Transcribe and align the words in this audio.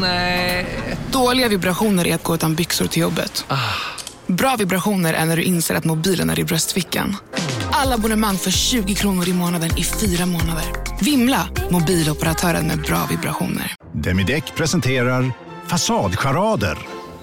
Nej. 0.00 0.66
Dåliga 1.12 1.48
vibrationer 1.48 2.06
är 2.06 2.14
att 2.14 2.22
gå 2.22 2.34
utan 2.34 2.54
byxor 2.54 2.86
till 2.86 3.02
jobbet. 3.02 3.44
Bra 4.26 4.56
vibrationer 4.56 5.14
är 5.14 5.24
när 5.24 5.36
du 5.36 5.42
inser 5.42 5.74
att 5.74 5.84
mobilen 5.84 6.30
är 6.30 6.38
i 6.38 6.44
bröstfickan. 6.44 7.16
Alla 7.72 7.94
abonnemang 7.94 8.38
för 8.38 8.50
20 8.50 8.94
kronor 8.94 9.28
i 9.28 9.32
månaden 9.32 9.78
i 9.78 9.84
fyra 9.84 10.26
månader. 10.26 10.64
Vimla! 11.00 11.48
Mobiloperatören 11.70 12.66
med 12.66 12.80
bra 12.82 13.06
vibrationer. 13.10 13.74
Demideck 13.92 14.54
presenterar 14.54 15.32
Fasadcharader. 15.66 16.78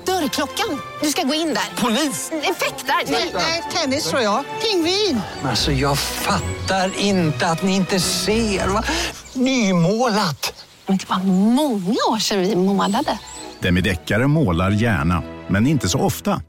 Dörrklockan. 0.06 0.82
Du 1.02 1.10
ska 1.10 1.24
gå 1.24 1.34
in 1.34 1.48
där. 1.54 1.82
Polis? 1.82 2.32
Effektar? 2.32 3.12
Nej, 3.38 3.64
tennis 3.74 4.10
tror 4.10 4.22
jag. 4.22 4.44
Pingvin. 4.62 5.22
Alltså 5.44 5.72
jag 5.72 6.00
fattar 6.00 6.92
inte 7.00 7.48
att 7.48 7.64
ni 7.64 7.76
inte 7.76 8.00
ser. 8.00 8.68
Va? 8.68 8.84
Nymålat. 9.34 10.61
Men 10.88 10.98
det 10.98 11.10
var 11.10 11.24
många 11.56 11.96
år 12.12 12.18
sedan 12.20 12.40
vi 12.40 12.56
målade. 12.56 13.20
Demideckare 13.60 14.28
målar 14.28 14.72
gärna, 14.72 15.24
men 15.48 15.68
inte 15.68 15.90
så 15.90 16.00
ofta. 16.00 16.42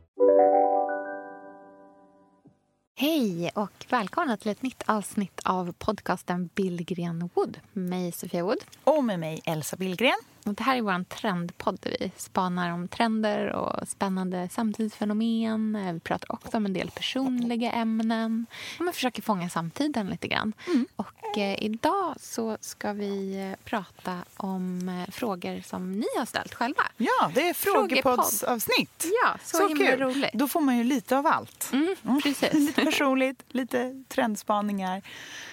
Hej 2.96 3.50
och 3.54 3.86
välkomna 3.88 4.36
till 4.36 4.50
ett 4.50 4.62
nytt 4.62 4.82
avsnitt 4.86 5.40
av 5.44 5.72
podcasten 5.78 6.48
Billgren 6.54 7.30
Wood 7.34 7.60
med 7.72 7.90
mig 7.90 8.12
Sofia 8.12 8.44
Wood. 8.44 8.58
Och 8.84 9.04
med 9.04 9.20
mig 9.20 9.40
Elsa 9.44 9.76
Billgren. 9.76 10.14
Och 10.44 10.54
det 10.54 10.62
här 10.62 10.76
är 10.76 10.80
vår 10.82 11.04
trendpodd 11.04 11.78
där 11.82 11.96
vi 12.00 12.12
spanar 12.16 12.70
om 12.70 12.88
trender 12.88 13.52
och 13.52 13.88
spännande 13.88 14.48
samtidsfenomen. 14.52 15.94
Vi 15.94 16.00
pratar 16.00 16.32
också 16.32 16.56
om 16.56 16.66
en 16.66 16.72
del 16.72 16.90
personliga 16.90 17.72
ämnen. 17.72 18.46
Man 18.78 18.92
försöker 18.92 19.22
fånga 19.22 19.48
samtiden 19.48 20.06
lite 20.06 20.28
grann. 20.28 20.52
Mm. 20.66 20.86
Och 20.96 21.38
eh, 21.38 21.62
idag 21.62 22.14
så 22.20 22.58
ska 22.60 22.92
vi 22.92 23.40
eh, 23.50 23.64
prata 23.64 24.18
om 24.36 24.88
eh, 24.88 25.10
frågor 25.10 25.60
som 25.66 25.92
ni 25.92 26.06
har 26.18 26.24
ställt 26.26 26.54
själva. 26.54 26.82
Ja, 26.96 27.30
det 27.34 27.48
är 27.48 27.54
Frågepodd. 27.54 28.02
frågepoddsavsnitt. 28.02 29.06
Ja, 29.24 29.36
så, 29.44 29.68
himla 29.68 29.86
kul. 29.90 30.00
roligt. 30.00 30.30
Då 30.32 30.48
får 30.48 30.60
man 30.60 30.78
ju 30.78 30.84
lite 30.84 31.18
av 31.18 31.26
allt. 31.26 31.70
Mm, 31.72 31.96
precis. 32.22 32.52
lite 32.52 32.84
personligt, 32.84 33.42
lite 33.48 34.04
trendspaningar. 34.08 35.02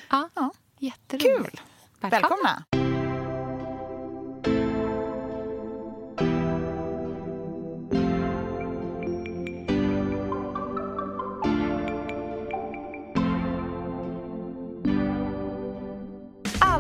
Ja, 0.10 0.30
Ja. 0.34 0.52
jätteroligt. 0.80 1.50
Kul! 2.02 2.10
Välkomna! 2.10 2.64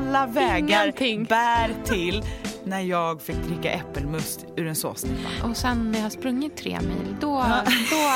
Alla 0.09 0.25
vägar 0.27 0.83
Ingenting. 0.83 1.23
bär 1.23 1.71
till 1.85 2.23
när 2.63 2.79
jag 2.79 3.21
fick 3.21 3.35
dricka 3.35 3.71
äppelmust 3.71 4.45
ur 4.57 4.67
en 4.67 4.75
såsnippa. 4.75 5.29
Och 5.49 5.57
sen 5.57 5.91
när 5.91 5.99
jag 5.99 6.05
har 6.05 6.09
sprungit 6.09 6.57
tre 6.57 6.79
mil, 6.81 7.15
då, 7.21 7.45
då, 7.91 8.11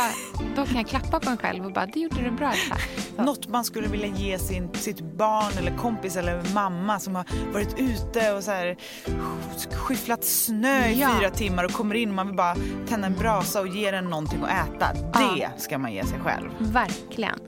då 0.56 0.66
kan 0.66 0.76
jag 0.76 0.88
klappa 0.88 1.20
på 1.20 1.30
mig 1.30 1.38
själv 1.38 1.66
och 1.66 1.74
bara, 1.74 1.86
det 1.86 2.00
gjorde 2.00 2.22
du 2.22 2.32
bra 2.32 2.52
Elsa. 2.52 2.76
Något 3.24 3.48
man 3.48 3.64
skulle 3.66 3.88
vilja 3.88 4.08
ge 4.08 4.40
sin, 4.40 4.70
sitt 4.74 5.02
barn 5.02 5.52
eller 5.60 5.78
kompis 5.78 6.16
eller 6.18 6.42
mamma 6.54 7.00
som 7.00 7.16
har 7.16 7.26
varit 7.54 7.80
ute 7.80 8.32
och 8.34 8.44
så 8.44 8.52
här, 8.52 8.78
skyfflat 9.72 10.24
snö 10.24 10.86
i 10.88 11.00
Ja. 11.00 11.10
fyra 11.20 11.30
timmar 11.30 11.64
och 11.64 11.72
kommer 11.72 11.96
in 11.96 12.10
och 12.10 12.16
man 12.16 12.28
vill 12.28 12.36
bara 12.36 12.56
tända 12.88 13.08
en 13.08 13.16
brasa 13.16 13.62
och 13.62 13.68
ge 13.68 13.92
den 13.92 14.06
någonting 14.06 14.40
att 14.44 14.68
äta. 14.76 14.88
Ja. 15.14 15.50
Det 15.56 15.62
ska 15.62 15.78
man 15.78 15.94
ge 15.94 16.06
sig 16.06 16.20
själv. 16.20 16.50
Verkligen. 16.60 17.40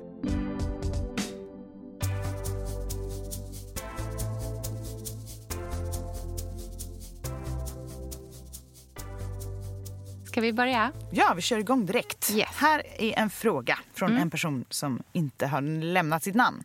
Ska 10.35 10.41
vi 10.41 10.53
börja? 10.53 10.91
Ja, 11.11 11.33
vi 11.35 11.41
kör 11.41 11.59
igång 11.59 11.85
direkt. 11.85 12.31
Yes. 12.31 12.49
Här 12.55 13.01
är 13.01 13.19
en 13.19 13.29
fråga 13.29 13.79
från 13.93 14.17
en 14.17 14.29
person 14.29 14.65
som 14.69 15.03
inte 15.13 15.47
har 15.47 15.61
lämnat 15.61 16.23
sitt 16.23 16.35
namn. 16.35 16.63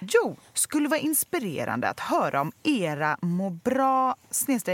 Jo, 0.00 0.36
skulle 0.52 0.88
vara 0.88 1.00
inspirerande 1.00 1.88
att 1.88 2.00
höra 2.00 2.40
om 2.40 2.52
era 2.62 3.18
må 3.20 3.50
bra 3.50 4.16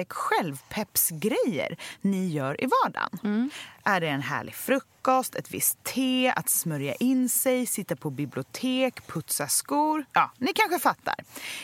självpeppsgrejer 0.09 1.77
ni 2.00 2.28
gör 2.28 2.65
i 2.65 2.67
vardagen. 2.67 3.50
Är 3.84 4.00
det 4.00 4.09
en 4.09 4.23
härlig 4.23 4.55
frukost, 4.55 5.34
ett 5.34 5.50
visst 5.50 5.84
te, 5.84 6.33
att 6.37 6.49
smörja 6.49 6.94
in 6.94 7.28
sig, 7.28 7.67
sitta 7.67 7.97
på 7.97 8.11
bibliotek, 8.11 9.06
putsa 9.06 9.49
skor? 9.49 10.05
Ja, 10.12 10.33
ni 10.39 10.53
kanske 10.53 10.78
fattar. 10.78 11.15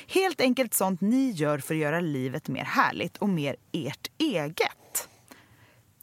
Helt 0.09 0.41
enkelt 0.41 0.75
sånt 0.75 1.00
ni 1.00 1.30
gör 1.30 1.59
för 1.59 1.75
att 1.75 1.80
göra 1.80 2.00
livet 2.00 2.48
mer 2.48 2.64
härligt 2.64 3.16
och 3.16 3.28
mer 3.28 3.56
ert 3.72 4.10
eget. 4.19 4.84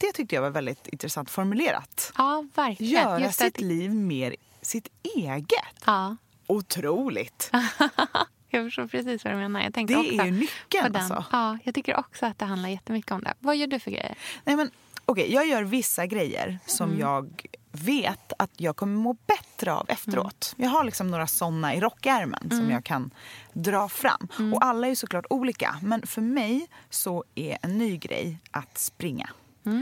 Det 0.02 0.12
tyckte 0.12 0.34
jag 0.34 0.42
var 0.42 0.50
väldigt 0.50 0.88
intressant 0.88 1.30
formulerat. 1.30 2.12
Ja, 2.18 2.44
verkligen. 2.54 2.92
Göra 3.02 3.20
Just 3.20 3.38
sitt 3.38 3.54
att, 3.56 3.60
liv 3.60 3.94
mer 3.94 4.36
sitt 4.62 4.88
eget. 5.02 5.82
ja, 5.86 6.16
Otroligt! 6.46 7.50
jag 8.50 8.66
förstår 8.66 8.86
precis 8.86 9.24
vad 9.24 9.32
du 9.32 9.36
menar. 9.38 9.62
Jag 9.62 9.74
tänkte 9.74 9.94
Det 9.94 10.00
också 10.00 10.12
är 10.12 10.24
ju 10.24 10.30
nyckeln, 10.30 10.96
alltså. 10.96 11.24
Ja, 11.32 11.58
jag 11.64 11.74
tycker 11.74 11.98
också 11.98 12.26
att 12.26 12.38
det 12.38 12.44
handlar 12.44 12.68
jättemycket 12.68 13.10
om 13.12 13.22
det. 13.22 13.34
Vad 13.38 13.56
gör 13.56 13.66
du 13.66 13.80
för 13.80 13.90
grejer? 13.90 14.14
Nej, 14.44 14.56
men, 14.56 14.70
okej, 15.04 15.32
jag 15.34 15.46
gör 15.46 15.62
vissa 15.62 16.06
grejer 16.06 16.58
som 16.66 16.88
Mm. 16.88 17.00
jag 17.00 17.46
vet 17.72 18.32
att 18.38 18.50
jag 18.56 18.76
kommer 18.76 18.96
må 18.96 19.12
bättre 19.26 19.72
av 19.74 19.90
efteråt. 19.90 20.54
Mm. 20.58 20.64
Jag 20.64 20.78
har 20.78 20.84
liksom 20.84 21.10
några 21.10 21.26
såna 21.26 21.74
i 21.74 21.80
rockärmen 21.80 22.50
som 22.50 22.70
jag 22.70 22.84
kan 22.84 23.10
dra 23.52 23.88
fram. 23.88 24.28
Mm. 24.38 24.54
Och 24.54 24.64
alla 24.64 24.86
är 24.88 24.94
såklart 24.94 25.24
olika. 25.30 25.76
Men 25.82 26.06
för 26.06 26.20
mig 26.20 26.66
så 26.90 27.24
är 27.34 27.58
en 27.62 27.78
ny 27.78 27.96
grej 27.96 28.38
att 28.50 28.78
springa. 28.78 29.30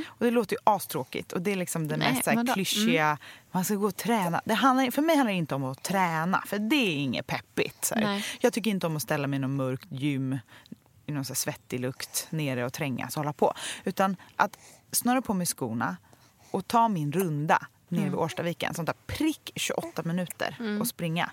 Och 0.07 0.25
det 0.25 0.31
låter 0.31 0.57
ju 0.57 0.61
astråkigt 0.65 1.33
och 1.33 1.43
det 1.43 1.53
är 1.53 1.57
liksom 1.57 1.89
det 1.89 1.95
Mm. 1.95 2.05
Nej, 2.05 2.13
mest 2.13 2.25
så 2.25 2.31
här, 2.31 2.55
klyschiga. 2.55 3.19
Man 3.51 3.65
ska 3.65 3.75
gå 3.75 3.87
och 3.87 3.97
träna. 3.97 4.41
Det 4.45 4.55
handlar, 4.55 4.91
för 4.91 5.03
mig 5.03 5.17
handlar 5.17 5.33
det 5.33 5.39
inte 5.39 5.55
om 5.55 5.65
att 5.65 5.83
träna, 5.83 6.43
för 6.47 6.59
det 6.59 6.77
är 6.77 6.97
inget 6.97 7.27
peppigt. 7.27 7.93
Jag 8.41 8.53
tycker 8.53 8.71
inte 8.71 8.87
om 8.87 8.97
att 8.97 9.03
ställa 9.03 9.27
mig 9.27 9.37
i 9.37 9.41
något 9.41 9.51
mörkt 9.51 9.87
gym 9.91 10.39
i 11.07 11.13
någon 11.13 11.25
så 11.25 11.35
svettig 11.35 11.81
lukt 11.81 12.27
nere 12.31 12.65
och 12.65 12.73
trängas 12.73 13.17
och 13.17 13.21
hålla 13.21 13.33
på. 13.33 13.55
Utan 13.85 14.17
att 14.37 14.59
snöra 14.93 15.23
på 15.23 15.35
mig 15.35 15.47
skorna 15.47 15.97
och 16.51 16.67
ta 16.69 16.89
min 16.89 17.13
runda 17.13 17.67
nere 17.89 18.05
vid 18.05 18.15
Årstaviken. 18.15 18.75
Sånt 18.75 18.87
där 18.87 18.97
prick 19.07 19.53
28 19.55 20.03
minuter 20.03 20.79
och 20.81 20.87
springa. 20.87 21.31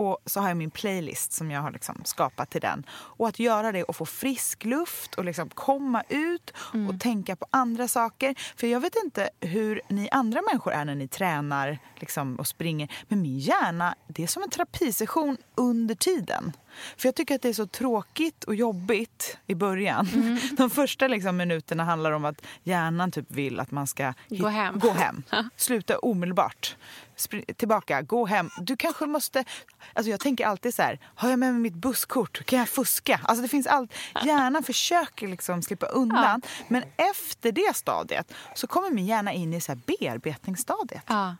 Och 0.00 0.18
så 0.26 0.40
har 0.40 0.48
jag 0.48 0.56
min 0.56 0.70
playlist 0.70 1.32
som 1.32 1.50
jag 1.50 1.60
har 1.60 1.70
liksom 1.70 2.00
skapat 2.04 2.50
till 2.50 2.60
den. 2.60 2.86
Och 2.90 3.28
att 3.28 3.38
göra 3.38 3.72
det 3.72 3.82
och 3.82 3.96
få 3.96 4.06
frisk 4.06 4.64
luft 4.64 5.14
och 5.14 5.24
liksom 5.24 5.48
komma 5.48 6.02
ut 6.08 6.52
och 6.88 7.00
tänka 7.00 7.36
på 7.36 7.46
andra 7.50 7.88
saker. 7.88 8.34
För 8.56 8.66
jag 8.66 8.80
vet 8.80 8.96
inte 9.04 9.30
hur 9.40 9.80
ni 9.88 10.08
andra 10.10 10.42
människor 10.50 10.72
är 10.72 10.84
när 10.84 10.94
ni 10.94 11.08
tränar 11.08 11.78
liksom, 11.96 12.36
och 12.36 12.46
springer. 12.46 12.92
Men 13.08 13.22
min 13.22 13.38
hjärna, 13.38 13.94
det 14.06 14.22
är 14.22 14.26
som 14.26 14.42
en 14.42 14.50
terapisession 14.50 15.36
under 15.54 15.94
tiden. 15.94 16.52
För 16.96 17.08
jag 17.08 17.14
tycker 17.14 17.34
att 17.34 17.42
det 17.42 17.48
är 17.48 17.52
så 17.52 17.66
tråkigt 17.66 18.44
och 18.44 18.54
jobbigt 18.54 19.38
i 19.46 19.54
början. 19.54 20.08
De 20.56 20.70
första 20.70 21.08
liksom, 21.08 21.36
minuterna 21.36 21.84
handlar 21.84 22.12
om 22.12 22.24
att 22.24 22.42
hjärnan 22.62 23.10
typ 23.10 23.30
vill 23.30 23.60
att 23.60 23.70
man 23.70 23.86
ska 23.86 24.14
Gå 24.28 24.48
hem. 24.48 24.78
gå 24.78 24.90
hem. 24.90 25.22
Sluta 25.56 25.98
omedelbart. 25.98 26.76
Spr- 27.16 27.52
tillbaka, 27.54 28.02
gå 28.02 28.26
hem. 28.26 28.50
Du 28.60 28.76
kanske 28.76 29.06
måste... 29.06 29.44
Alltså 29.92 30.10
jag 30.10 30.20
tänker 30.20 30.46
alltid 30.46 30.74
så 30.74 30.82
här, 30.82 30.98
har 31.14 31.30
jag 31.30 31.38
med 31.38 31.52
mig 31.52 31.60
mitt 31.62 31.74
busskort? 31.74 32.44
Kan 32.46 32.58
jag 32.58 32.68
fuska? 32.68 33.20
Alltså 33.24 33.42
det 33.42 33.48
finns 33.48 33.66
allt. 33.66 33.92
Hjärnan 34.24 34.62
försöker 34.62 35.28
liksom 35.28 35.62
slippa 35.62 35.86
undan. 35.86 36.42
Men 36.68 36.82
efter 36.96 37.52
det 37.52 37.76
stadiet 37.76 38.32
så 38.54 38.66
kommer 38.66 38.90
min 38.90 39.06
hjärna 39.06 39.32
in 39.32 39.54
i 39.54 39.60
så 39.60 39.72
här 39.72 39.80
bearbetningsstadiet. 39.86 41.02
Ja. 41.06 41.36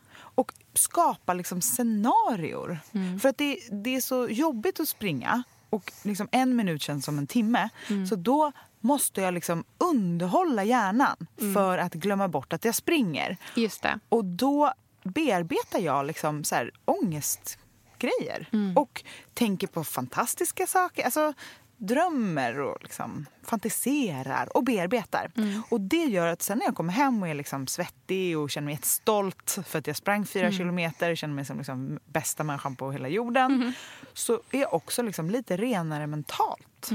Skapa 0.74 1.34
liksom 1.34 1.60
scenarior. 1.60 2.78
För 3.20 3.28
att 3.28 3.38
det, 3.38 3.58
det 3.72 3.96
är 3.96 4.00
så 4.00 4.28
jobbigt 4.28 4.80
att 4.80 4.88
springa 4.88 5.42
och 5.70 5.92
liksom 6.02 6.28
en 6.32 6.56
minut 6.56 6.82
känns 6.82 7.04
som 7.04 7.18
en 7.18 7.26
timme. 7.26 7.68
Så 8.08 8.16
då 8.16 8.52
måste 8.80 9.20
jag 9.20 9.34
liksom 9.34 9.64
underhålla 9.78 10.64
hjärnan 10.64 11.16
för 11.54 11.78
att 11.78 11.94
glömma 11.94 12.28
bort 12.28 12.52
att 12.52 12.64
jag 12.64 12.74
springer. 12.74 13.36
Just 13.56 13.82
det. 13.82 13.98
Och 14.08 14.24
då 14.24 14.72
bearbetar 15.02 15.78
jag 15.78 16.06
liksom 16.06 16.44
så 16.44 16.54
här 16.54 16.70
ångestgrejer. 16.84 18.48
Och 18.76 19.04
tänker 19.34 19.66
på 19.66 19.84
fantastiska 19.84 20.66
saker. 20.66 21.04
Alltså 21.04 21.32
drömmer 21.80 22.60
och 22.60 22.76
liksom 22.82 23.26
fantiserar 23.42 24.56
och 24.56 24.64
bearbetar. 24.64 25.30
Och 25.70 25.80
det 25.80 26.04
gör 26.04 26.26
att 26.26 26.42
sen 26.42 26.58
när 26.58 26.64
jag 26.66 26.74
kommer 26.74 26.92
hem 26.92 27.22
och 27.22 27.28
är 27.28 27.34
liksom 27.34 27.66
svettig 27.66 28.38
och 28.38 28.50
känner 28.50 28.64
mig 28.64 28.74
jättestolt 28.74 29.58
för 29.66 29.78
att 29.78 29.86
jag 29.86 29.96
sprang 29.96 30.26
fyra 30.26 30.52
kilometer 30.52 31.10
och 31.10 31.16
känner 31.16 31.34
mig 31.34 31.44
som 31.44 31.58
liksom 31.58 31.98
bästa 32.06 32.44
människan 32.44 32.76
på 32.76 32.92
hela 32.92 33.08
jorden. 33.08 33.72
Så 34.12 34.40
är 34.50 34.60
jag 34.60 34.74
också 34.74 35.02
liksom 35.02 35.30
lite 35.30 35.56
renare 35.56 36.06
mentalt. 36.06 36.90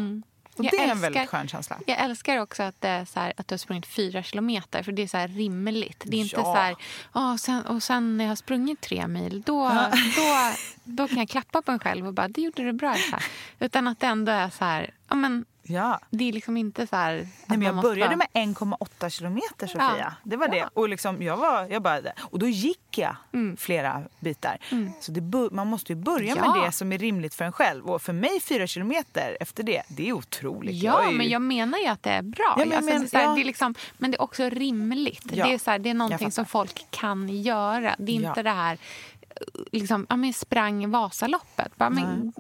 Och 0.58 0.66
Jag 0.66 0.72
det 0.72 0.78
är 0.78 0.84
en 0.84 0.90
älskar- 0.90 1.02
väldigt 1.02 1.30
skön 1.30 1.48
känsla. 1.48 1.80
Jag 1.88 2.00
älskar 2.00 2.38
också 2.38 2.64
att, 2.64 2.82
det 2.82 2.88
är 2.88 3.06
så 3.06 3.20
här, 3.20 3.34
att 3.38 3.48
du 3.48 3.54
har 3.54 3.58
sprungit 3.58 3.86
fyra 3.86 4.24
kilometer. 4.24 4.84
För 4.84 4.92
det 4.92 5.02
är 5.04 5.08
så 5.08 5.18
här 5.18 5.28
rimligt. 5.28 6.04
Det 6.06 6.18
är 6.18 6.22
inte 6.22 6.36
Ja. 6.36 6.44
så 6.44 6.54
här, 6.54 6.76
"Ah, 7.12 7.38
sen, 7.38 7.62
och 7.66 7.84
sen 7.84 8.18
när 8.18 8.26
jag 8.26 8.32
har 8.32 8.36
sprungit 8.36 8.82
tre 8.82 9.08
mil, 9.08 9.42
då, 9.42 9.70
då, 10.16 10.52
då 10.84 11.08
kan 11.08 11.18
jag 11.18 11.30
klappa 11.30 11.62
på 11.62 11.72
mig 11.72 11.80
själv 11.80 12.08
och 12.08 12.14
bara, 12.14 12.28
det 12.28 12.42
gjorde 12.42 12.64
du 12.64 12.74
bra 12.74 12.94
Elsa. 12.96 13.20
Utan 13.60 13.88
att 13.88 14.00
det 14.00 14.08
ändå 14.08 14.32
är 14.32 14.50
så 14.50 14.66
här, 14.66 14.92
ja 15.10 15.16
men 15.16 15.46
Ja. 15.68 16.00
Det 16.10 16.30
är 16.30 16.34
liksom 16.34 16.58
inte 16.58 16.88
så 16.88 16.96
här... 16.96 17.14
Nej, 17.46 17.58
men 17.58 17.62
jag 17.62 17.82
började 17.82 18.16
med 18.16 18.28
1,8 18.34 19.10
kilometer 19.10 19.68
Sofia. 19.68 19.96
Ja. 20.00 20.12
Det 20.24 20.38
var 20.38 20.48
det. 20.48 20.58
Ja. 20.58 20.70
Och, 20.74 20.90
liksom, 20.90 21.22
jag 21.22 21.38
var, 21.38 21.68
jag 21.70 21.82
bara, 21.82 22.00
och 22.22 22.40
då 22.40 22.48
gick 22.48 22.98
jag 22.98 23.16
Mm. 23.34 23.58
flera 23.58 24.04
bitar. 24.20 24.58
Så 25.00 25.12
det, 25.12 25.52
man 25.52 25.68
måste 25.68 25.92
ju 25.92 25.96
börja 25.96 26.36
Ja. 26.36 26.54
med 26.54 26.64
det 26.66 26.72
som 26.72 26.92
är 26.92 26.98
rimligt 26.98 27.36
för 27.36 27.46
en 27.46 27.52
själv. 27.52 27.86
Och 27.86 28.02
för 28.02 28.14
mig 28.14 28.40
4 28.42 28.68
kilometer 28.68 29.38
efter 29.40 29.64
det, 29.64 29.82
det 29.88 30.10
är 30.10 30.14
otroligt. 30.14 30.84
Ja, 30.84 31.04
är 31.04 31.12
ju- 31.12 31.18
men 31.18 31.30
jag 31.30 31.42
menar 31.42 31.78
ju 31.78 31.88
att 31.88 32.04
det 32.04 32.10
är 32.12 32.22
bra. 32.22 32.56
Ja, 32.58 32.66
men 32.66 32.70
jag 32.70 32.78
alltså, 32.78 32.92
men- 32.94 33.02
det, 33.02 33.06
är 33.08 33.10
så 33.10 33.18
här, 33.18 33.24
ja. 33.26 33.34
det 33.36 33.42
är 33.42 33.46
liksom, 33.46 33.76
men 33.98 34.12
det 34.12 34.18
är 34.18 34.22
också 34.22 34.50
rimligt. 34.50 35.22
Det, 35.24 35.40
är 35.42 35.58
så 35.58 35.72
här, 35.72 35.80
det 35.80 35.88
är 35.90 35.92
jag 35.92 35.98
någonting 35.98 36.32
som 36.32 36.46
folk 36.46 36.86
kan 36.90 37.30
göra. 37.30 37.96
Det 38.00 38.12
är 38.12 38.16
inte 38.16 38.44
det 38.44 38.50
här... 38.52 38.78
Liksom, 39.72 40.06
ja, 40.10 40.16
men 40.16 40.34
sprang 40.34 40.92
Vasaloppet. 40.92 41.78
Bara, 41.78 41.90
men, 41.90 42.34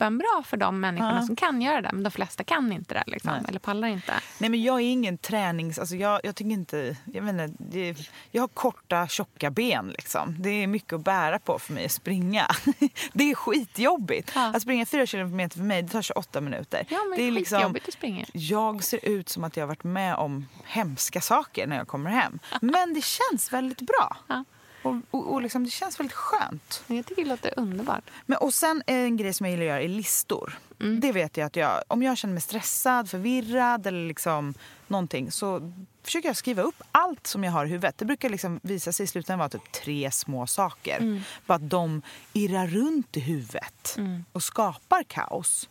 toppenbra 0.00 0.42
för 0.44 0.56
de 0.56 0.80
människorna 0.80 1.14
Ja. 1.20 1.26
som 1.26 1.36
kan 1.36 1.62
göra 1.62 1.80
det. 1.80 1.90
Men 1.92 2.02
de 2.02 2.10
flesta 2.10 2.44
kan 2.44 2.72
inte 2.72 2.94
det. 2.94 3.04
Liksom, 3.06 3.32
eller 3.48 3.58
pallar 3.58 3.88
inte. 3.88 4.12
Nej 4.38 4.50
men 4.50 4.62
jag 4.62 4.76
är 4.80 4.84
ingen 4.84 5.18
tränings... 5.18 5.78
Alltså 5.78 5.96
jag, 5.96 6.20
jag 6.24 6.36
tycker 6.36 6.50
inte... 6.50 6.96
Jag, 7.04 7.24
menar, 7.24 7.50
det, 7.58 7.96
jag 8.30 8.42
har 8.42 8.48
korta 8.48 9.08
tjocka 9.08 9.50
ben 9.50 9.88
liksom. 9.88 10.36
Det 10.38 10.50
är 10.50 10.66
mycket 10.66 10.92
att 10.92 11.04
bära 11.04 11.38
på 11.38 11.58
för 11.58 11.72
mig 11.72 11.84
att 11.84 11.92
springa. 11.92 12.46
det 13.12 13.30
är 13.30 13.34
skitjobbigt. 13.34 14.32
Ja. 14.34 14.46
Att 14.54 14.62
springa 14.62 14.86
4 14.86 15.06
kilometer 15.06 15.56
för 15.56 15.64
mig 15.64 15.82
det 15.82 15.88
tar 15.88 16.02
28 16.02 16.40
minuter. 16.40 16.86
Ja, 16.88 16.98
men 17.08 17.18
det 17.18 17.24
är 17.24 17.30
liksom, 17.30 17.76
att 17.86 17.92
springa. 17.92 18.24
jag 18.32 18.84
ser 18.84 19.04
ut 19.04 19.28
som 19.28 19.44
att 19.44 19.56
jag 19.56 19.62
har 19.62 19.68
varit 19.68 19.84
med 19.84 20.14
om 20.16 20.46
hemska 20.64 21.20
saker 21.20 21.66
när 21.66 21.76
jag 21.76 21.88
kommer 21.88 22.10
hem. 22.10 22.38
Men 22.60 22.94
det 22.94 23.04
känns 23.04 23.52
väldigt 23.52 23.80
bra. 23.80 24.16
Ja. 24.26 24.44
Och, 24.82 24.96
och, 25.10 25.32
och 25.32 25.42
liksom, 25.42 25.64
det 25.64 25.70
känns 25.70 26.00
väldigt 26.00 26.16
skönt. 26.16 26.82
Jag 26.86 27.06
tycker 27.06 27.22
det 27.22 27.28
låter 27.28 27.54
underbart. 27.56 28.04
Men, 28.26 28.38
och 28.38 28.54
sen 28.54 28.82
en 28.86 29.16
grej 29.16 29.32
som 29.32 29.46
jag 29.46 29.50
gillar 29.50 29.64
att 29.64 29.68
göra 29.68 29.82
är 29.82 29.88
listor. 29.88 30.58
Det 31.00 31.12
vet 31.12 31.36
jag 31.36 31.46
att 31.46 31.56
jag, 31.56 31.82
om 31.88 32.02
jag 32.02 32.18
känner 32.18 32.34
mig 32.34 32.40
stressad, 32.40 33.10
förvirrad 33.10 33.86
eller 33.86 34.08
liksom 34.08 34.54
någonting 34.88 35.30
så 35.30 35.72
försöker 36.02 36.28
jag 36.28 36.36
skriva 36.36 36.62
upp 36.62 36.82
allt 36.92 37.26
som 37.26 37.44
jag 37.44 37.52
har 37.52 37.66
i 37.66 37.68
huvudet. 37.68 37.98
Det 37.98 38.04
brukar 38.04 38.28
liksom 38.30 38.60
visa 38.62 38.92
sig 38.92 39.04
i 39.04 39.06
slutändan 39.06 39.38
vara 39.38 39.48
typ 39.48 39.72
tre 39.72 40.10
små 40.10 40.46
saker. 40.46 41.22
Bara 41.46 41.54
att 41.54 41.70
de 41.70 42.02
irrar 42.32 42.66
runt 42.66 43.16
i 43.16 43.20
huvudet 43.20 43.96
och 44.32 44.42
skapar 44.42 45.02
kaos. 45.02 45.68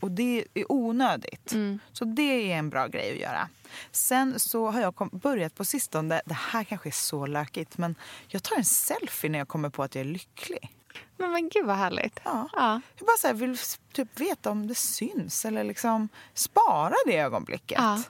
Och 0.00 0.10
det 0.10 0.44
är 0.54 0.72
onödigt. 0.72 1.54
Så 1.92 2.04
det 2.04 2.52
är 2.52 2.58
en 2.58 2.70
bra 2.70 2.86
grej 2.86 3.12
att 3.12 3.20
göra. 3.20 3.48
Sen 3.90 4.40
så 4.40 4.70
har 4.70 4.80
jag 4.80 5.10
börjat 5.12 5.54
på 5.54 5.64
sistone, 5.64 6.22
det 6.26 6.34
här 6.34 6.64
kanske 6.64 6.88
är 6.88 6.92
så 6.92 7.26
lökigt, 7.26 7.78
men 7.78 7.94
jag 8.28 8.42
tar 8.42 8.56
en 8.56 8.64
selfie 8.64 9.30
när 9.30 9.38
jag 9.38 9.48
kommer 9.48 9.70
på 9.70 9.82
att 9.82 9.94
jag 9.94 10.00
är 10.00 10.08
lycklig. 10.08 10.72
Men, 11.16 11.32
men 11.32 11.48
gud 11.48 11.66
vad 11.66 11.76
härligt. 11.76 12.20
Ja. 12.24 12.48
Ja. 12.52 12.80
Jag 12.96 13.06
bara 13.06 13.16
så 13.16 13.26
här, 13.26 13.34
vill 13.34 13.58
typ 13.92 14.20
veta 14.20 14.50
om 14.50 14.66
det 14.66 14.74
syns 14.74 15.44
eller 15.44 15.64
liksom 15.64 16.08
spara 16.34 16.94
det 17.06 17.18
ögonblicket. 17.18 17.78
Ja. 17.78 18.02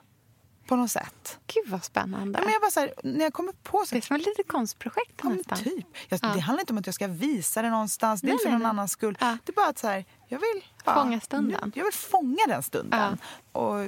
På 0.66 0.76
något 0.76 0.90
sätt. 0.90 1.38
Gud 1.46 1.68
vad 1.70 1.84
spännande. 1.84 2.38
Ja, 2.38 2.44
Men 2.44 2.52
jag 2.52 2.62
bara 2.62 2.70
så 2.70 2.80
här, 2.80 2.92
när 3.02 3.20
jag 3.24 3.32
kommer 3.32 3.52
på 3.52 3.84
så 3.86 3.94
Det 3.94 3.98
är 3.98 4.02
som 4.02 4.16
ett 4.16 4.26
litet 4.26 4.48
konstprojekt 4.48 5.20
Ja, 5.22 5.28
nästan. 5.28 5.58
typ. 5.58 5.86
Jag, 6.08 6.20
Ja. 6.22 6.28
Det 6.28 6.40
handlar 6.40 6.60
inte 6.62 6.72
om 6.72 6.78
att 6.78 6.86
jag 6.86 6.94
ska 6.94 7.06
visa 7.06 7.62
det 7.62 7.70
någonstans. 7.70 8.20
Det 8.20 8.24
är 8.24 8.28
Nej, 8.28 8.32
inte 8.32 8.42
för 8.42 8.48
nej, 8.50 8.52
någon 8.58 8.62
nej. 8.62 8.70
annans 8.70 8.92
skull. 8.92 9.18
Ja. 9.20 9.36
Det 9.44 9.52
är 9.52 9.54
bara 9.54 9.66
att 9.68 9.78
så 9.78 9.86
här, 9.86 10.04
jag 10.28 10.38
vill... 10.38 10.64
Fånga 10.84 11.20
stunden. 11.20 11.72
Jag 11.74 11.84
vill 11.84 11.92
fånga 11.92 12.38
den 12.48 12.62
stunden. 12.62 13.18
Och 13.52 13.86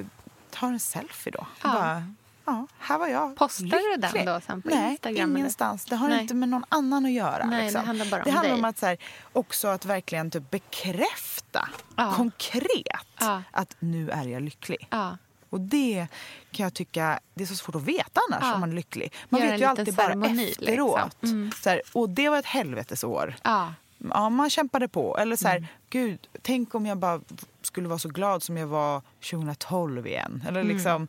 ta 0.51 0.67
en 0.67 0.79
selfie 0.79 1.31
då. 1.31 1.47
Ja. 1.63 1.73
Bara, 1.73 2.03
ja, 2.45 2.67
här 2.79 2.97
var 2.97 3.07
jag 3.07 3.35
Postar 3.35 3.65
du 3.65 3.97
den 4.01 4.25
då 4.25 4.41
sen 4.45 4.61
på 4.61 4.69
Nej, 4.69 4.91
Instagram, 4.91 5.29
eller? 5.29 5.39
ingenstans. 5.39 5.85
Det 5.85 5.95
har 5.95 6.07
Nej. 6.07 6.21
inte 6.21 6.33
med 6.33 6.49
någon 6.49 6.65
annan 6.69 7.05
att 7.05 7.11
göra. 7.11 7.45
Nej, 7.45 7.57
det 7.59 7.63
liksom. 7.65 7.85
handlar 7.85 8.05
bara 8.05 8.17
om 8.17 8.25
det 8.25 8.31
handlar 8.31 8.49
dig. 8.51 8.59
om 8.59 8.65
att 8.65 8.77
så 8.79 8.85
här, 8.85 8.97
också 9.33 9.67
att 9.67 9.85
verkligen 9.85 10.31
typ 10.31 10.51
bekräfta 10.51 11.69
Ja. 11.95 12.13
konkret 12.15 13.07
Ja. 13.19 13.43
att 13.51 13.75
nu 13.79 14.09
är 14.09 14.23
jag 14.27 14.41
lycklig. 14.41 14.87
Ja. 14.91 15.17
Och 15.49 15.61
det 15.61 16.07
kan 16.51 16.63
jag 16.63 16.73
tycka, 16.73 17.19
det 17.33 17.43
är 17.43 17.47
så 17.47 17.55
svårt 17.55 17.75
att 17.75 17.81
veta 17.83 18.21
annars 18.29 18.43
Ja. 18.43 18.53
om 18.53 18.59
man 18.59 18.69
är 18.69 18.75
lycklig. 18.75 19.13
Man 19.29 19.41
Göra 19.41 19.51
vet 19.51 19.61
ju 19.61 19.65
alltid 19.65 19.95
bara 19.95 20.07
ceremoni, 20.07 20.49
efteråt. 20.51 20.99
liksom. 21.21 21.37
Mm. 21.37 21.51
Så 21.63 21.69
här, 21.69 21.81
och 21.93 22.09
det 22.09 22.29
var 22.29 22.37
ett 22.37 22.45
helvetesår. 22.45 23.35
Ja. 23.43 23.73
Ja, 24.09 24.29
man 24.29 24.49
kämpade 24.49 24.87
på. 24.87 25.17
Eller 25.17 25.35
så 25.35 25.47
här, 25.47 25.57
Mm. 25.57 25.69
gud, 25.89 26.27
tänk 26.41 26.75
om 26.75 26.85
jag 26.85 26.97
bara 26.97 27.21
skulle 27.61 27.87
vara 27.87 27.99
så 27.99 28.09
glad 28.09 28.43
som 28.43 28.57
jag 28.57 28.67
var 28.67 29.01
2012 29.31 30.07
igen. 30.07 30.43
Eller 30.47 30.61
Mm. 30.61 30.75
liksom, 30.75 31.07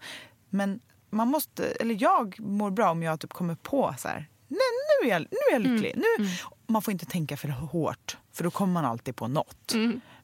Men 0.51 0.81
man 1.11 1.29
måste, 1.29 1.65
eller 1.67 2.03
jag 2.03 2.41
mår 2.41 2.71
bra 2.71 2.91
om 2.91 3.03
jag 3.03 3.21
typ 3.21 3.33
kommer 3.33 3.55
på 3.55 3.95
så 3.99 4.09
här, 4.09 4.27
nej 4.49 4.59
nu 5.03 5.09
är 5.09 5.13
jag, 5.13 5.21
nu 5.21 5.37
är 5.51 5.53
jag 5.53 5.61
Mm. 5.61 5.73
lycklig. 5.73 5.95
Nu, 6.19 6.29
Man 6.67 6.83
får 6.83 6.93
inte 6.93 7.07
tänka 7.07 7.37
för 7.37 7.49
hårt, 7.49 8.17
för 8.33 8.45
då 8.45 8.51
kommer 8.51 8.73
man 8.73 8.85
alltid 8.85 9.17
på 9.17 9.29
något. 9.29 9.73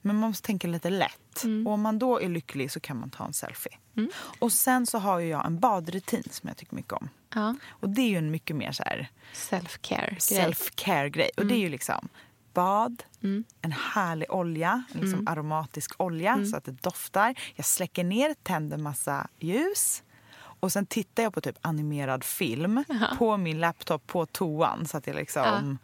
Mm. 0.06 0.16
Men 0.16 0.20
man 0.20 0.30
måste 0.30 0.46
tänka 0.46 0.68
lite 0.68 0.90
lätt. 0.90 1.44
Och 1.66 1.72
om 1.72 1.80
man 1.80 1.98
då 1.98 2.20
är 2.20 2.28
lycklig 2.28 2.70
så 2.72 2.80
kan 2.80 2.96
man 3.00 3.10
ta 3.10 3.24
en 3.26 3.32
selfie. 3.32 3.72
Och 4.38 4.52
sen 4.52 4.86
så 4.86 4.98
har 4.98 5.20
jag 5.20 5.46
en 5.46 5.58
badrutin 5.58 6.22
som 6.30 6.48
jag 6.48 6.56
tycker 6.56 6.74
mycket 6.74 6.92
om. 6.92 7.08
ja. 7.34 7.54
Och 7.68 7.88
det 7.88 8.00
är 8.02 8.08
ju 8.08 8.16
en 8.18 8.30
mycket 8.30 8.56
mer 8.56 8.72
så 8.72 8.82
här 8.82 9.10
Self-care. 9.34 10.16
self-care-grej. 10.18 11.30
Och 11.36 11.46
det 11.46 11.54
är 11.54 11.58
ju 11.58 11.68
liksom 11.68 12.08
bad, 12.54 13.02
Mm. 13.22 13.44
en 13.62 13.72
härlig 13.72 14.30
olja, 14.30 14.82
liksom 14.88 15.26
aromatisk 15.28 15.92
olja 16.00 16.32
Mm. 16.32 16.46
så 16.46 16.56
att 16.56 16.64
det 16.64 16.72
doftar. 16.82 17.34
Jag 17.54 17.66
släcker 17.66 18.04
ner, 18.04 18.34
tänder 18.42 18.78
massa 18.78 19.28
ljus. 19.38 20.02
Och 20.60 20.72
sen 20.72 20.86
tittar 20.86 21.22
jag 21.22 21.34
på 21.34 21.40
typ 21.40 21.58
animerad 21.60 22.24
film 22.24 22.84
på 23.18 23.36
min 23.36 23.60
laptop 23.60 24.06
på 24.06 24.26
toan 24.26 24.86
så 24.86 24.96
att 24.96 25.06
jag 25.06 25.16
liksom 25.16 25.78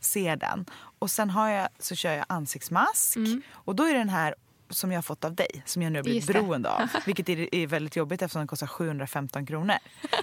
ser 0.00 0.36
den. 0.36 0.64
Och 1.04 1.10
sen 1.10 1.30
har 1.30 1.48
jag, 1.48 1.68
så 1.78 1.94
kör 1.94 2.12
jag 2.12 2.24
ansiktsmask. 2.28 3.16
Och 3.52 3.76
då 3.76 3.84
är 3.84 3.94
den 3.94 4.08
här 4.08 4.34
som 4.70 4.92
jag 4.92 4.96
har 4.96 5.02
fått 5.02 5.24
av 5.24 5.34
dig, 5.34 5.62
som 5.66 5.82
jag 5.82 5.92
nu 5.92 5.98
har 5.98 6.04
blivit 6.04 6.26
beroende 6.26 6.70
av. 6.70 6.88
Vilket 7.06 7.28
är, 7.28 7.54
är 7.54 7.66
väldigt 7.66 7.96
jobbigt 7.96 8.22
eftersom 8.22 8.40
den 8.40 8.46
kostar 8.46 8.66
715 8.66 9.46
kronor. 9.46 9.76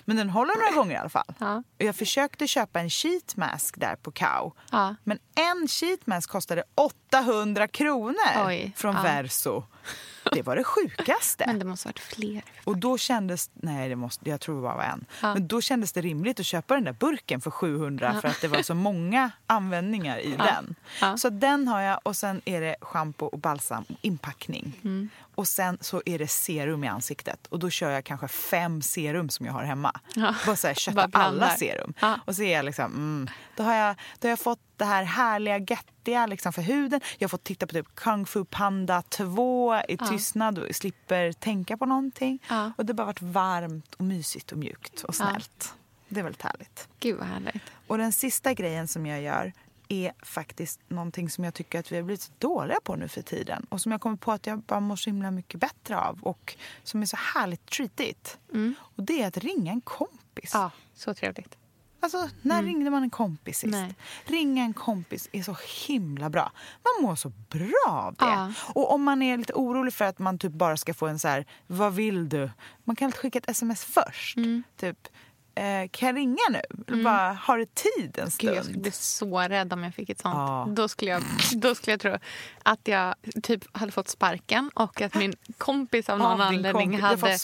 Men 0.05 0.17
den 0.17 0.29
håller 0.29 0.53
några 0.55 0.81
gånger 0.81 0.95
i 0.95 0.97
alla 0.97 1.09
fall. 1.09 1.33
Ja. 1.39 1.55
Och 1.57 1.85
Jag 1.85 1.95
försökte 1.95 2.47
köpa 2.47 2.79
en 2.79 2.89
sheet 2.89 3.35
mask 3.35 3.79
där 3.79 3.95
på 3.95 4.11
Cow. 4.11 4.53
Ja. 4.71 4.95
Men 5.03 5.19
en 5.35 5.67
sheet 5.67 6.07
mask 6.07 6.29
kostade 6.29 6.63
800 6.75 7.67
kronor 7.67 8.45
Oj, 8.47 8.73
från 8.75 8.95
ja. 8.95 9.01
Verso. 9.01 9.63
Det 10.31 10.41
var 10.41 10.55
det 10.55 10.63
sjukaste. 10.63 11.43
Men 11.47 11.59
det 11.59 11.65
måste 11.65 11.87
ha 11.87 11.89
varit 11.89 11.99
fler. 11.99 12.43
Och 12.63 12.77
då 12.77 12.97
kändes, 12.97 13.49
nej 13.53 13.89
det 13.89 13.95
måste, 13.95 14.29
jag 14.29 14.41
tror 14.41 14.55
det 14.55 14.61
bara 14.61 14.75
var 14.75 14.83
en. 14.83 15.05
Ja. 15.21 15.33
Men 15.33 15.47
då 15.47 15.61
kändes 15.61 15.91
det 15.91 16.01
rimligt 16.01 16.39
att 16.39 16.45
köpa 16.45 16.73
den 16.75 16.83
där 16.83 16.93
burken 16.93 17.41
för 17.41 17.51
700 17.51 18.21
för 18.21 18.27
att 18.27 18.41
det 18.41 18.47
var 18.47 18.61
så 18.61 18.73
många 18.73 19.31
användningar 19.47 20.17
i 20.17 20.35
den. 20.37 20.75
Ja. 21.01 21.17
Så 21.17 21.29
den 21.29 21.67
har 21.67 21.81
jag 21.81 21.99
och 22.03 22.15
sen 22.15 22.41
är 22.45 22.61
det 22.61 22.75
shampoo 22.81 23.27
och 23.27 23.39
balsam 23.39 23.85
och 23.89 23.95
inpackning. 24.01 24.79
Mm. 24.83 25.09
Och 25.41 25.47
sen 25.47 25.77
så 25.81 26.01
är 26.05 26.19
det 26.19 26.27
serum 26.27 26.83
i 26.83 26.87
ansiktet 26.87 27.47
och 27.47 27.59
då 27.59 27.69
kör 27.69 27.89
jag 27.91 28.03
kanske 28.03 28.27
fem 28.27 28.81
serum 28.81 29.29
som 29.29 29.45
jag 29.45 29.53
har 29.53 29.63
hemma. 29.63 29.99
Ja. 30.15 30.35
Bara 30.45 30.55
så 30.55 30.67
här, 30.67 30.73
kötta 30.75 31.09
alla 31.13 31.49
serum. 31.49 31.93
Ja. 31.99 32.19
Och 32.25 32.35
så 32.35 32.43
är 32.43 32.53
jag 32.53 32.65
liksom, 32.65 32.85
mm, 32.85 33.29
då, 33.55 33.63
har 33.63 33.73
jag, 33.75 33.95
då 34.19 34.27
har 34.27 34.29
jag 34.29 34.39
fått 34.39 34.59
det 34.77 34.85
här 34.85 35.03
härliga 35.03 35.57
göttiga 35.57 36.25
liksom 36.25 36.53
för 36.53 36.61
huden. 36.61 37.01
Jag 37.17 37.25
har 37.27 37.29
fått 37.29 37.43
titta 37.43 37.67
på 37.67 37.73
typ 37.73 37.95
Kung 37.95 38.25
Fu 38.25 38.45
Panda 38.45 39.01
2 39.01 39.81
i 39.87 39.97
tystnad 39.97 40.59
och 40.59 40.75
slipper 40.75 41.31
tänka 41.33 41.77
på 41.77 41.85
någonting. 41.85 42.39
Ja. 42.49 42.71
Och 42.77 42.85
det 42.85 42.91
har 42.93 42.95
bara 42.97 43.05
varit 43.07 43.21
varmt 43.21 43.95
och 43.95 44.05
mysigt 44.05 44.51
och 44.51 44.57
mjukt 44.57 45.03
och 45.03 45.15
Ja. 45.19 45.25
snällt. 45.25 45.73
Det 46.09 46.19
är 46.19 46.23
väldigt 46.23 46.41
härligt. 46.41 46.87
Gud 46.99 47.17
vad 47.17 47.27
härligt. 47.27 47.63
Och 47.87 47.97
den 47.97 48.13
sista 48.13 48.53
grejen 48.53 48.87
som 48.87 49.05
jag 49.05 49.21
gör 49.21 49.53
är 49.91 50.13
faktiskt 50.23 50.79
någonting 50.87 51.29
som 51.29 51.43
jag 51.43 51.53
tycker 51.53 51.79
att 51.79 51.91
vi 51.91 51.95
har 51.95 52.03
blivit 52.03 52.21
så 52.21 52.31
dåliga 52.37 52.77
på 52.83 52.95
nu 52.95 53.07
för 53.07 53.21
tiden. 53.21 53.65
Och 53.69 53.81
som 53.81 53.91
jag 53.91 54.01
kommer 54.01 54.17
på 54.17 54.31
att 54.31 54.47
jag 54.47 54.59
bara 54.59 54.79
mår 54.79 54.95
så 54.95 55.09
himla 55.09 55.31
mycket 55.31 55.59
bättre 55.59 55.97
av. 55.97 56.19
Och 56.21 56.55
som 56.83 57.01
är 57.01 57.05
så 57.05 57.17
härligt 57.17 57.65
treatigt. 57.65 58.37
Och 58.79 59.03
det 59.03 59.21
är 59.21 59.27
att 59.27 59.37
ringa 59.37 59.71
en 59.71 59.81
kompis. 59.81 60.51
Ja, 60.53 60.71
så 60.93 61.13
trevligt. 61.13 61.57
Alltså, 62.03 62.29
när 62.41 62.63
ringde 62.63 62.89
man 62.89 63.03
en 63.03 63.09
kompis 63.09 63.57
sist? 63.57 63.71
Nej. 63.71 63.95
Ringa 64.25 64.63
en 64.63 64.73
kompis 64.73 65.29
är 65.31 65.43
så 65.43 65.57
himla 65.87 66.29
bra. 66.29 66.51
Man 66.83 67.07
mår 67.07 67.15
så 67.15 67.31
bra 67.49 67.87
av 67.87 68.13
det. 68.13 68.25
Ja. 68.25 68.53
Och 68.73 68.93
om 68.93 69.03
man 69.03 69.21
är 69.21 69.37
lite 69.37 69.53
orolig 69.53 69.93
för 69.93 70.05
att 70.05 70.19
man 70.19 70.39
typ 70.39 70.51
bara 70.51 70.77
ska 70.77 70.93
få 70.93 71.07
en 71.07 71.19
så 71.19 71.27
här, 71.27 71.45
vad 71.67 71.93
vill 71.93 72.29
du? 72.29 72.49
Man 72.83 72.95
kan 72.95 73.05
alltid 73.05 73.19
skicka 73.19 73.39
ett 73.39 73.49
sms 73.49 73.83
först. 73.83 74.37
Mm. 74.37 74.63
Typ, 74.77 75.07
eh, 75.55 75.89
kan 75.91 76.07
jag 76.07 76.15
ringa 76.15 76.37
nu? 76.51 76.61
Eller 76.87 77.03
bara, 77.03 77.33
har 77.33 77.57
du 77.57 77.65
tid 77.65 78.17
en 78.17 78.23
Gud, 78.23 78.33
stund? 78.33 78.55
jag 78.57 78.63
skulle 78.65 78.79
bli 78.79 78.91
så 78.91 79.39
rädd 79.39 79.73
om 79.73 79.83
jag 79.83 79.93
fick 79.93 80.09
ett 80.09 80.19
sånt. 80.19 80.35
Ja. 80.35 80.67
Då, 80.69 80.87
skulle 80.87 81.11
jag, 81.11 81.23
då 81.55 81.75
skulle 81.75 81.93
jag 81.93 81.99
tro 81.99 82.17
att 82.63 82.87
jag 82.87 83.15
typ 83.43 83.77
hade 83.77 83.91
fått 83.91 84.07
sparken 84.07 84.71
och 84.73 85.01
att 85.01 85.15
min 85.15 85.33
kompis 85.57 86.09
av 86.09 86.19
Ja, 86.19 86.27
någon 86.27 86.37
din 86.37 86.65
anledning 86.65 86.99
hade... 87.01 87.37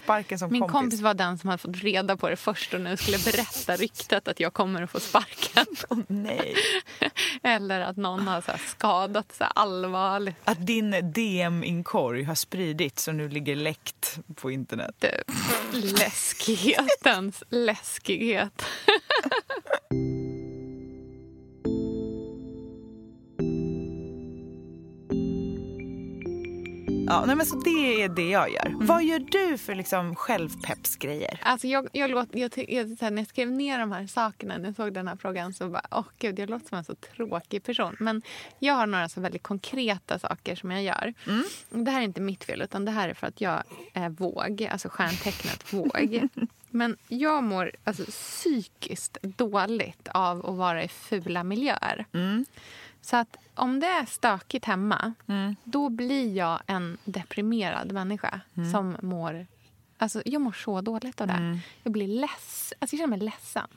min 0.49 0.61
kompis. 0.61 0.71
kompis 0.71 1.01
var 1.01 1.13
den 1.13 1.37
som 1.37 1.49
hade 1.49 1.61
fått 1.61 1.77
reda 1.77 2.17
på 2.17 2.29
det 2.29 2.35
först 2.35 2.73
och 2.73 2.81
nu 2.81 2.97
skulle 2.97 3.17
berätta 3.17 3.75
ryktet 3.75 4.27
att 4.27 4.39
jag 4.39 4.53
kommer 4.53 4.81
att 4.81 4.91
få 4.91 4.99
sparken. 4.99 5.65
Åh, 5.89 5.97
nej. 6.07 6.55
Eller 7.43 7.81
att 7.81 7.97
någon 7.97 8.27
har 8.27 8.41
så 8.41 8.51
skadat 8.67 9.35
så 9.35 9.43
allvarligt. 9.43 10.35
Att 10.43 10.67
din 10.67 11.11
DM-inkorg 11.13 12.23
har 12.23 12.35
spridits 12.35 13.03
så 13.03 13.11
nu 13.11 13.29
ligger 13.29 13.55
läckt 13.55 14.19
på 14.35 14.51
internet. 14.51 15.05
Läskighetens 15.73 17.43
läskighet. 17.49 18.65
Ja, 27.09 27.25
nej, 27.25 27.35
men 27.35 27.45
så 27.45 27.55
det 27.55 28.03
är 28.03 28.09
det 28.09 28.29
jag 28.29 28.51
gör. 28.51 28.73
Vad 28.75 29.03
gör 29.03 29.19
du 29.19 29.57
för 29.57 29.75
liksom 29.75 30.15
självpeppsgrejer? 30.15 31.39
Alltså 31.43 31.67
jag, 31.67 31.87
jag 31.91 32.09
låt, 32.09 32.27
jag, 32.31 32.51
jag, 32.67 33.01
när 33.01 33.17
jag 33.17 33.27
skrev 33.27 33.51
ner 33.51 33.79
de 33.79 33.91
här 33.91 34.07
sakerna, 34.07 34.57
när 34.57 34.65
jag 34.65 34.75
såg 34.75 34.93
den 34.93 35.07
här 35.07 35.15
frågan 35.15 35.53
så 35.53 35.69
bara, 35.69 35.85
åh 35.91 36.05
gud, 36.19 36.39
jag 36.39 36.49
låter 36.49 36.67
som 36.67 36.77
en 36.77 36.83
så 36.83 36.95
tråkig 36.95 37.63
person. 37.63 37.95
Men 37.99 38.21
jag 38.59 38.73
har 38.73 38.87
några 38.87 39.09
så 39.09 39.21
väldigt 39.21 39.43
konkreta 39.43 40.19
saker 40.19 40.55
som 40.55 40.71
jag 40.71 40.83
gör. 40.83 41.13
Det 41.69 41.91
här 41.91 41.99
är 41.99 42.03
inte 42.03 42.21
mitt 42.21 42.43
fel, 42.43 42.61
utan 42.61 42.85
det 42.85 42.91
här 42.91 43.09
är 43.09 43.13
för 43.13 43.27
att 43.27 43.41
jag 43.41 43.63
är 43.93 44.09
våg, 44.09 44.67
alltså 44.71 44.89
stjärntecknet 44.89 45.73
våg. 45.73 46.27
Men 46.69 46.97
jag 47.07 47.43
mår 47.43 47.71
alltså, 47.83 48.05
psykiskt 48.05 49.17
dåligt 49.21 50.07
av 50.07 50.45
att 50.45 50.55
vara 50.55 50.83
i 50.83 50.87
fula 50.87 51.43
miljöer. 51.43 52.05
Så 53.09 53.15
att 53.15 53.37
om 53.55 53.79
det 53.79 53.87
är 53.87 54.05
stökigt 54.05 54.65
hemma, 54.65 55.13
då 55.63 55.89
blir 55.89 56.35
jag 56.35 56.59
en 56.67 56.97
deprimerad 57.03 57.91
människa 57.91 58.41
som 58.71 58.97
mår... 59.01 59.47
Alltså 59.97 60.21
jag 60.25 60.41
mår 60.41 60.51
så 60.51 60.81
dåligt 60.81 61.21
av 61.21 61.27
det. 61.27 61.59
Jag 61.83 61.93
blir 61.93 62.07
less, 62.07 62.73
alltså 62.79 62.95
jag 62.95 62.99
känner 62.99 63.17
mig 63.17 63.19
ledsen. 63.19 63.67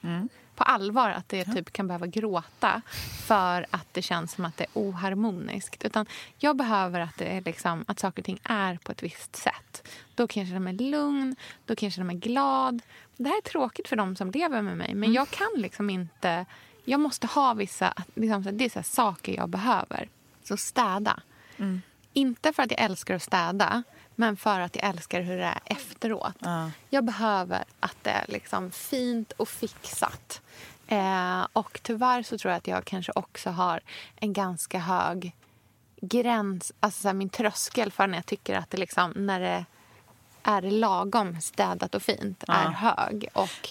På 0.54 0.64
allvar 0.64 1.10
att 1.10 1.32
jag 1.32 1.54
typ 1.54 1.72
kan 1.72 1.86
behöva 1.86 2.06
gråta 2.06 2.82
för 3.26 3.66
att 3.70 3.94
det 3.94 4.02
känns 4.02 4.32
som 4.32 4.44
att 4.44 4.56
det 4.56 4.64
är 4.64 4.70
oharmoniskt. 4.74 5.84
Utan 5.84 6.06
jag 6.38 6.56
behöver 6.56 7.00
att, 7.00 7.16
det 7.18 7.24
är 7.36 7.40
liksom, 7.40 7.84
att 7.88 7.98
saker 7.98 8.22
och 8.22 8.26
ting 8.26 8.40
är 8.42 8.76
på 8.76 8.92
ett 8.92 9.02
visst 9.02 9.36
sätt. 9.36 9.88
Då 10.14 10.26
kan 10.26 10.40
jag 10.40 10.48
känna 10.48 10.60
mig 10.60 10.72
lugn, 10.72 11.36
då 11.64 11.76
kan 11.76 11.86
jag 11.86 11.92
känna 11.92 12.06
mig 12.06 12.16
glad. 12.16 12.82
Det 13.16 13.28
här 13.28 13.36
är 13.36 13.42
tråkigt 13.42 13.88
för 13.88 13.96
de 13.96 14.16
som 14.16 14.30
lever 14.30 14.62
med 14.62 14.76
mig, 14.76 14.94
men 14.94 15.12
jag 15.12 15.30
kan 15.30 15.50
liksom 15.56 15.90
inte... 15.90 16.46
Jag 16.84 17.00
måste 17.00 17.26
ha 17.26 17.54
vissa... 17.54 17.94
Liksom, 18.14 18.42
det 18.52 18.64
är 18.64 18.68
så 18.68 18.82
saker 18.82 19.36
jag 19.36 19.48
behöver. 19.48 20.08
Så 20.44 20.56
städa. 20.56 21.20
Inte 22.12 22.52
för 22.52 22.62
att 22.62 22.70
jag 22.70 22.80
älskar 22.80 23.14
att 23.14 23.22
städa, 23.22 23.82
men 24.14 24.36
för 24.36 24.60
att 24.60 24.76
jag 24.76 24.84
älskar 24.84 25.20
hur 25.20 25.36
det 25.36 25.44
är 25.44 25.60
efteråt. 25.64 26.36
Jag 26.90 27.04
behöver 27.04 27.64
att 27.80 27.96
det 28.02 28.10
är 28.10 28.24
liksom 28.28 28.70
fint 28.70 29.32
och 29.32 29.48
fixat. 29.48 30.40
Eh, 30.86 31.46
och 31.52 31.80
tyvärr 31.82 32.22
så 32.22 32.38
tror 32.38 32.50
jag 32.50 32.58
att 32.58 32.66
jag 32.66 32.84
kanske 32.84 33.12
också 33.14 33.50
har 33.50 33.80
en 34.16 34.32
ganska 34.32 34.78
hög 34.78 35.36
gräns, 36.00 36.72
alltså 36.80 37.02
så 37.02 37.08
här, 37.08 37.14
min 37.14 37.28
tröskel 37.28 37.92
för 37.92 38.06
när 38.06 38.18
jag 38.18 38.26
tycker 38.26 38.54
att 38.54 38.70
det 38.70 38.76
liksom, 38.76 39.10
när 39.10 39.40
det 39.40 39.64
är 40.42 40.62
lagom 40.62 41.40
städat 41.40 41.94
och 41.94 42.02
fint 42.02 42.44
är 42.48 42.68
hög. 42.68 43.28
Och 43.32 43.68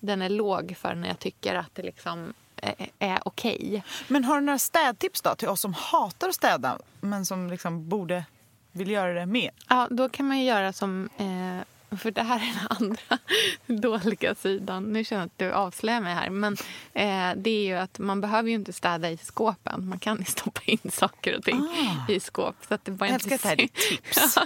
den 0.00 0.22
är 0.22 0.28
låg 0.28 0.76
för 0.76 0.94
när 0.94 1.08
jag 1.08 1.18
tycker 1.18 1.54
att 1.54 1.74
det 1.74 1.82
liksom 1.82 2.34
är, 2.62 2.74
är 2.98 3.18
okej. 3.24 3.82
Men 4.08 4.24
har 4.24 4.34
du 4.34 4.46
några 4.46 4.58
städtips 4.58 5.20
då 5.22 5.34
till 5.34 5.48
oss 5.48 5.60
som 5.60 5.74
hatar 5.74 6.28
att 6.28 6.34
städa 6.34 6.78
men 7.00 7.26
som 7.26 7.50
liksom 7.50 7.88
borde 7.88 8.24
vill 8.72 8.90
göra 8.90 9.12
det 9.12 9.26
mer? 9.26 9.50
Ja, 9.68 9.88
då 9.90 10.08
kan 10.08 10.26
man 10.26 10.38
ju 10.38 10.44
göra 10.44 10.72
som... 10.72 11.08
Eh, 11.16 11.66
för 11.98 12.10
det 12.10 12.22
här 12.22 12.36
är 12.36 12.54
den 12.54 12.66
andra 12.88 13.18
dåliga 13.88 14.34
sidan. 14.34 14.84
Nu 14.84 15.04
känner 15.04 15.22
jag 15.22 15.26
att 15.26 15.38
du 15.38 15.52
avslöjar 15.52 16.00
mig 16.00 16.14
här. 16.14 16.30
Men 16.30 16.52
eh, 16.92 17.36
det 17.36 17.50
är 17.50 17.64
ju 17.64 17.74
att 17.76 17.98
man 17.98 18.20
behöver 18.20 18.48
ju 18.48 18.54
inte 18.54 18.72
städa 18.72 19.10
i 19.10 19.16
skåpen. 19.16 19.88
Man 19.88 19.98
kan 19.98 20.18
ju 20.18 20.24
stoppa 20.40 20.60
in 20.64 20.90
saker 20.92 21.36
och 21.38 21.44
ting 21.44 21.68
i 22.08 22.20
skåp. 22.20 22.56
Så 22.68 22.74
att 22.74 22.84
det 22.84 22.92
bara 22.92 23.06
Jag 23.06 23.14
älskar 23.14 23.34
att 23.34 23.42
det 23.42 23.48
här 23.48 23.60
är 23.60 23.68
tips. 23.68 24.38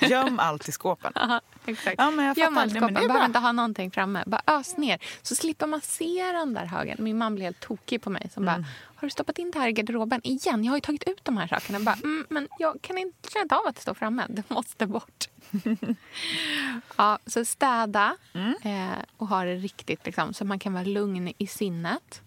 Göm 0.10 0.38
allt 0.38 0.68
i 0.68 0.72
skåpen. 0.72 1.12
Ja, 1.14 1.40
exakt. 1.66 1.94
Ja, 1.98 2.10
men 2.10 2.24
jag 2.24 2.36
fattar. 2.36 2.50
man 2.50 2.68
Nej, 2.68 2.76
skåpen, 2.80 2.96
är 2.96 3.08
behöver 3.08 3.26
inte 3.26 3.38
ha 3.38 3.52
någonting 3.52 3.90
framme. 3.90 4.22
Bara 4.26 4.42
ös 4.46 4.76
ner. 4.76 4.98
Så 5.22 5.34
slipper 5.34 5.66
man 5.66 5.80
se 5.80 6.32
den 6.32 6.54
där 6.54 6.66
högen. 6.66 6.96
Min 7.00 7.18
mamma 7.18 7.34
blir 7.34 7.44
helt 7.44 7.60
tokig 7.60 8.02
på 8.02 8.10
mig. 8.10 8.30
Som 8.34 8.48
Mm. 8.48 8.62
bara, 8.62 8.68
har 9.00 9.06
du 9.06 9.10
stoppat 9.10 9.38
in 9.38 9.50
det 9.50 9.58
här 9.58 9.68
i 9.68 9.72
garderoben 9.72 10.20
igen? 10.24 10.64
Jag 10.64 10.72
har 10.72 10.76
ju 10.76 10.80
tagit 10.80 11.08
ut 11.08 11.24
de 11.24 11.36
här 11.36 11.46
sakerna. 11.46 11.80
Bara, 11.80 11.94
mm, 11.94 12.26
men 12.30 12.48
jag 12.58 12.82
kan 12.82 12.98
inte 12.98 13.30
känna 13.30 13.56
av 13.56 13.66
att 13.66 13.74
det 13.74 13.82
står 13.82 13.94
framme. 13.94 14.26
Det 14.28 14.50
måste 14.50 14.86
bort. 14.86 15.28
ja, 16.96 17.18
så 17.26 17.44
städa 17.44 18.16
Mm. 18.34 18.54
eh, 18.62 18.98
och 19.16 19.28
ha 19.28 19.44
det 19.44 19.54
riktigt 19.54 20.06
liksom, 20.06 20.34
så 20.34 20.44
man 20.44 20.58
kan 20.58 20.72
vara 20.72 20.84
lugn 20.84 21.32
i 21.38 21.46
sinnet. 21.46 22.22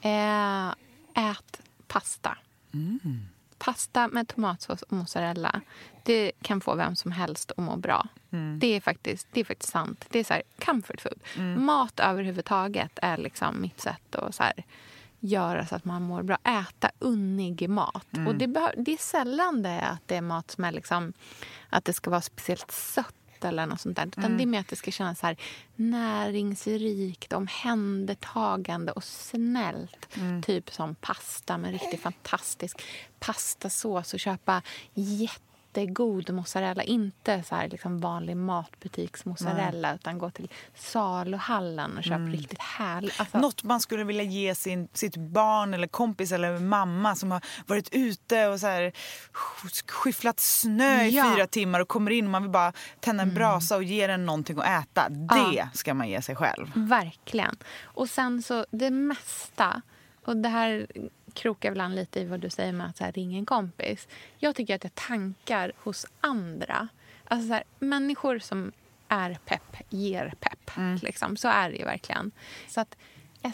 Eh, 0.00 0.68
ät 1.14 1.60
pasta. 1.86 2.38
Pasta 3.58 4.08
med 4.08 4.28
tomatsås 4.28 4.82
och 4.82 4.92
mozzarella. 4.92 5.60
Det 6.02 6.32
kan 6.42 6.60
få 6.60 6.74
vem 6.74 6.96
som 6.96 7.12
helst 7.12 7.50
att 7.50 7.56
må 7.64 7.76
bra. 7.76 8.06
Det, 8.58 8.66
är 8.66 8.80
faktiskt, 8.80 9.26
det 9.32 9.40
är 9.40 9.44
faktiskt 9.44 9.72
sant. 9.72 10.04
Det 10.08 10.18
är 10.18 10.24
så 10.24 10.34
här 10.34 10.42
comfort 10.64 11.00
food. 11.00 11.20
Mat 11.58 12.00
överhuvudtaget 12.00 12.98
är 13.02 13.16
liksom 13.16 13.60
mitt 13.60 13.80
sätt 13.80 14.14
att 14.14 14.34
så 14.34 14.42
här, 14.42 14.64
göra 15.22 15.66
så 15.66 15.74
att 15.74 15.84
man 15.84 16.02
mår 16.02 16.22
bra. 16.22 16.38
Äta 16.44 16.90
unnig 16.98 17.70
mat. 17.70 18.06
Och 18.26 18.34
det, 18.34 18.46
det 18.76 18.92
är 18.92 18.98
sällan 18.98 19.62
det 19.62 19.68
är 19.68 19.90
att 19.90 20.02
det 20.06 20.16
är 20.16 20.20
mat 20.20 20.50
som 20.50 20.64
är 20.64 20.72
liksom, 20.72 21.12
att 21.70 21.84
det 21.84 21.92
ska 21.92 22.10
vara 22.10 22.20
speciellt 22.20 22.70
sött 22.70 23.14
eller 23.44 23.66
något 23.66 23.80
sånt 23.80 23.96
där. 23.96 24.06
Utan 24.06 24.36
det 24.36 24.42
är 24.42 24.46
mer 24.46 24.60
att 24.60 24.68
det 24.68 24.76
ska 24.76 24.90
kännas 24.90 25.18
så 25.18 25.26
här 25.26 25.36
näringsrikt, 25.76 27.32
omhändertagande 27.32 28.92
och 28.92 29.04
snällt. 29.04 30.08
Typ 30.42 30.70
som 30.70 30.94
pasta 30.94 31.58
med 31.58 31.72
riktigt 31.72 32.00
fantastisk 32.00 32.82
pastasås 33.18 34.14
och 34.14 34.20
köpa 34.20 34.62
jättegod 35.76 36.30
mozzarella. 36.30 36.82
Inte 36.82 37.42
så 37.42 37.54
här 37.54 37.68
liksom 37.68 37.98
vanlig 38.00 38.36
matbutiksmozzarella 38.36 39.94
utan 39.94 40.18
gå 40.18 40.30
till 40.30 40.50
saluhallen 40.74 41.96
och 41.98 42.04
köpa 42.04 42.16
riktigt 42.18 42.58
härlig. 42.60 43.12
Alltså, 43.18 43.38
Något 43.38 43.62
man 43.62 43.80
skulle 43.80 44.04
vilja 44.04 44.22
ge 44.22 44.54
sin, 44.54 44.88
sitt 44.92 45.16
barn 45.16 45.74
eller 45.74 45.86
kompis 45.86 46.32
eller 46.32 46.58
mamma 46.58 47.14
som 47.16 47.30
har 47.30 47.44
varit 47.66 47.88
ute 47.92 48.46
och 48.48 48.60
så 48.60 48.66
här, 48.66 48.92
sk- 49.32 49.90
skyfflat 49.90 50.40
snö 50.40 51.02
i 51.02 51.10
Ja. 51.10 51.22
Mm. 51.24 51.36
fyra 51.36 51.46
timmar 51.46 51.80
och 51.80 51.88
kommer 51.88 52.10
in 52.10 52.24
och 52.24 52.30
man 52.30 52.42
vill 52.42 52.50
bara 52.50 52.72
tända 53.00 53.22
en 53.22 53.34
brasa 53.34 53.76
och 53.76 53.84
ge 53.84 54.06
den 54.06 54.26
någonting 54.26 54.58
att 54.58 54.82
äta. 54.84 55.08
Det 55.08 55.68
ska 55.74 55.94
man 55.94 56.08
ge 56.08 56.22
sig 56.22 56.36
själv. 56.36 56.66
Verkligen. 56.74 57.56
Och 57.84 58.08
sen 58.08 58.42
så 58.42 58.66
det 58.70 58.90
mesta, 58.90 59.82
och 60.24 60.36
det 60.36 60.48
här 60.48 60.86
krokar 61.34 61.70
väl 61.70 61.80
an 61.80 61.94
lite 61.94 62.20
i 62.20 62.24
vad 62.24 62.40
du 62.40 62.50
säger 62.50 62.72
med 62.72 62.86
att 62.86 62.96
så 62.96 63.04
här, 63.04 63.12
ring 63.12 63.36
en 63.36 63.46
kompis. 63.46 64.08
Jag 64.38 64.54
tycker 64.54 64.74
att 64.74 64.84
jag 64.84 64.94
tankar 64.94 65.72
hos 65.76 66.06
andra. 66.20 66.88
Alltså 67.24 67.48
så 67.48 67.54
här, 67.54 67.64
människor 67.78 68.38
som 68.38 68.72
är 69.08 69.38
pepp 69.44 69.76
ger 69.90 70.34
pepp. 70.40 70.70
Liksom. 71.02 71.36
Så 71.36 71.48
är 71.48 71.70
det 71.70 71.76
ju 71.76 71.84
verkligen. 71.84 72.32
Så 72.68 72.80
att 72.80 72.96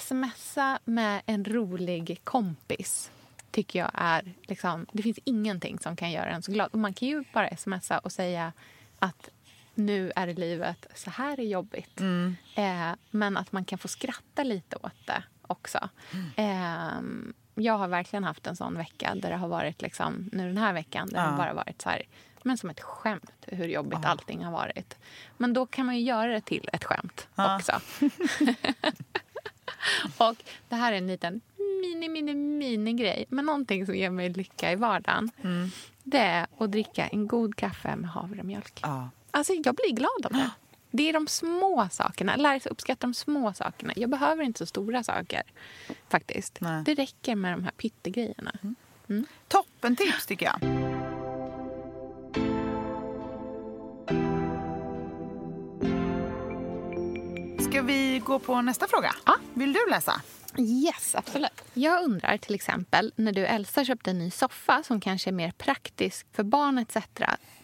smsa 0.00 0.78
med 0.84 1.22
en 1.26 1.44
rolig 1.44 2.20
kompis 2.24 3.10
tycker 3.50 3.78
jag 3.78 3.90
är... 3.94 4.34
Liksom, 4.42 4.86
det 4.92 5.02
finns 5.02 5.18
ingenting 5.24 5.78
som 5.78 5.96
kan 5.96 6.10
göra 6.10 6.30
en 6.30 6.42
så 6.42 6.52
glad. 6.52 6.68
Och 6.72 6.78
man 6.78 6.94
kan 6.94 7.08
ju 7.08 7.24
bara 7.32 7.56
smsa 7.56 7.98
och 7.98 8.12
säga 8.12 8.52
att 8.98 9.30
nu 9.74 10.12
är 10.16 10.26
livet 10.26 10.86
så 10.94 11.10
här 11.10 11.40
är 11.40 11.44
jobbigt. 11.44 12.00
Eh, 12.54 12.92
men 13.10 13.36
att 13.36 13.52
man 13.52 13.64
kan 13.64 13.78
få 13.78 13.88
skratta 13.88 14.42
lite 14.42 14.76
åt 14.76 15.06
det 15.06 15.22
också. 15.42 15.88
Eh, 16.36 17.00
jag 17.62 17.78
har 17.78 17.88
verkligen 17.88 18.24
haft 18.24 18.46
en 18.46 18.56
sån 18.56 18.74
vecka 18.74 19.14
där 19.14 19.30
det 19.30 19.36
har 19.36 19.48
varit 19.48 19.82
liksom, 19.82 20.28
nu 20.32 20.46
den 20.48 20.58
här 20.58 20.72
veckan, 20.72 21.08
där 21.08 21.14
det 21.16 21.22
Ja. 21.24 21.30
har 21.30 21.36
bara 21.36 21.52
varit 21.54 21.82
så 21.82 21.88
här, 21.90 22.02
men 22.42 22.58
som 22.58 22.70
ett 22.70 22.80
skämt 22.80 23.32
hur 23.46 23.68
jobbigt 23.68 24.04
allting 24.04 24.44
har 24.44 24.52
varit. 24.52 24.96
Men 25.36 25.52
då 25.52 25.66
kan 25.66 25.86
man 25.86 25.96
ju 25.96 26.02
göra 26.02 26.32
det 26.32 26.40
till 26.40 26.68
ett 26.72 26.84
skämt 26.84 27.28
också. 27.34 27.72
Och 30.18 30.36
det 30.68 30.74
här 30.76 30.92
är 30.92 30.96
en 30.96 31.06
liten 31.06 31.40
mini, 31.82 32.08
mini, 32.08 32.34
mini 32.34 32.92
grej. 32.92 33.24
Men 33.28 33.44
någonting 33.46 33.86
som 33.86 33.94
ger 33.96 34.10
mig 34.10 34.28
lycka 34.28 34.72
i 34.72 34.76
vardagen. 34.76 35.30
Det 36.02 36.18
är 36.18 36.46
att 36.58 36.70
dricka 36.72 37.06
en 37.06 37.26
god 37.26 37.56
kaffe 37.56 37.96
med 37.96 38.10
havremjölk. 38.10 38.80
Ja. 38.82 39.08
Alltså, 39.30 39.52
jag 39.52 39.74
blir 39.74 39.92
glad 39.92 40.26
av 40.26 40.32
det. 40.32 40.50
Det 40.90 41.08
är 41.08 41.12
de 41.12 41.26
små 41.26 41.88
sakerna. 41.92 42.36
Lära 42.36 42.60
sig 42.60 42.72
uppskatta 42.72 43.06
de 43.06 43.14
små 43.14 43.52
sakerna. 43.52 43.92
Jag 43.96 44.10
behöver 44.10 44.44
inte 44.44 44.58
så 44.58 44.66
stora 44.66 45.02
saker. 45.02 45.42
faktiskt. 46.08 46.60
Nej. 46.60 46.82
Det 46.84 46.94
räcker 46.94 47.34
med 47.34 47.52
de 47.52 47.64
här 47.64 47.70
pyttegrejerna. 47.70 48.52
Toppen 49.48 49.96
tips 49.96 50.26
tycker 50.26 50.46
jag. 50.46 50.88
Ska 57.62 57.82
vi 57.82 58.22
gå 58.24 58.38
på 58.38 58.62
nästa 58.62 58.86
fråga? 58.86 59.14
Ja. 59.26 59.36
Vill 59.54 59.72
du 59.72 59.90
läsa? 59.90 60.22
Yes, 60.58 61.14
absolut. 61.14 61.64
Jag 61.74 62.04
undrar 62.04 62.38
till 62.38 62.54
exempel 62.54 63.12
när 63.16 63.32
du 63.32 63.46
Elsa 63.46 63.84
köpte 63.84 64.10
en 64.10 64.18
ny 64.18 64.30
soffa 64.30 64.82
som 64.82 65.00
kanske 65.00 65.30
är 65.30 65.32
mer 65.32 65.50
praktisk 65.50 66.26
för 66.32 66.42
barn 66.42 66.78
etc. 66.78 66.96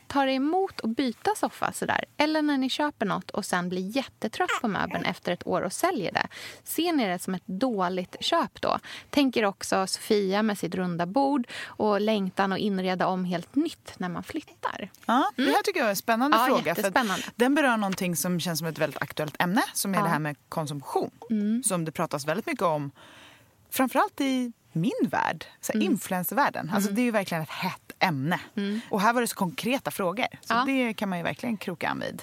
Tar 0.07 0.27
det 0.27 0.33
emot 0.33 0.81
att 0.81 0.91
byta 0.97 1.31
soffa 1.37 1.73
sådär? 1.73 2.05
Eller 2.17 2.43
när 2.43 2.59
ni 2.59 2.69
köper 2.69 3.07
något 3.07 3.31
och 3.31 3.45
sen 3.45 3.69
blir 3.69 3.97
jättetrött 3.97 4.51
på 4.61 4.69
möbeln 4.69 5.05
efter 5.05 5.33
ett 5.33 5.47
år 5.47 5.63
och 5.63 5.73
säljer 5.73 6.13
det? 6.13 6.27
Ser 6.65 6.93
ni 6.93 7.07
det 7.07 7.19
som 7.19 7.35
ett 7.35 7.47
dåligt 7.47 8.17
köp 8.21 8.61
då? 8.61 8.79
Tänker 9.11 9.45
också 9.45 9.87
Sofia 9.87 10.43
med 10.43 10.59
sitt 10.59 10.75
runda 10.75 11.07
bord 11.07 11.47
och 11.65 12.01
längtan 12.01 12.53
att 12.53 12.59
inreda 12.59 13.07
om 13.07 13.25
helt 13.25 13.55
nytt 13.55 13.95
när 13.99 14.09
man 14.09 14.23
flyttar. 14.23 14.91
Ja, 15.07 15.31
Det 15.37 15.43
här 15.43 15.63
tycker 15.63 15.81
jag 15.81 15.87
är 15.87 15.91
en 15.91 15.97
spännande 15.97 16.37
Ja, 16.37 16.47
fråga. 16.47 16.75
För 16.75 16.93
den 17.37 17.55
berör 17.55 17.77
någonting 17.77 18.17
som 18.17 18.41
känns 18.41 18.59
som 18.59 18.69
ett 18.69 18.79
väldigt 18.79 19.03
aktuellt 19.03 19.37
ämne. 19.43 19.63
Som 19.73 19.95
är 19.95 19.99
Ja. 19.99 20.05
det 20.05 20.09
här 20.11 20.19
med 20.19 20.37
konsumtion. 20.49 21.11
Som 21.65 21.85
det 21.85 21.93
pratas 21.93 22.27
väldigt 22.27 22.47
mycket 22.47 22.63
om 22.63 22.91
framförallt 23.71 24.21
i 24.21 24.53
min 24.75 25.09
värld, 25.11 25.45
så 25.61 25.73
här, 25.73 25.81
influencervärlden. 25.81 26.71
Alltså, 26.75 26.91
Det 26.91 27.01
är 27.01 27.05
ju 27.05 27.11
verkligen 27.11 27.43
ett 27.43 27.51
hett 27.51 27.93
ämne. 27.99 28.41
Och 28.91 29.01
här 29.01 29.13
var 29.13 29.21
det 29.21 29.27
så 29.27 29.37
konkreta 29.37 29.91
frågor. 29.91 30.27
Så 30.41 30.55
Ja. 30.55 30.65
det 30.67 30.95
kan 30.95 31.09
man 31.09 31.19
ju 31.19 31.25
verkligen 31.25 31.57
kroka 31.57 31.89
an 31.89 32.01
vid. 32.01 32.23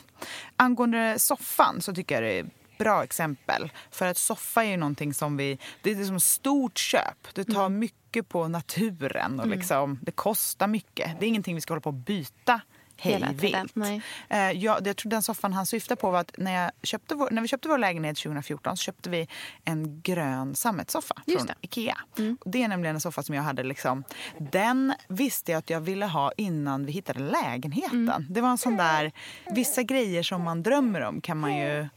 Angående 0.55 1.19
soffan 1.19 1.81
så 1.81 1.93
tycker 1.93 2.15
jag 2.15 2.23
det 2.23 2.39
är 2.39 2.45
bra 2.77 3.03
exempel. 3.03 3.71
För 3.91 4.05
att 4.05 4.17
soffa 4.17 4.63
är 4.63 4.69
ju 4.69 4.77
någonting 4.77 5.13
som 5.13 5.37
vi... 5.37 5.57
Det 5.81 5.91
är 5.91 6.03
som 6.03 6.19
stort 6.19 6.77
köp. 6.77 7.27
Det 7.33 7.43
tar 7.43 7.69
mycket 7.69 8.29
på 8.29 8.47
naturen 8.47 9.39
och 9.39 9.47
liksom, 9.47 9.99
det 10.01 10.11
kostar 10.11 10.67
mycket. 10.67 11.19
Det 11.19 11.25
är 11.25 11.27
ingenting 11.27 11.55
vi 11.55 11.61
ska 11.61 11.73
hålla 11.73 11.81
på 11.81 11.89
att 11.89 11.95
byta 11.95 12.61
hej 13.01 13.13
Hela 13.13 13.33
tiden, 13.33 13.69
vilt. 13.73 14.03
Eh, 14.29 14.51
jag, 14.51 14.87
jag 14.87 14.97
tror 14.97 15.09
den 15.09 15.21
soffan 15.21 15.53
han 15.53 15.65
syftar 15.65 15.95
på 15.95 16.11
var 16.11 16.19
att 16.19 16.31
när, 16.37 16.63
jag 16.63 16.71
köpte 16.83 17.15
vår, 17.15 17.29
när 17.31 17.41
vi 17.41 17.47
köpte 17.47 17.67
vår 17.67 17.77
lägenhet 17.77 18.17
2014 18.17 18.77
så 18.77 18.81
köpte 18.81 19.09
vi 19.09 19.27
en 19.65 20.01
grön 20.01 20.55
sammetssoffa 20.55 21.15
från 21.25 21.45
det. 21.45 21.55
Ikea. 21.61 21.97
Och 22.39 22.51
det 22.51 22.63
är 22.63 22.67
nämligen 22.67 22.95
en 22.95 23.01
soffa 23.01 23.23
som 23.23 23.35
jag 23.35 23.43
hade 23.43 23.63
liksom, 23.63 24.03
den 24.39 24.93
visste 25.07 25.51
jag 25.51 25.59
att 25.59 25.69
jag 25.69 25.81
ville 25.81 26.05
ha 26.05 26.31
innan 26.37 26.85
vi 26.85 26.91
hittade 26.91 27.19
lägenheten. 27.19 28.25
Det 28.29 28.41
var 28.41 28.49
en 28.49 28.57
sån 28.57 28.77
där, 28.77 29.11
vissa 29.51 29.83
grejer 29.83 30.23
som 30.23 30.41
man 30.41 30.63
drömmer 30.63 31.01
om 31.01 31.21
kan 31.21 31.37
man 31.37 31.57
ju 31.57 31.87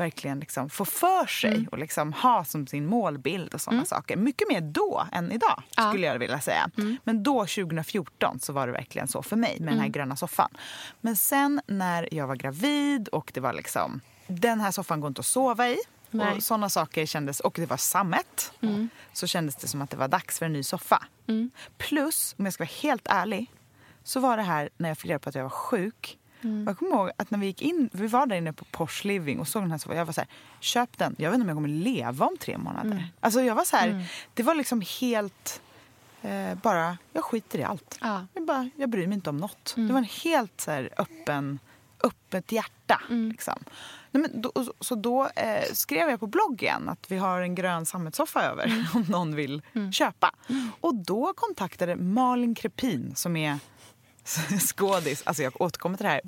verkligen 0.00 0.40
liksom 0.40 0.70
få 0.70 0.84
för 0.84 1.26
sig 1.26 1.68
och 1.70 1.78
liksom 1.78 2.12
ha 2.12 2.44
som 2.44 2.66
sin 2.66 2.86
målbild 2.86 3.54
och 3.54 3.60
såna 3.60 3.84
saker. 3.84 4.16
Mycket 4.16 4.48
mer 4.48 4.60
då 4.60 5.06
än 5.12 5.32
idag 5.32 5.62
Ja. 5.76 5.88
skulle 5.88 6.06
jag 6.06 6.18
vilja 6.18 6.40
säga. 6.40 6.70
Men 7.04 7.22
då 7.22 7.46
2014 7.46 8.40
så 8.40 8.52
var 8.52 8.66
det 8.66 8.72
verkligen 8.72 9.08
så 9.08 9.22
för 9.22 9.36
mig 9.36 9.56
med 9.60 9.72
den 9.72 9.80
här 9.80 9.88
gröna 9.88 10.16
soffan. 10.16 10.50
Men 11.00 11.16
sen 11.16 11.60
när 11.66 12.14
jag 12.14 12.26
var 12.26 12.36
gravid 12.36 13.08
och 13.08 13.30
det 13.34 13.40
var 13.40 13.52
liksom 13.52 14.00
den 14.26 14.60
här 14.60 14.70
soffan 14.70 15.00
går 15.00 15.08
inte 15.08 15.20
att 15.20 15.26
sova 15.26 15.68
i. 15.68 15.76
Nej. 16.10 16.36
Och 16.36 16.42
såna 16.42 16.68
saker 16.68 17.06
kändes, 17.06 17.40
och 17.40 17.52
det 17.56 17.66
var 17.66 17.76
sammet. 17.76 18.52
Så 19.12 19.26
kändes 19.26 19.56
det 19.56 19.68
som 19.68 19.82
att 19.82 19.90
det 19.90 19.96
var 19.96 20.08
dags 20.08 20.38
för 20.38 20.46
en 20.46 20.52
ny 20.52 20.62
soffa. 20.62 21.02
Plus, 21.78 22.34
om 22.38 22.44
jag 22.44 22.54
ska 22.54 22.64
vara 22.64 22.70
helt 22.82 23.06
ärlig, 23.10 23.52
så 24.04 24.20
var 24.20 24.36
det 24.36 24.42
här 24.42 24.68
när 24.76 24.88
jag 24.88 24.98
fick 24.98 25.10
reda 25.10 25.18
på 25.18 25.28
att 25.28 25.34
jag 25.34 25.42
var 25.42 25.50
sjuk. 25.50 26.18
Och 26.42 26.70
Jag 26.70 26.78
kommer 26.78 26.90
ihåg 26.96 27.10
att 27.16 27.30
när 27.30 27.38
vi 27.38 27.46
gick 27.46 27.62
in, 27.62 27.90
vi 27.92 28.06
var 28.06 28.26
där 28.26 28.36
inne 28.36 28.52
på 28.52 28.64
Porsche 28.64 29.08
Living 29.08 29.40
och 29.40 29.48
såg 29.48 29.62
den 29.62 29.70
här 29.70 29.78
soffan. 29.78 29.96
Jag 29.96 30.04
var 30.04 30.12
så 30.12 30.20
här, 30.20 30.28
köp 30.60 30.98
den. 30.98 31.14
Jag 31.18 31.30
vet 31.30 31.34
inte 31.34 31.42
om 31.44 31.48
jag 31.48 31.56
kommer 31.56 31.68
leva 31.84 32.26
om 32.26 32.36
tre 32.40 32.58
månader. 32.58 33.08
Alltså 33.20 33.40
jag 33.42 33.54
var 33.54 33.64
så 33.64 33.76
här, 33.76 34.04
det 34.34 34.42
var 34.42 34.54
liksom 34.54 34.82
helt, 35.00 35.62
eh, 36.22 36.54
bara, 36.62 36.98
jag 37.12 37.24
skiter 37.24 37.58
i 37.58 37.62
allt. 37.64 37.98
Ja. 38.00 38.26
Jag, 38.34 38.46
bara, 38.46 38.70
jag 38.76 38.90
bryr 38.90 39.06
mig 39.06 39.14
inte 39.14 39.30
om 39.30 39.36
något. 39.36 39.72
Det 39.76 39.92
var 39.92 39.98
en 39.98 40.04
helt 40.24 40.60
så 40.60 40.70
här, 40.70 40.90
öppen, 40.98 41.58
öppet 42.04 42.52
hjärta. 42.52 43.00
Liksom. 43.08 43.58
Nej, 44.10 44.22
men 44.22 44.42
då, 44.42 44.52
så- 44.80 44.94
då 44.94 45.24
eh, 45.36 45.72
skrev 45.72 46.10
jag 46.10 46.20
på 46.20 46.26
bloggen 46.26 46.88
att 46.88 47.10
vi 47.10 47.16
har 47.16 47.40
en 47.40 47.54
grön 47.54 47.86
sammetssoffa 47.86 48.42
över 48.42 48.88
om 48.94 49.02
någon 49.02 49.34
vill 49.34 49.62
köpa. 49.92 50.34
Och 50.80 50.94
då 50.94 51.32
kontaktade 51.36 51.96
Malin 51.96 52.54
Krepin 52.54 53.12
som 53.16 53.36
är 53.36 53.58
skådis. 54.60 55.22
Alltså 55.24 55.42
jag 55.42 55.60
återkommer 55.60 55.96
till 55.96 56.04
det 56.04 56.10
här. 56.10 56.22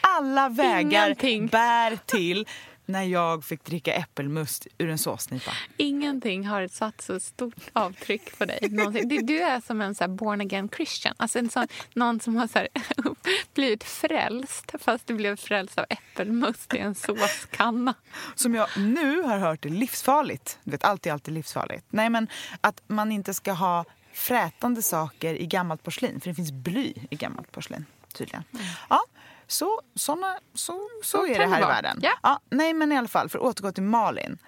Alla 0.00 0.48
vägar 0.48 1.08
Ingenting. 1.08 1.46
bär 1.46 1.98
till 2.06 2.46
när 2.86 3.02
jag 3.02 3.44
fick 3.44 3.64
dricka 3.64 3.94
äppelmust 3.94 4.66
ur 4.78 4.90
en 4.90 4.98
såsnipa. 4.98 5.52
Ingenting 5.76 6.46
har 6.46 6.68
satt 6.68 7.00
så 7.00 7.20
stort 7.20 7.70
avtryck 7.72 8.38
på 8.38 8.44
dig. 8.44 8.58
Du, 9.04 9.18
du 9.22 9.38
är 9.38 9.60
som 9.60 9.80
en 9.80 9.94
så 9.94 10.08
born 10.08 10.40
again 10.40 10.68
Christian. 10.76 11.14
Alltså 11.16 11.38
en 11.38 11.50
sån, 11.50 11.68
någon 11.94 12.20
som 12.20 12.36
har 12.36 12.46
så 12.46 12.58
här, 12.58 12.68
blivit 13.54 13.84
frälst 13.84 14.72
fast 14.80 15.06
du 15.06 15.14
blev 15.14 15.36
frälst 15.36 15.78
av 15.78 15.84
äppelmust 15.90 16.74
i 16.74 16.78
en 16.78 16.94
såskanna. 16.94 17.94
Som 18.34 18.54
jag 18.54 18.68
nu 18.76 19.22
har 19.22 19.38
hört 19.38 19.64
är 19.64 19.70
livsfarligt. 19.70 20.58
Du 20.64 20.70
vet, 20.70 20.84
allt 20.84 21.06
är 21.06 21.12
alltid 21.12 21.34
livsfarligt. 21.34 21.86
Nej, 21.90 22.10
men 22.10 22.28
att 22.60 22.82
man 22.86 23.12
inte 23.12 23.34
ska 23.34 23.52
ha 23.52 23.84
frätande 24.16 24.82
saker 24.82 25.34
i 25.34 25.46
gammalt 25.46 25.82
porslin. 25.82 26.20
För 26.20 26.28
det 26.28 26.34
finns 26.34 26.52
bly 26.52 26.94
i 27.10 27.16
gammalt 27.16 27.52
porslin, 27.52 27.86
tydligen. 28.12 28.44
Ja, 28.88 29.00
så, 29.46 29.80
såna, 29.94 30.38
så, 30.54 30.88
så 31.02 31.18
Så 31.18 31.26
är 31.26 31.38
det 31.38 31.46
här 31.46 31.58
i 31.62 31.64
världen. 31.64 32.00
Ja. 32.22 32.40
nej, 32.50 32.72
men 32.72 32.92
i 32.92 32.96
alla 32.96 33.08
fall, 33.08 33.28
för 33.28 33.38
att 33.38 33.44
återgå 33.44 33.72
till 33.72 33.82
Malin. 33.82 34.38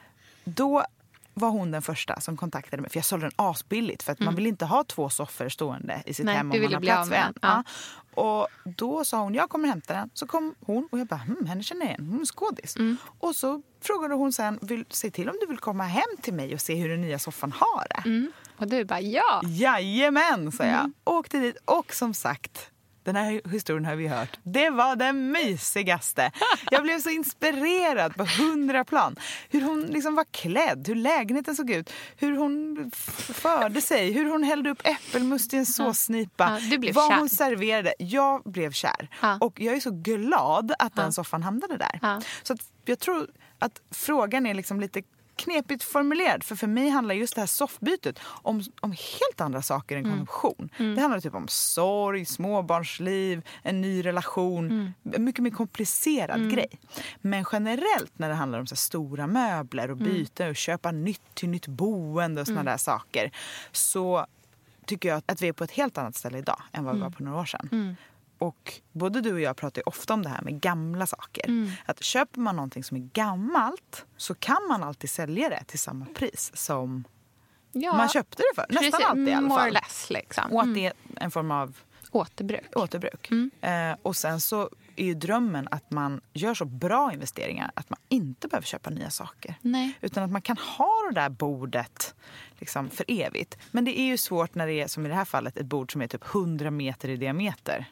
Då 0.45 0.85
var 1.35 1.51
hon 1.51 1.71
den 1.71 1.83
första 1.83 2.21
som 2.21 2.37
kontaktade 2.37 2.83
mig. 2.83 2.91
För 2.91 2.99
Jag 2.99 3.05
sålde 3.05 3.27
den 3.27 3.33
asbilligt. 3.37 4.03
För 4.03 4.13
att 4.13 4.21
Man 4.21 4.35
vill 4.35 4.47
inte 4.47 4.65
ha 4.65 4.85
två 4.85 5.11
soffor 5.11 5.49
stående 5.49 6.03
i 6.07 6.15
sitt 6.15 6.27
Nej, 6.27 6.35
hem 6.37 6.53
om 6.53 6.63
man 6.63 6.73
har 6.73 6.81
plats 6.81 7.11
med 7.11 7.19
en. 7.19 7.35
Ja. 7.43 7.49
Ja. 7.49 7.63
Och 8.19 8.49
då 8.65 9.05
sa 9.05 9.23
hon, 9.23 9.35
jag 9.35 9.51
kommer 9.51 9.69
hämta 9.69 9.95
den. 9.95 10.11
Så 10.15 10.27
kom 10.27 10.55
hon 10.61 10.89
och 10.93 10.99
jag 10.99 11.07
bara, 11.07 11.21
hm, 11.21 11.47
henne 11.47 11.63
känner 11.63 11.87
jag 11.87 11.91
igen. 11.91 12.09
Hon 12.11 12.21
är 12.21 12.25
skådis. 12.25 12.77
Mm. 12.77 12.97
Och 13.19 13.37
så 13.37 13.63
frågade 13.81 14.15
hon 14.15 14.33
sen, 14.33 14.59
vill, 14.63 14.85
se 14.91 15.11
till 15.11 15.29
om 15.29 15.37
du 15.41 15.47
vill 15.47 15.59
komma 15.59 15.85
hem 15.85 16.17
till 16.23 16.35
mig 16.35 16.55
och 16.55 16.61
se 16.61 16.75
hur 16.75 16.89
den 16.89 17.01
nya 17.01 17.19
soffan 17.19 17.53
har 17.53 17.87
det. 17.91 18.09
Mm. 18.09 18.33
Och 18.57 18.67
du 18.69 18.85
bara 18.85 19.01
ja. 19.01 19.41
Jajamän, 19.45 20.53
sa 20.53 20.65
jag. 20.65 20.75
Mm. 20.75 20.95
Åkte 21.05 21.39
dit 21.39 21.57
och 21.65 21.95
som 21.95 22.15
sagt, 22.15 22.71
den 23.09 23.17
här 23.17 23.51
historien 23.51 23.85
har 23.85 23.97
vi 23.97 24.09
hört. 24.09 24.39
Det 24.43 24.71
var 24.71 24.97
den 24.97 25.33
mysigaste. 25.33 26.33
Jag 26.71 26.83
blev 26.83 27.01
så 27.01 27.11
inspirerad 27.11 28.15
på 28.15 28.25
hundra 28.25 28.85
plan. 28.85 29.17
Hur 29.49 29.63
hon 29.63 29.81
liksom 29.83 30.15
var 30.15 30.25
klädd, 30.31 30.89
hur 30.89 30.95
lägenheten 30.95 31.57
såg 31.57 31.71
ut, 31.71 31.93
hur 32.17 32.37
hon 32.37 32.91
förde 33.35 33.81
sig, 33.81 34.13
hur 34.13 34.31
hon 34.31 34.43
hällde 34.43 34.71
upp 34.71 34.81
äppelmust 34.85 35.55
i 35.55 35.57
en 35.57 35.67
såsnipa. 35.67 36.59
Ja, 36.61 36.79
vad 36.95 37.11
kär. 37.11 37.19
hon 37.19 37.29
serverade. 37.29 37.95
Jag 37.99 38.43
blev 38.43 38.73
kär. 38.73 39.09
Ja. 39.23 39.39
Och 39.41 39.61
jag 39.61 39.77
är 39.77 39.81
så 39.81 39.91
glad 39.91 40.73
att 40.79 40.97
den 40.97 41.13
soffan 41.13 41.43
hamnade 41.43 41.77
där. 41.77 42.23
Så 42.43 42.57
jag 42.85 42.99
tror 42.99 43.27
att 43.59 43.81
frågan 43.91 44.47
är 44.47 44.55
liksom 44.55 44.81
lite 44.81 45.03
knepigt 45.39 45.83
formulerad. 45.83 46.45
För 46.45 46.57
för 46.57 46.67
mig 46.67 46.89
handlar 46.89 47.15
just 47.15 47.35
det 47.35 47.41
här 47.41 47.47
soffbytet 47.47 48.19
om, 48.23 48.63
om 48.81 48.91
helt 48.93 49.41
andra 49.41 49.63
saker 49.63 49.97
än 49.97 50.05
konsumtion. 50.05 50.71
Det 50.79 51.01
handlar 51.01 51.21
typ 51.21 51.35
om 51.35 51.49
sorg, 51.49 52.25
småbarnsliv, 52.25 53.43
en 53.63 53.81
ny 53.81 54.05
relation. 54.05 54.93
En 55.15 55.25
mycket 55.25 55.43
mer 55.43 55.51
komplicerad 55.51 56.51
grej. 56.51 56.81
Men 57.21 57.45
generellt 57.53 58.19
när 58.19 58.29
det 58.29 58.35
handlar 58.35 58.59
om 58.59 58.67
så 58.67 58.77
stora 58.77 59.27
möbler 59.27 59.91
och 59.91 59.97
byte 59.97 60.49
och 60.49 60.57
köpa 60.57 60.91
nytt 60.91 61.35
till 61.35 61.49
nytt 61.49 61.67
boende 61.67 62.41
och 62.41 62.47
såna 62.47 62.63
där 62.65 62.77
saker. 62.77 63.31
Så 63.73 64.27
tycker 64.87 65.09
jag 65.09 65.23
att 65.27 65.43
vi 65.43 65.49
är 65.49 65.53
på 65.53 65.65
ett 65.65 65.71
helt 65.71 65.99
annat 65.99 66.17
ställe 66.17 66.39
idag 66.39 66.63
än 66.73 66.85
vad 66.85 66.95
vi 66.95 67.01
var 67.01 67.11
på 67.11 67.23
några 67.23 67.41
år 67.41 67.45
sedan. 67.45 67.97
Och 68.39 68.73
både 68.93 69.21
du 69.21 69.33
och 69.33 69.41
jag 69.41 69.57
pratar 69.57 69.89
ofta 69.89 70.15
om 70.15 70.23
det 70.23 70.29
här 70.29 70.43
med 70.43 70.61
gamla 70.61 71.07
saker. 71.07 71.73
Att 71.87 72.03
köper 72.03 72.41
man 72.41 72.57
någonting 72.57 72.85
som 72.85 72.97
är 72.97 73.01
gammalt 73.01 74.07
så 74.17 74.35
kan 74.35 74.67
man 74.69 74.83
alltid 74.83 75.11
sälja 75.11 75.49
det 75.49 75.65
till 75.67 75.79
samma 75.79 76.07
pris 76.07 76.51
som 76.55 77.05
ja. 77.73 77.97
man 77.97 78.09
köpte 78.09 78.43
det 78.43 78.55
för. 78.55 78.67
Nästan 78.69 78.91
Precis, 78.91 79.07
alltid 79.07 79.29
i 79.29 79.33
alla 79.33 79.49
More 79.49 79.61
fall. 79.61 79.73
less 79.73 80.11
liksom. 80.11 80.53
Och 80.53 80.63
att 80.63 80.75
det 80.75 80.87
är 80.87 80.93
en 81.17 81.31
form 81.31 81.51
av 81.51 81.77
Återbruk. 82.11 82.77
återbruk. 82.77 83.31
Eh, 83.61 83.97
och 84.03 84.17
sen 84.17 84.41
så 84.41 84.71
är 84.97 85.05
ju 85.05 85.15
drömmen 85.15 85.69
att 85.71 85.91
man 85.91 86.21
gör 86.33 86.55
så 86.55 86.65
bra 86.65 87.13
investeringar 87.13 87.71
att 87.75 87.91
man 87.91 87.99
inte 88.09 88.49
behöver 88.49 88.67
köpa 88.67 88.91
nya 88.91 89.11
saker. 89.11 89.55
Nej. 89.61 89.99
Utan 90.01 90.25
att 90.25 90.31
man 90.31 90.43
kan 90.43 90.57
ha 90.57 90.91
det 91.09 91.21
där 91.21 91.29
bordet 91.29 92.15
liksom 92.59 92.91
för 92.91 93.05
evigt. 93.09 93.59
Men 93.71 93.85
det 93.85 93.99
är 94.01 94.05
ju 94.05 94.17
svårt 94.17 94.55
när 94.55 94.67
det 94.67 94.73
är 94.73 94.87
som 94.87 95.07
i 95.07 95.09
det 95.09 95.15
här 95.15 95.25
fallet 95.25 95.57
ett 95.57 95.67
bord 95.67 95.93
som 95.93 96.03
är 96.03 96.07
typ 96.07 96.25
100 96.35 96.71
meter 96.71 97.09
i 97.09 97.17
diameter. 97.17 97.87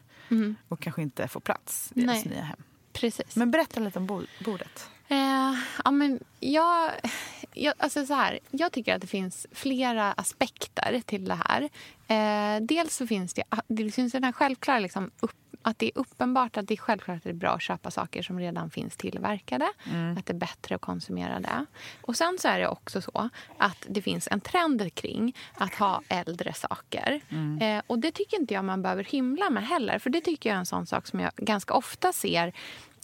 Och 0.67 0.79
kanske 0.79 1.01
inte 1.01 1.27
får 1.27 1.39
plats 1.39 1.91
i 1.95 2.01
ens 2.01 2.25
nya 2.25 2.41
hem. 2.43 2.59
Precis. 2.93 3.35
Men 3.35 3.51
berätta 3.51 3.79
lite 3.79 3.99
om 3.99 4.05
bo- 4.05 4.25
bordet. 4.45 4.89
Eh, 5.07 5.53
ja, 5.85 5.91
men 5.91 6.19
jag, 6.39 6.91
jag, 7.53 7.73
alltså 7.77 8.05
så 8.05 8.13
här, 8.13 8.39
jag 8.51 8.71
tycker 8.71 8.95
att 8.95 9.01
det 9.01 9.07
finns 9.07 9.47
flera 9.51 10.11
aspekter 10.13 11.01
till 11.05 11.25
det 11.25 11.39
här. 11.45 11.69
Eh, 12.07 12.61
dels 12.61 12.95
så 12.95 13.07
finns 13.07 13.33
det, 13.33 13.43
det 13.67 13.91
finns 13.91 14.11
den 14.11 14.23
här 14.23 14.31
självklara 14.31 14.79
liksom 14.79 15.11
upp, 15.19 15.35
att 15.67 15.79
det 15.79 15.85
är 15.85 15.91
uppenbart 15.95 16.57
att 16.57 16.67
det 16.67 16.73
är 16.73 16.77
självklart 16.77 17.17
att 17.17 17.23
det 17.23 17.29
är 17.29 17.33
bra 17.33 17.49
att 17.49 17.61
köpa 17.61 17.91
saker 17.91 18.21
som 18.21 18.39
redan 18.39 18.69
finns 18.69 18.97
tillverkade. 18.97 19.65
Att 20.19 20.25
det 20.25 20.33
är 20.33 20.37
bättre 20.37 20.75
att 20.75 20.81
konsumera 20.81 21.39
det. 21.39 21.65
Och 22.01 22.15
sen 22.15 22.37
så 22.39 22.47
är 22.47 22.59
det 22.59 22.67
också 22.67 23.01
så 23.01 23.29
att 23.57 23.85
det 23.89 24.01
finns 24.01 24.27
en 24.31 24.41
trend 24.41 24.93
kring 24.93 25.35
att 25.53 25.73
ha 25.75 26.01
äldre 26.09 26.53
saker. 26.53 27.21
Eh, 27.61 27.81
och 27.87 27.99
det 27.99 28.11
tycker 28.11 28.39
inte 28.39 28.53
jag 28.53 28.65
man 28.65 28.81
behöver 28.81 29.03
hymla 29.03 29.49
med 29.49 29.67
heller. 29.67 29.99
För 29.99 30.09
det 30.09 30.21
tycker 30.21 30.49
jag 30.49 30.55
är 30.55 30.59
en 30.59 30.65
sån 30.65 30.85
sak 30.87 31.07
som 31.07 31.19
jag 31.19 31.31
ganska 31.35 31.73
ofta 31.73 32.13
ser 32.13 32.53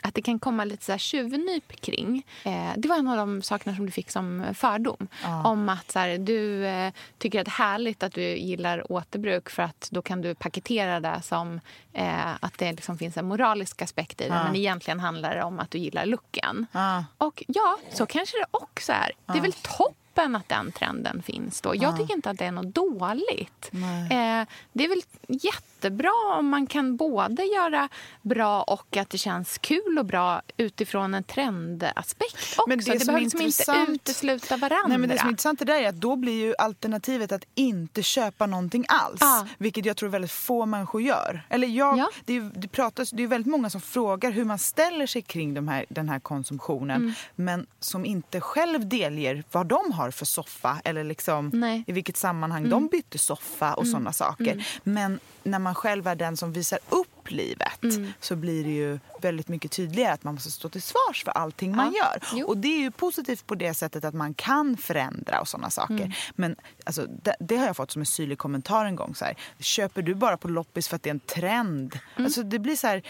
att 0.03 0.15
det 0.15 0.21
kan 0.21 0.39
komma 0.39 0.65
lite 0.65 0.85
så 0.85 0.91
här 0.91 0.99
tjuvnyp 0.99 1.81
kring. 1.81 2.25
Eh, 2.43 2.71
det 2.77 2.87
var 2.87 2.95
en 2.95 3.07
av 3.07 3.17
de 3.17 3.41
sakerna 3.41 3.75
som 3.75 3.85
du 3.85 3.91
fick 3.91 4.11
som 4.11 4.45
fördom. 4.53 5.07
Om 5.43 5.69
att 5.69 5.91
så 5.91 5.99
här, 5.99 6.17
du 6.17 6.65
eh, 6.65 6.93
tycker 7.17 7.39
att 7.39 7.45
det 7.45 7.49
är 7.49 7.65
härligt 7.65 8.03
att 8.03 8.13
du 8.13 8.21
gillar 8.21 8.91
återbruk 8.91 9.49
för 9.49 9.63
att 9.63 9.87
då 9.91 10.01
kan 10.01 10.21
du 10.21 10.35
paketera 10.35 10.99
det 10.99 11.21
som 11.23 11.59
eh, 11.93 12.33
att 12.39 12.57
det 12.57 12.71
liksom 12.71 12.97
finns 12.97 13.17
en 13.17 13.25
moralisk 13.25 13.81
aspekt 13.81 14.21
i 14.21 14.23
det. 14.23 14.29
Men 14.29 14.55
egentligen 14.55 14.99
handlar 14.99 15.35
det 15.35 15.43
om 15.43 15.59
att 15.59 15.71
du 15.71 15.77
gillar 15.77 16.05
looken. 16.05 16.65
Ja. 16.71 17.05
Och 17.17 17.43
ja, 17.47 17.77
så 17.93 18.05
kanske 18.05 18.37
det 18.37 18.45
också 18.51 18.91
är. 18.91 19.11
Det 19.25 19.37
är 19.37 19.41
väl 19.41 19.53
toppen 19.53 20.02
toppen 20.13 20.35
att 20.35 20.49
den 20.49 20.71
trenden 20.71 21.23
finns 21.23 21.61
då. 21.61 21.75
Jag 21.75 21.97
tycker 21.97 22.13
inte 22.13 22.29
att 22.29 22.37
det 22.37 22.45
är 22.45 22.51
något 22.51 22.75
dåligt. 22.75 23.69
Eh, 23.73 24.47
det 24.73 24.83
är 24.83 24.89
väl 24.89 25.01
jättebra 25.27 26.37
om 26.39 26.47
man 26.49 26.67
kan 26.67 26.97
både 26.97 27.43
göra 27.43 27.89
bra 28.21 28.63
och 28.63 28.97
att 28.97 29.09
det 29.09 29.17
känns 29.17 29.57
kul 29.57 29.97
och 29.99 30.05
bra 30.05 30.41
utifrån 30.57 31.13
en 31.13 31.23
trendaspekt 31.23 32.35
också. 32.35 32.63
Men 32.67 32.79
det 32.79 32.91
det, 32.91 33.05
behöver 33.05 33.21
liksom 33.21 33.41
inte 33.75 33.91
utesluta 33.91 34.57
varandra. 34.57 34.87
Nej, 34.87 34.97
men 34.97 35.09
det 35.09 35.17
som 35.17 35.27
är 35.27 35.31
intressant 35.31 35.61
är 35.61 35.89
att 35.89 35.95
då 35.95 36.15
blir 36.15 36.45
ju 36.45 36.55
alternativet 36.57 37.31
att 37.31 37.43
inte 37.55 38.03
köpa 38.03 38.45
någonting 38.45 38.85
alls. 38.87 39.17
Ja. 39.19 39.47
Vilket 39.57 39.85
jag 39.85 39.97
tror 39.97 40.09
väldigt 40.09 40.31
få 40.31 40.65
människor 40.65 41.01
gör. 41.01 41.45
Eller 41.49 41.67
jag, 41.67 41.97
Ja. 41.97 42.09
det, 42.25 42.37
är, 42.37 42.51
det, 42.55 42.67
pratas, 42.67 43.11
det 43.11 43.23
är 43.23 43.27
väldigt 43.27 43.51
många 43.51 43.69
som 43.69 43.81
frågar 43.81 44.31
hur 44.31 44.45
man 44.45 44.59
ställer 44.59 45.07
sig 45.07 45.21
kring 45.21 45.53
de 45.53 45.67
här, 45.67 45.85
den 45.89 46.09
här 46.09 46.19
konsumtionen. 46.19 47.01
Mm. 47.01 47.13
Men 47.35 47.67
som 47.79 48.05
inte 48.05 48.41
själv 48.41 48.87
delger 48.89 49.43
vad 49.51 49.67
de 49.67 49.91
har 49.91 50.02
för 50.11 50.25
soffa 50.25 50.81
eller 50.83 51.03
liksom 51.03 51.49
Nej. 51.53 51.71
Mm. 51.73 51.83
i 51.87 51.91
vilket 51.91 52.17
sammanhang 52.17 52.69
de 52.69 52.87
bytte 52.87 53.17
soffa 53.17 53.73
och 53.73 53.87
sådana 53.87 54.13
saker. 54.13 54.67
Men 54.83 55.19
när 55.43 55.59
man 55.59 55.75
själv 55.75 56.07
är 56.07 56.15
den 56.15 56.37
som 56.37 56.53
visar 56.53 56.79
upp 56.89 57.31
livet 57.31 57.83
Mm. 57.83 58.13
så 58.19 58.35
blir 58.35 58.63
det 58.63 58.69
ju 58.69 58.99
väldigt 59.21 59.47
mycket 59.47 59.71
tydligare 59.71 60.13
att 60.13 60.23
man 60.23 60.33
måste 60.33 60.51
stå 60.51 60.69
till 60.69 60.81
svars 60.81 61.23
för 61.23 61.31
allting 61.31 61.75
man 61.75 61.93
Ja. 61.97 62.03
gör. 62.13 62.23
Jo. 62.39 62.47
Och 62.47 62.57
det 62.57 62.67
är 62.67 62.79
ju 62.79 62.91
positivt 62.91 63.47
på 63.47 63.55
det 63.55 63.73
sättet 63.73 64.05
att 64.05 64.13
man 64.13 64.33
kan 64.33 64.77
förändra 64.77 65.41
och 65.41 65.47
sådana 65.47 65.69
saker. 65.69 65.93
Mm. 65.93 66.11
Men 66.35 66.55
alltså, 66.83 67.05
det, 67.23 67.35
det 67.39 67.57
har 67.57 67.65
jag 67.65 67.75
fått 67.75 67.91
som 67.91 68.01
en 68.01 68.05
syrlig 68.05 68.37
kommentar 68.37 68.85
en 68.85 68.95
gång. 68.95 69.15
Så 69.15 69.25
här, 69.25 69.35
Köper 69.59 70.01
du 70.01 70.15
bara 70.15 70.37
på 70.37 70.47
loppis 70.47 70.87
för 70.87 70.95
att 70.95 71.03
det 71.03 71.09
är 71.09 71.13
en 71.13 71.19
trend? 71.19 71.99
Mm. 72.15 72.25
Alltså, 72.25 72.43
det 72.43 72.59
blir 72.59 72.75
så 72.75 72.87
här... 72.87 73.03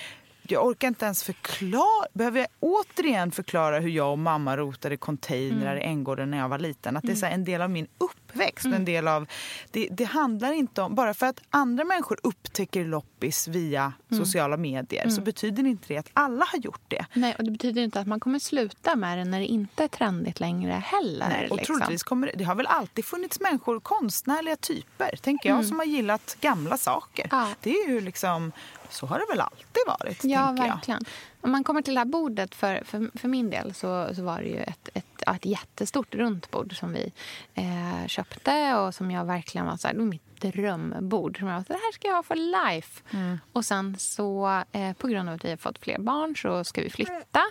Jag 0.48 0.66
orkar 0.68 0.88
inte 0.88 1.06
ens 1.06 1.24
förklara. 1.24 2.06
Behöver 2.14 2.40
jag 2.40 2.48
återigen 2.60 3.32
förklara 3.32 3.80
hur 3.80 3.90
jag 3.90 4.12
och 4.12 4.20
mamma 4.20 4.58
rotade 4.58 4.98
containrar 4.98 5.72
Mm. 5.72 5.78
i 5.78 5.86
Änggården 5.86 6.32
när 6.32 6.38
jag 6.38 6.50
var 6.50 6.60
liten? 6.60 6.98
Att 6.98 7.04
det 7.04 7.12
är 7.12 7.16
så 7.16 7.26
här 7.26 7.34
en 7.34 7.44
del 7.46 7.62
av 7.62 7.70
min 7.70 7.88
uppväxt. 7.98 8.66
och 8.66 8.74
En 8.74 8.86
del 8.86 9.08
av, 9.08 9.28
det, 9.72 9.88
det 9.92 10.04
handlar 10.04 10.52
inte 10.52 10.82
om... 10.82 10.96
Bara 10.96 11.14
för 11.14 11.26
att 11.26 11.42
andra 11.50 11.84
människor 11.84 12.20
upptäcker 12.24 12.86
loppis 12.86 13.48
via 13.48 13.94
Mm. 14.12 14.26
sociala 14.26 14.58
medier 14.58 15.10
så 15.10 15.22
betyder 15.22 15.64
inte 15.68 15.84
det 15.88 15.98
att 15.98 16.10
alla 16.14 16.46
har 16.46 16.60
gjort 16.60 16.82
det. 16.88 17.06
Nej, 17.14 17.36
och 17.38 17.44
det 17.44 17.52
betyder 17.52 17.82
inte 17.82 18.00
att 18.00 18.08
man 18.08 18.20
kommer 18.20 18.40
sluta 18.40 18.96
med 18.96 19.18
det 19.18 19.26
när 19.26 19.40
det 19.40 19.46
inte 19.46 19.84
är 19.84 19.88
trendigt 19.88 20.40
längre 20.40 20.72
heller. 20.72 21.30
Nej, 21.30 21.50
och 21.50 21.58
liksom. 21.58 21.76
troligtvis 21.76 22.04
kommer 22.04 22.28
det, 22.28 22.34
det 22.38 22.44
har 22.44 22.56
väl 22.56 22.66
alltid 22.68 23.06
funnits 23.06 23.40
människor, 23.40 23.80
konstnärliga 23.80 24.56
typer, 24.56 25.16
tänker 25.22 25.50
jag, 25.50 25.66
som 25.66 25.80
har 25.80 25.86
gillat 25.86 26.38
gamla 26.42 26.78
saker. 26.78 27.28
Mm. 27.32 27.40
Ja. 27.40 27.56
Det 27.62 27.70
är 27.72 27.90
ju 27.90 28.02
liksom, 28.02 28.52
så 28.94 29.06
har 29.06 29.20
det 29.20 29.26
väl 29.30 29.40
alltid 29.42 29.84
varit, 29.88 30.24
Ja, 30.24 30.48
tänker 30.48 30.64
jag. 30.66 30.74
verkligen. 30.76 31.06
Om 31.42 31.52
man 31.52 31.64
kommer 31.64 31.82
till 31.82 31.94
det 31.94 32.00
här 32.00 32.06
bordet, 32.06 32.56
för, 32.56 32.84
för, 32.86 33.18
för 33.18 33.28
min 33.28 33.50
del 33.50 33.74
så, 33.74 34.16
så 34.16 34.24
var 34.24 34.38
det 34.42 34.48
ju 34.48 34.60
ett, 34.60 34.90
ett, 34.94 35.22
ett 35.28 35.46
jättestort 35.46 36.16
runt 36.16 36.52
bord 36.52 36.80
som 36.80 36.94
vi 36.94 37.12
eh, 37.54 38.08
köpte 38.08 38.76
och 38.76 38.96
som 38.96 39.12
jag 39.12 39.26
verkligen 39.26 39.68
var 39.68 39.78
så 39.78 39.88
här, 39.88 39.94
det 39.96 40.00
var 40.00 40.08
mitt 40.08 40.42
drömbord. 40.42 41.40
Som 41.40 41.48
jag 41.48 41.56
var 41.56 41.64
så 41.64 41.74
här, 41.74 41.80
det 41.80 41.86
här 41.86 41.92
ska 41.92 42.08
jag 42.08 42.16
ha 42.16 42.24
för 42.24 42.36
life. 42.36 43.02
Mm. 43.12 43.40
Och 43.54 43.66
sen 43.66 43.96
så, 44.00 44.64
eh, 44.72 44.94
på 44.94 45.08
grund 45.08 45.30
av 45.30 45.36
att 45.36 45.46
vi 45.46 45.50
har 45.50 45.58
fått 45.58 45.78
fler 45.80 46.00
barn 46.00 46.36
så 46.36 46.64
ska 46.64 46.82
vi 46.82 46.90
flytta. 46.90 47.42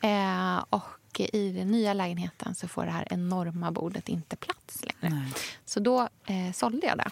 Eh, 0.00 0.64
och 0.70 1.20
i 1.20 1.52
den 1.52 1.68
nya 1.68 1.92
lägenheten 1.94 2.54
så 2.54 2.68
får 2.68 2.84
det 2.84 2.90
här 2.90 3.06
enorma 3.10 3.70
bordet 3.70 4.08
inte 4.08 4.36
plats 4.36 4.84
längre. 4.84 5.26
Så 5.64 5.80
då 5.80 6.00
eh, 6.26 6.52
sålde 6.54 6.86
jag 6.86 6.98
det. 6.98 7.10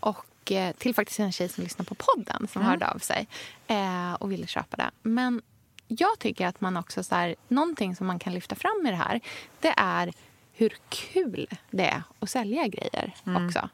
Och 0.00 0.24
eh, 0.52 0.72
till 0.72 0.94
faktiskt 0.94 1.20
en 1.20 1.32
tjej 1.32 1.48
som 1.48 1.64
lyssnar 1.64 1.84
på 1.84 1.94
podden 1.94 2.48
som 2.52 2.62
hörde 2.62 2.88
av 2.88 2.98
sig 2.98 3.28
eh, 3.66 4.12
och 4.12 4.32
ville 4.32 4.46
köpa 4.46 4.76
det. 4.76 4.90
Men 5.02 5.42
jag 5.88 6.18
tycker 6.18 6.46
att 6.46 6.60
man 6.60 6.76
också 6.76 7.02
så 7.02 7.14
här, 7.14 7.34
någonting 7.48 7.96
som 7.96 8.06
man 8.06 8.18
kan 8.18 8.34
lyfta 8.34 8.54
fram 8.54 8.86
i 8.86 8.90
det 8.90 8.96
här, 8.96 9.20
det 9.60 9.74
är 9.76 10.12
hur 10.52 10.72
kul 10.88 11.46
det 11.70 11.86
är 11.86 12.02
att 12.18 12.30
sälja 12.30 12.66
grejer 12.66 13.14
också. 13.44 13.68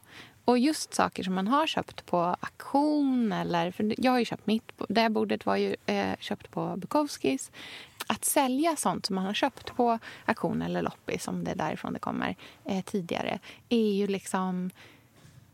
Och 0.44 0.58
just 0.58 0.94
saker 0.94 1.22
som 1.22 1.34
man 1.34 1.48
har 1.48 1.66
köpt 1.66 2.06
på 2.06 2.18
auktion 2.18 3.32
eller, 3.32 3.70
för 3.70 3.94
jag 3.98 4.12
har 4.12 4.18
ju 4.18 4.24
köpt 4.24 4.46
mitt, 4.46 4.72
det 4.88 5.08
bordet 5.08 5.46
var 5.46 5.56
ju 5.56 5.76
eh, 5.86 6.16
köpt 6.18 6.50
på 6.50 6.76
Bukowskis. 6.76 7.50
Att 8.06 8.24
sälja 8.24 8.76
sånt 8.76 9.06
som 9.06 9.16
man 9.16 9.24
har 9.24 9.34
köpt 9.34 9.76
på 9.76 9.98
auktion 10.24 10.62
eller 10.62 10.82
loppis, 10.82 11.28
om 11.28 11.44
det 11.44 11.50
är 11.50 11.54
därifrån 11.54 11.92
det 11.92 11.98
kommer 11.98 12.36
eh, 12.64 12.84
tidigare, 12.84 13.38
är 13.68 13.92
ju 13.92 14.06
liksom 14.06 14.70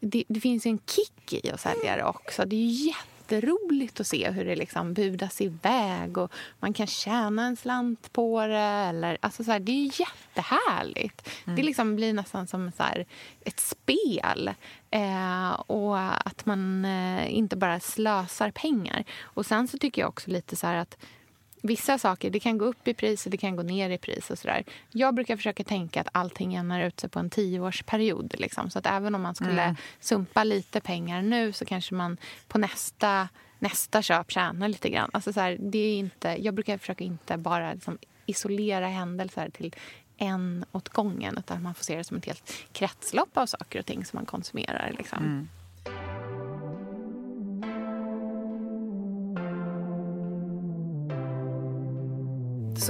det, 0.01 0.25
det 0.29 0.41
finns 0.41 0.67
en 0.67 0.79
kick 0.87 1.45
i 1.45 1.51
att 1.51 1.61
sälja 1.61 1.97
det 1.97 2.05
också. 2.05 2.45
Det 2.45 2.57
är 2.57 2.87
jätteroligt 2.87 4.01
att 4.01 4.07
se 4.07 4.31
hur 4.31 4.45
det 4.45 4.57
liksom 4.57 4.95
budas 4.95 5.41
iväg 5.41 6.19
och 6.19 6.33
man 6.61 6.73
kan 6.73 6.87
tjäna 6.87 7.47
en 7.47 7.57
slant 7.57 8.13
på 8.13 8.47
det. 8.47 8.57
Eller, 8.57 9.19
alltså 9.21 9.45
så 9.45 9.51
här, 9.53 9.61
det 9.61 9.73
är 9.73 9.77
ju 9.77 9.91
jättehärligt. 9.99 11.29
Det 11.45 11.63
liksom 11.63 11.97
blir 11.97 12.13
nästan 12.13 12.47
som 12.47 12.73
så 12.77 12.83
här, 12.83 13.07
ett 13.45 13.61
spel. 13.61 14.51
Eh, 14.91 15.51
och 15.51 15.99
att 16.27 16.47
man 16.47 16.85
eh, 16.85 17.35
inte 17.35 17.57
bara 17.57 17.81
slösar 17.81 18.51
pengar. 18.51 19.05
Och 19.21 19.47
sen 19.47 19.69
så 19.69 19.79
tycker 19.79 20.03
jag 20.03 20.09
också 20.09 20.31
lite 20.31 20.57
så 20.57 20.67
att 20.67 20.97
Vissa 21.63 21.99
saker 21.99 22.31
det 22.31 22.41
kan 22.41 22.59
gå 22.59 22.65
upp 22.65 22.89
i 22.89 22.95
pris 22.95 23.27
och 23.27 23.31
det 23.31 23.37
kan 23.37 23.57
gå 23.57 23.63
ner 23.63 23.91
i 23.91 23.99
pris. 23.99 24.31
och 24.31 24.39
så 24.39 24.49
där. 24.49 24.65
Jag 24.91 25.15
brukar 25.15 25.37
försöka 25.37 25.65
tänka 25.65 26.01
att 26.01 26.09
allting 26.13 26.53
jämnar 26.53 26.83
ut 26.83 27.01
sig 27.01 27.11
på 27.11 27.19
en 27.19 27.31
tioårsperiod. 27.31 28.35
Liksom. 28.39 28.71
Så 28.71 28.79
att 28.79 28.87
även 28.87 29.15
om 29.15 29.23
man 29.23 29.35
skulle 29.35 29.77
sumpa 30.01 30.45
lite 30.45 30.81
pengar 30.81 31.23
nu 31.23 31.53
så 31.53 31.65
kanske 31.65 31.95
man 31.95 32.17
på 32.49 32.59
nästa, 32.59 33.29
nästa 33.59 34.03
köp 34.03 34.31
tjänar 34.31 34.69
lite 34.69 34.91
grann. 34.91 35.11
Alltså 35.13 35.33
så 35.33 35.41
här, 35.41 35.57
det 35.61 35.79
är 35.79 35.99
inte, 35.99 36.37
jag 36.41 36.55
brukar 36.55 36.79
försöka 36.79 37.05
inte 37.05 37.37
bara 37.37 37.73
liksom 37.73 37.99
isolera 38.27 38.89
händelser 38.89 39.51
till 39.51 39.75
en 40.17 40.65
åt 40.73 40.89
gången 40.89 41.39
utan 41.39 41.63
man 41.63 41.75
får 41.75 41.85
se 41.85 41.97
det 41.97 42.05
som 42.05 42.17
ett 42.17 42.25
helt 42.25 42.53
kretslopp 42.73 43.37
av 43.37 43.47
saker 43.47 43.79
och 43.79 43.87
ting 43.87 44.05
som 44.05 44.17
man 44.17 44.27
konsumerar. 44.27 44.95
Liksom. 44.99 45.49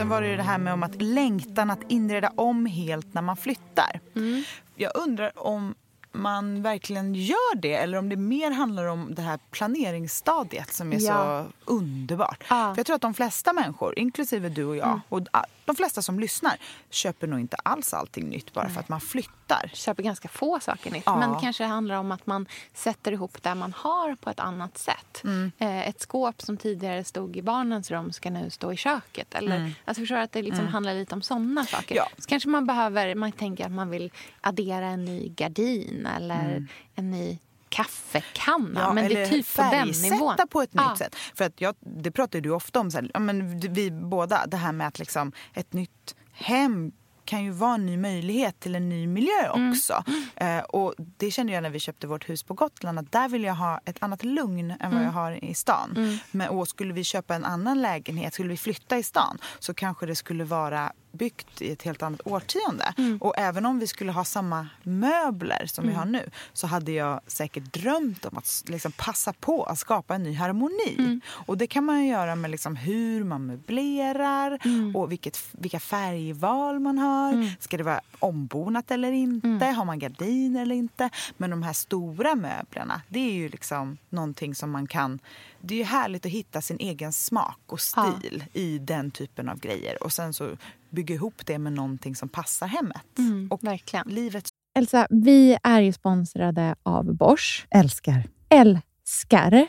Sen 0.01 0.09
var 0.09 0.21
det 0.21 0.29
ju 0.29 0.37
det 0.37 0.43
här 0.43 0.59
med 0.59 0.73
om 0.73 0.83
att 0.83 1.03
längtan 1.03 1.71
att 1.71 1.81
inreda 1.89 2.33
om 2.37 2.67
helt 2.67 3.15
när 3.15 3.23
man 3.23 3.37
flyttar. 3.37 4.01
Mm. 4.17 4.43
Jag 4.77 4.97
undrar 4.97 5.33
om 5.47 5.75
man 6.13 6.63
verkligen 6.63 7.15
gör 7.15 7.57
det 7.57 7.75
eller 7.75 7.99
om 7.99 8.09
det 8.09 8.17
mer 8.17 8.51
handlar 8.51 8.85
om 8.87 9.15
det 9.15 9.23
här 9.23 9.39
planeringsstadiet 9.51 10.73
som 10.73 10.93
är 10.93 11.01
Ja. 11.01 11.45
så 11.47 11.53
underbart. 11.71 12.45
Mm. 12.51 12.75
För 12.75 12.79
jag 12.79 12.87
tror 12.87 12.97
att 12.97 13.03
de 13.03 13.15
flesta 13.15 13.53
människor, 13.53 13.99
inklusive 13.99 14.49
du 14.49 14.65
och 14.65 14.77
jag 14.77 15.01
och 15.09 15.21
ah, 15.31 15.45
de 15.65 15.77
flesta 15.77 16.03
som 16.03 16.21
lyssnar, 16.21 16.57
köper 16.91 17.27
nog 17.27 17.41
inte 17.41 17.57
alls 17.57 17.95
allting 17.95 18.29
nytt 18.29 18.53
bara 18.53 18.69
för 18.69 18.81
att 18.81 18.89
man 18.89 19.01
flyttar. 19.01 19.71
köper 19.75 20.03
ganska 20.03 20.29
få 20.29 20.61
saker 20.61 20.91
nytt. 20.91 21.03
Ja. 21.07 21.19
Men 21.19 21.33
det 21.33 21.39
kanske 21.41 21.65
handlar 21.65 21.97
om 21.97 22.13
att 22.13 22.27
man 22.27 22.47
sätter 22.75 23.13
ihop 23.13 23.43
det 23.43 23.55
man 23.55 23.73
har 23.77 24.15
på 24.15 24.31
ett 24.31 24.41
annat 24.41 24.79
sätt. 24.79 25.25
Mm. 25.25 25.53
Eh, 25.59 25.89
ett 25.89 26.01
skåp 26.01 26.43
som 26.43 26.57
tidigare 26.57 27.05
stod 27.05 27.37
i 27.37 27.43
barnens 27.43 27.91
rum 27.91 28.13
ska 28.13 28.31
nu 28.31 28.51
stå 28.51 28.73
i 28.73 28.77
köket. 28.77 29.35
Eller, 29.35 29.73
alltså 29.85 30.03
förstår 30.03 30.17
att 30.17 30.33
det 30.33 30.43
liksom 30.43 30.67
handlar 30.67 30.95
lite 30.95 31.15
om 31.15 31.23
såna 31.23 31.65
saker. 31.65 31.95
Mm. 31.95 32.07
Ja. 32.11 32.23
Så 32.23 32.29
kanske 32.29 32.49
man 32.49 32.67
behöver, 32.67 33.15
man 33.15 33.33
tänker 33.33 33.65
att 33.65 33.73
man 33.73 33.91
vill 33.91 34.13
addera 34.41 34.87
en 34.87 35.05
ny 35.05 35.29
gardin 35.29 36.09
eller 36.17 36.67
en 36.95 37.11
ny 37.11 37.39
kaffekanna. 37.71 38.93
men 38.93 39.09
det 39.09 39.23
är 39.23 39.27
typ 39.27 39.57
på 39.57 39.63
den 39.63 39.89
nivån. 39.89 40.37
på 40.51 40.63
ett 40.63 40.71
Ja. 40.73 40.89
nytt 40.91 40.99
sätt. 40.99 41.15
För 41.35 41.45
att 41.45 41.61
jag, 41.61 41.75
det 41.81 42.11
pratar 42.11 42.41
du 42.41 42.51
ofta 42.51 42.81
om, 42.81 42.91
så 42.91 42.99
här, 42.99 43.11
ja, 43.15 43.21
men 43.21 43.61
vi 43.61 43.91
båda, 43.91 44.47
det 44.47 44.57
här 44.57 44.73
med 44.73 44.87
att 44.87 44.99
liksom 44.99 45.33
ett 45.55 45.73
nytt 45.73 46.15
hem 46.33 46.93
kan 47.25 47.45
ju 47.45 47.51
vara 47.51 47.75
en 47.75 47.87
ny 47.87 47.97
möjlighet 47.97 48.61
till 48.61 48.75
en 48.75 48.89
ny 48.89 49.07
miljö 49.07 49.53
Mm. 49.55 49.71
också. 49.71 50.05
Eh, 50.37 50.59
och 50.59 50.95
det 50.99 51.31
kände 51.31 51.53
jag 51.53 51.63
när 51.63 51.71
vi 51.71 51.81
köpte 51.81 52.07
vårt 52.07 52.29
hus 52.29 52.43
på 52.43 52.55
Gotland 52.55 52.99
att 52.99 53.13
där 53.13 53.29
vill 53.29 53.45
jag 53.45 53.55
ha 53.55 53.81
ett 53.85 53.97
annat 54.03 54.25
lugn 54.25 54.71
än 54.71 54.77
Mm. 54.81 54.95
vad 54.95 55.05
jag 55.07 55.11
har 55.13 55.45
i 55.45 55.55
stan. 55.55 56.19
Men 56.31 56.49
och 56.49 56.69
skulle 56.69 56.93
vi 56.95 57.05
köpa 57.05 57.35
en 57.35 57.45
annan 57.45 57.83
lägenhet, 57.83 58.35
skulle 58.35 58.49
vi 58.49 58.57
flytta 58.57 58.99
i 58.99 59.03
stan 59.03 59.39
så 59.59 59.75
kanske 59.75 60.07
det 60.07 60.17
skulle 60.17 60.45
vara 60.45 60.93
byggt 61.13 61.63
i 61.63 61.73
ett 61.73 61.83
helt 61.83 62.03
annat 62.03 62.21
årtionde. 62.25 62.95
Mm. 62.99 63.19
Och 63.21 63.35
även 63.39 63.67
om 63.67 63.79
vi 63.79 63.87
skulle 63.87 64.13
ha 64.13 64.25
samma 64.25 64.69
möbler 64.83 65.67
som 65.67 65.87
vi 65.87 65.93
har 65.93 66.05
nu 66.05 66.31
så 66.53 66.67
hade 66.67 66.93
jag 66.93 67.21
säkert 67.27 67.73
drömt 67.73 68.25
om 68.25 68.39
att 68.39 68.63
liksom 68.67 68.93
passa 68.93 69.33
på 69.33 69.65
att 69.65 69.79
skapa 69.79 70.15
en 70.15 70.23
ny 70.23 70.35
harmoni. 70.35 70.95
Mm. 70.99 71.21
Och 71.31 71.59
det 71.59 71.67
kan 71.67 71.85
man 71.85 72.05
ju 72.05 72.11
göra 72.11 72.37
med 72.37 72.51
liksom 72.51 72.77
hur 72.77 73.25
man 73.25 73.47
möblerar 73.47 74.59
Mm. 74.65 74.97
och 74.97 75.13
vilket, 75.13 75.39
vilka 75.53 75.81
färgval 75.81 76.79
man 76.81 76.99
har. 76.99 77.61
Ska 77.63 77.77
det 77.77 77.83
vara 77.83 78.01
ombonat 78.19 78.91
eller 78.91 79.13
inte? 79.13 79.47
Mm. 79.47 79.75
Har 79.75 79.85
man 79.85 79.99
gardiner 79.99 80.63
eller 80.63 80.75
inte? 80.75 81.11
Men 81.37 81.51
de 81.51 81.63
här 81.63 81.73
stora 81.73 82.35
möblerna, 82.35 83.03
det 83.09 83.21
är 83.21 83.33
ju 83.33 83.49
liksom 83.49 83.99
någonting 84.09 84.55
som 84.55 84.71
man 84.71 84.87
kan... 84.87 85.19
Det 85.61 85.75
är 85.75 85.79
ju 85.79 85.85
härligt 85.85 86.27
att 86.27 86.33
hitta 86.33 86.61
sin 86.63 86.77
egen 86.81 87.13
smak 87.13 87.59
och 87.67 87.81
Ja. 87.97 88.13
stil 88.19 88.45
i 88.53 88.79
den 88.79 89.11
typen 89.11 89.49
av 89.49 89.61
grejer. 89.61 90.03
Och 90.03 90.13
sen 90.13 90.35
så 90.35 90.57
bygga 90.91 91.15
ihop 91.15 91.47
det 91.47 91.59
med 91.59 91.73
någonting 91.73 92.17
som 92.17 92.29
passar 92.29 92.67
hemmet. 92.67 93.03
och 93.13 93.19
Mm, 93.19 93.49
verkligen. 93.61 94.09
livet 94.09 94.49
Elsa, 94.79 95.07
vi 95.11 95.57
är 95.63 95.81
ju 95.81 95.93
sponsrade 95.93 96.75
av 96.83 97.15
Bosch. 97.17 97.67
Älskar. 97.71 98.23
Älskar 98.49 99.67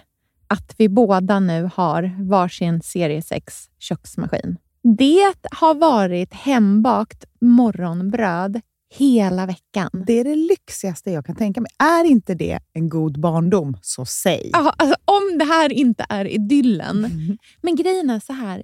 att 0.47 0.75
vi 0.77 0.89
båda 0.89 1.39
nu 1.39 1.69
har 1.73 2.12
varsin 2.29 2.81
serie 2.81 3.21
6 3.21 3.69
köksmaskin. 3.79 4.57
Det 4.97 5.34
har 5.51 5.75
varit 5.75 6.34
hembakt 6.34 7.25
morgonbröd 7.41 8.62
hela 8.93 9.45
veckan. 9.45 9.89
Det 10.07 10.13
är 10.13 10.23
det 10.23 10.36
lyxigaste 10.36 11.12
jag 11.12 11.25
kan 11.25 11.36
tänka 11.36 11.62
mig. 11.62 11.71
Är 11.79 12.03
inte 12.03 12.36
det 12.36 12.60
en 12.73 12.89
god 12.89 13.19
barndom, 13.19 13.77
så 13.81 14.05
säg. 14.05 14.49
Ja, 14.53 14.73
alltså, 14.77 14.95
om 15.05 15.38
det 15.38 15.45
här 15.45 15.71
inte 15.71 16.05
är 16.10 16.25
idyllen. 16.25 17.07
Men 17.62 17.75
grejen 17.75 18.10
är 18.10 18.19
så 18.19 18.34
här. 18.34 18.63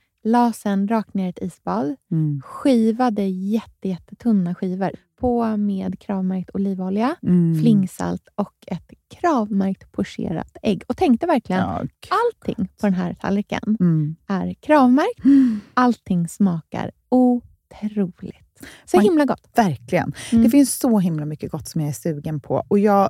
La 0.23 0.53
sen 0.53 0.87
rakt 0.87 1.13
ner 1.13 1.25
i 1.25 1.29
ett 1.29 1.39
isbad. 1.41 1.95
Mm. 2.11 2.41
Skivade 2.45 3.23
jätte, 3.27 3.87
jättetunna 3.89 4.55
skivor. 4.55 4.91
På 5.19 5.57
med 5.57 5.99
kravmärkt 5.99 6.49
olivolja, 6.53 7.15
Mm. 7.23 7.59
flingsalt 7.61 8.27
och 8.35 8.53
ett 8.67 8.91
kravmärkt 9.19 9.91
pocherat 9.91 10.57
ägg. 10.61 10.83
Och 10.87 10.97
tänkte 10.97 11.27
verkligen, 11.27 11.61
Ja, 11.61 11.83
allting 12.09 12.55
på 12.55 12.85
den 12.87 12.93
här 12.93 13.13
tallriken 13.13 13.77
mm. 13.79 14.15
är 14.27 14.53
kravmärkt. 14.53 15.21
Allting 15.73 16.27
smakar 16.27 16.91
otroligt. 17.09 18.35
Så 18.85 18.97
Man- 18.97 19.03
himla 19.03 19.25
gott. 19.25 19.49
Verkligen. 19.55 20.13
Mm. 20.31 20.43
Det 20.43 20.49
finns 20.49 20.75
så 20.79 20.99
himla 20.99 21.25
mycket 21.25 21.51
gott 21.51 21.67
som 21.67 21.81
jag 21.81 21.89
är 21.89 21.93
sugen 21.93 22.39
på. 22.39 22.63
Och 22.67 22.79
jag 22.79 23.09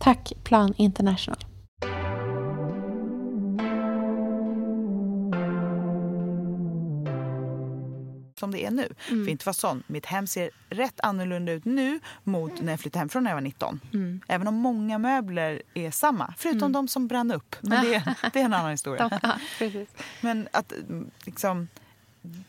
Tack 0.00 0.32
Plan 0.44 0.74
International. 0.76 1.44
som 8.40 8.50
det 8.50 8.64
är 8.64 8.70
nu. 8.70 8.88
För 8.98 9.28
inte 9.28 9.46
vara 9.46 9.54
sån, 9.54 9.82
mitt 9.86 10.06
hem 10.06 10.26
ser 10.26 10.50
rätt 10.68 11.00
annorlunda 11.00 11.52
ut 11.52 11.64
nu 11.64 12.00
mot 12.24 12.60
när 12.60 12.72
jag 12.72 12.80
flyttade 12.80 12.98
hemifrån 12.98 13.24
när 13.24 13.30
jag 13.30 13.36
var 13.36 13.40
19. 13.40 13.80
Även 14.28 14.48
om 14.48 14.54
många 14.54 14.98
möbler 14.98 15.62
är 15.74 15.90
samma, 15.90 16.34
förutom 16.38 16.72
de 16.72 16.88
som 16.88 17.08
brann 17.08 17.32
upp. 17.32 17.56
Men 17.60 17.84
det, 17.84 18.14
det 18.32 18.40
är 18.40 18.44
en 18.44 18.54
annan 18.54 18.70
historia. 18.78 19.08
De, 19.08 19.18
ja. 19.22 19.84
Men 20.20 20.48
att 20.52 20.72
mm, 20.72 21.10
liksom, 21.24 21.68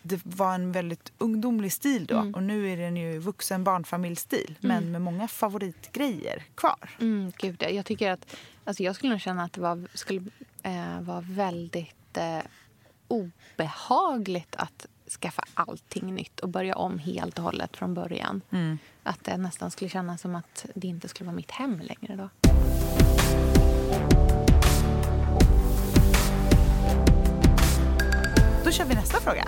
det 0.02 0.22
var 0.24 0.56
en 0.56 0.72
väldigt 0.72 1.12
ungdomlig 1.18 1.74
stil 1.74 2.06
då 2.06 2.32
och 2.34 2.44
nu 2.44 2.70
är 2.70 2.78
den 2.78 2.98
ju 2.98 3.20
vuxen 3.20 3.64
barnfamiljstil 3.64 4.56
men 4.60 4.92
med 4.92 5.02
många 5.02 5.28
favoritgrejer 5.28 6.44
kvar. 6.56 6.90
Mm, 7.00 7.32
gud, 7.38 7.56
ja. 7.60 7.70
jag 7.70 7.86
tycker 7.86 8.12
att... 8.12 8.36
Alltså 8.64 8.84
jag 8.84 8.96
skulle 8.96 9.10
nog 9.10 9.22
känna 9.22 9.44
att 9.44 9.54
det 9.54 9.62
var, 9.62 9.88
skulle 9.94 10.22
eh, 10.64 11.02
vara 11.02 11.22
väldigt 11.22 12.18
eh, 12.18 12.40
obehagligt 13.08 14.56
att 14.56 14.88
skaffa 15.22 15.44
allting 15.54 16.16
nytt 16.16 16.40
och 16.40 16.50
börja 16.50 16.76
om 16.76 17.00
helt 17.00 17.38
och 17.38 17.44
hållet 17.44 17.78
från 17.78 17.94
början. 17.94 18.42
Att 19.04 19.24
det 19.24 19.38
nästan 19.38 19.72
skulle 19.72 19.90
kännas 19.90 20.22
som 20.22 20.36
att 20.36 20.66
det 20.76 20.88
inte 20.88 21.08
skulle 21.08 21.26
vara 21.26 21.36
mitt 21.36 21.52
hem 21.52 21.80
längre 21.80 22.16
då. 22.16 22.30
Då 28.72 28.76
kör 28.76 28.86
vi 28.86 28.96
nästa 28.96 29.20
fråga. 29.20 29.46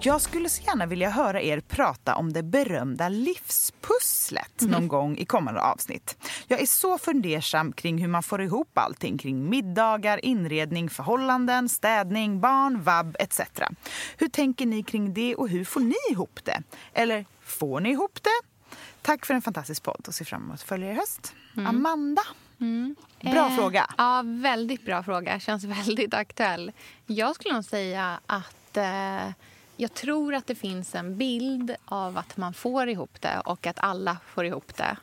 Jag 0.00 0.20
skulle 0.20 0.48
så 0.48 0.62
gärna 0.62 0.86
vilja 0.86 1.10
höra 1.10 1.42
er 1.42 1.60
prata 1.60 2.14
om 2.14 2.32
det 2.32 2.42
berömda 2.42 3.08
livspusslet 3.08 4.60
någon 4.60 4.88
gång 4.88 5.16
i 5.16 5.24
kommande 5.24 5.60
avsnitt. 5.60 6.16
Jag 6.46 6.60
är 6.60 6.66
så 6.66 6.98
fundersam 6.98 7.72
kring 7.72 7.98
hur 7.98 8.08
man 8.08 8.22
får 8.22 8.42
ihop 8.42 8.78
allting 8.78 9.18
kring 9.18 9.50
middagar, 9.50 10.24
inredning, 10.24 10.90
förhållanden, 10.90 11.68
städning, 11.68 12.40
barn, 12.40 12.82
vabb 12.82 13.16
etc. 13.18 13.40
Hur 14.16 14.28
tänker 14.28 14.66
ni 14.66 14.82
kring 14.82 15.14
det 15.14 15.34
och 15.34 15.48
hur 15.48 15.64
får 15.64 15.80
ni 15.80 15.96
ihop 16.10 16.40
det? 16.44 16.62
Eller 16.94 17.26
får 17.42 17.80
ni 17.80 17.90
ihop 17.90 18.18
det? 18.22 18.76
Tack 19.02 19.26
för 19.26 19.34
en 19.34 19.42
fantastisk 19.42 19.82
podd 19.82 20.04
och 20.08 20.14
ser 20.14 20.24
fram 20.24 20.42
emot 20.42 20.54
att 20.54 20.62
följa 20.62 20.88
er 20.88 20.92
i 20.92 20.96
höst. 20.96 21.34
Amanda? 21.66 22.22
Bra 23.20 23.46
Eh, 23.46 23.56
fråga. 23.56 23.86
Ja, 23.98 24.22
väldigt 24.24 24.84
bra 24.84 25.02
fråga. 25.02 25.40
Känns 25.40 25.64
väldigt 25.86 26.14
aktuell. 26.14 26.72
Jag 27.06 27.34
skulle 27.34 27.54
nog 27.54 27.64
säga 27.64 28.20
att 28.26 28.76
eh, 28.76 29.30
jag 29.76 29.94
tror 29.94 30.34
att 30.34 30.46
det 30.46 30.54
finns 30.54 30.94
en 30.94 31.16
bild 31.16 31.74
av 31.84 32.18
att 32.18 32.36
man 32.36 32.54
får 32.54 32.88
ihop 32.88 33.20
det 33.20 33.40
och 33.44 33.66
att 33.66 33.78
alla 33.78 34.16
får 34.26 34.44
ihop 34.44 34.76
det 34.76 34.96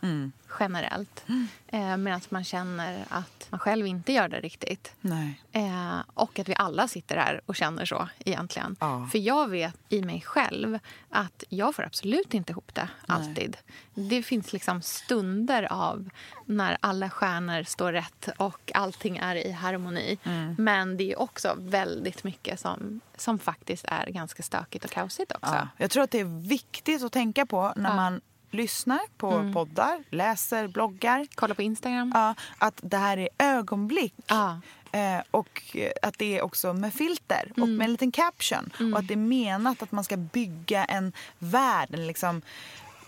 generellt. 0.59 1.25
Eh, 1.67 1.97
Medan 1.97 2.21
man 2.29 2.43
känner 2.43 3.05
att 3.09 3.47
man 3.49 3.59
själv 3.59 3.87
inte 3.87 4.13
gör 4.13 4.27
det 4.27 4.39
riktigt. 4.39 4.93
Nej. 5.01 5.41
Eh, 5.51 5.99
och 6.13 6.39
att 6.39 6.49
vi 6.49 6.55
alla 6.55 6.87
sitter 6.87 7.17
här 7.17 7.41
och 7.45 7.55
känner 7.55 7.85
så 7.85 8.09
egentligen. 8.25 8.75
Ja. 8.79 9.07
För 9.11 9.19
jag 9.19 9.49
vet 9.49 9.75
i 9.89 10.01
mig 10.01 10.21
själv 10.21 10.79
att 11.09 11.43
jag 11.49 11.75
får 11.75 11.83
absolut 11.83 12.33
inte 12.33 12.51
ihop 12.51 12.75
det 12.75 12.89
alltid. 13.05 13.57
Det 13.93 14.23
finns 14.23 14.53
liksom 14.53 14.81
stunder 14.81 15.73
av 15.73 16.09
när 16.45 16.77
alla 16.79 17.09
stjärnor 17.09 17.63
står 17.63 17.91
rätt 17.91 18.29
och 18.37 18.71
allting 18.73 19.17
är 19.17 19.35
i 19.35 19.51
harmoni. 19.51 20.17
Mm. 20.23 20.55
Men 20.57 20.97
det 20.97 21.11
är 21.11 21.19
också 21.19 21.55
väldigt 21.57 22.23
mycket 22.23 22.59
som, 22.59 23.01
som 23.17 23.39
faktiskt 23.39 23.85
är 23.87 24.09
ganska 24.09 24.43
stökigt 24.43 24.85
och 24.85 24.91
kaosigt 24.91 25.31
också. 25.31 25.55
Ja. 25.55 25.67
Jag 25.77 25.91
tror 25.91 26.03
att 26.03 26.11
det 26.11 26.19
är 26.19 26.47
viktigt 26.47 27.03
att 27.03 27.11
tänka 27.11 27.45
på 27.45 27.73
när 27.75 27.95
man 27.95 28.21
lyssnar 28.51 28.99
på 29.17 29.51
poddar, 29.53 30.03
läser, 30.09 30.67
bloggar. 30.67 31.27
Kolla 31.35 31.55
på 31.55 31.61
Instagram. 31.61 32.11
Ja, 32.15 32.35
att 32.57 32.79
det 32.83 32.97
här 32.97 33.17
är 33.17 33.29
ögonblick. 33.39 34.13
Ja. 34.27 34.59
Eh, 34.91 35.21
och 35.31 35.75
eh, 35.75 35.91
att 36.01 36.17
det 36.17 36.37
är 36.37 36.41
också 36.41 36.73
med 36.73 36.93
filter 36.93 37.51
och 37.57 37.67
med 37.69 37.85
en 37.85 37.91
liten 37.91 38.11
caption. 38.11 38.69
Och 38.93 38.99
att 38.99 39.07
det 39.07 39.13
är 39.13 39.17
menat 39.17 39.83
att 39.83 39.91
man 39.91 40.03
ska 40.03 40.17
bygga 40.17 40.85
en 40.85 41.13
värld. 41.39 41.89
Liksom, 41.89 42.41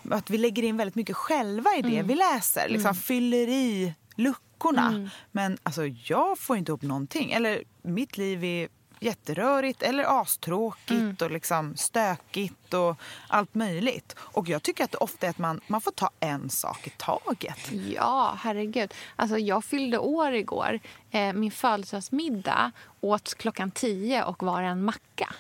att 0.10 0.30
vi 0.30 0.38
lägger 0.38 0.64
in 0.64 0.78
väldigt 0.78 0.96
mycket 0.96 1.16
själva 1.16 1.70
i 1.78 1.82
det 1.82 2.02
vi 2.02 2.16
läser. 2.16 2.70
Liksom 2.70 2.96
fyller 2.96 3.48
i 3.48 3.94
luckorna. 4.16 5.10
Men 5.32 5.58
alltså, 5.64 5.86
jag 5.86 6.40
får 6.40 6.58
inte 6.58 6.72
ihop 6.72 6.82
någonting. 6.82 7.32
Eller 7.32 7.64
mitt 7.82 8.18
liv 8.18 8.44
är 8.44 8.68
jätterörigt 9.00 9.82
eller 9.82 10.22
astråkigt 10.22 11.22
och 11.22 11.32
liksom 11.32 11.76
stökigt 11.76 12.74
och 12.74 12.96
allt 13.28 13.56
möjligt. 13.56 14.16
Och 14.20 14.50
jag 14.50 14.64
tycker 14.64 14.84
att 14.84 14.92
det 14.92 14.98
ofta 14.98 15.26
är 15.26 15.30
att 15.30 15.38
man, 15.38 15.62
man 15.68 15.82
får 15.82 15.92
ta 15.92 16.10
en 16.20 16.50
sak 16.50 16.88
i 16.88 16.90
taget. 16.98 17.72
Ja, 17.94 18.38
herregud. 18.40 18.94
Alltså, 19.16 19.38
jag 19.38 19.64
fyllde 19.64 19.98
år 19.98 20.34
igår. 20.34 20.80
Eh, 21.12 21.34
min 21.34 21.52
födelsedagsmiddag 21.52 22.72
åts 23.02 23.34
klockan 23.34 23.72
tio 23.72 24.24
och 24.24 24.44
var 24.44 24.62
en 24.62 24.84
macka. 24.84 25.34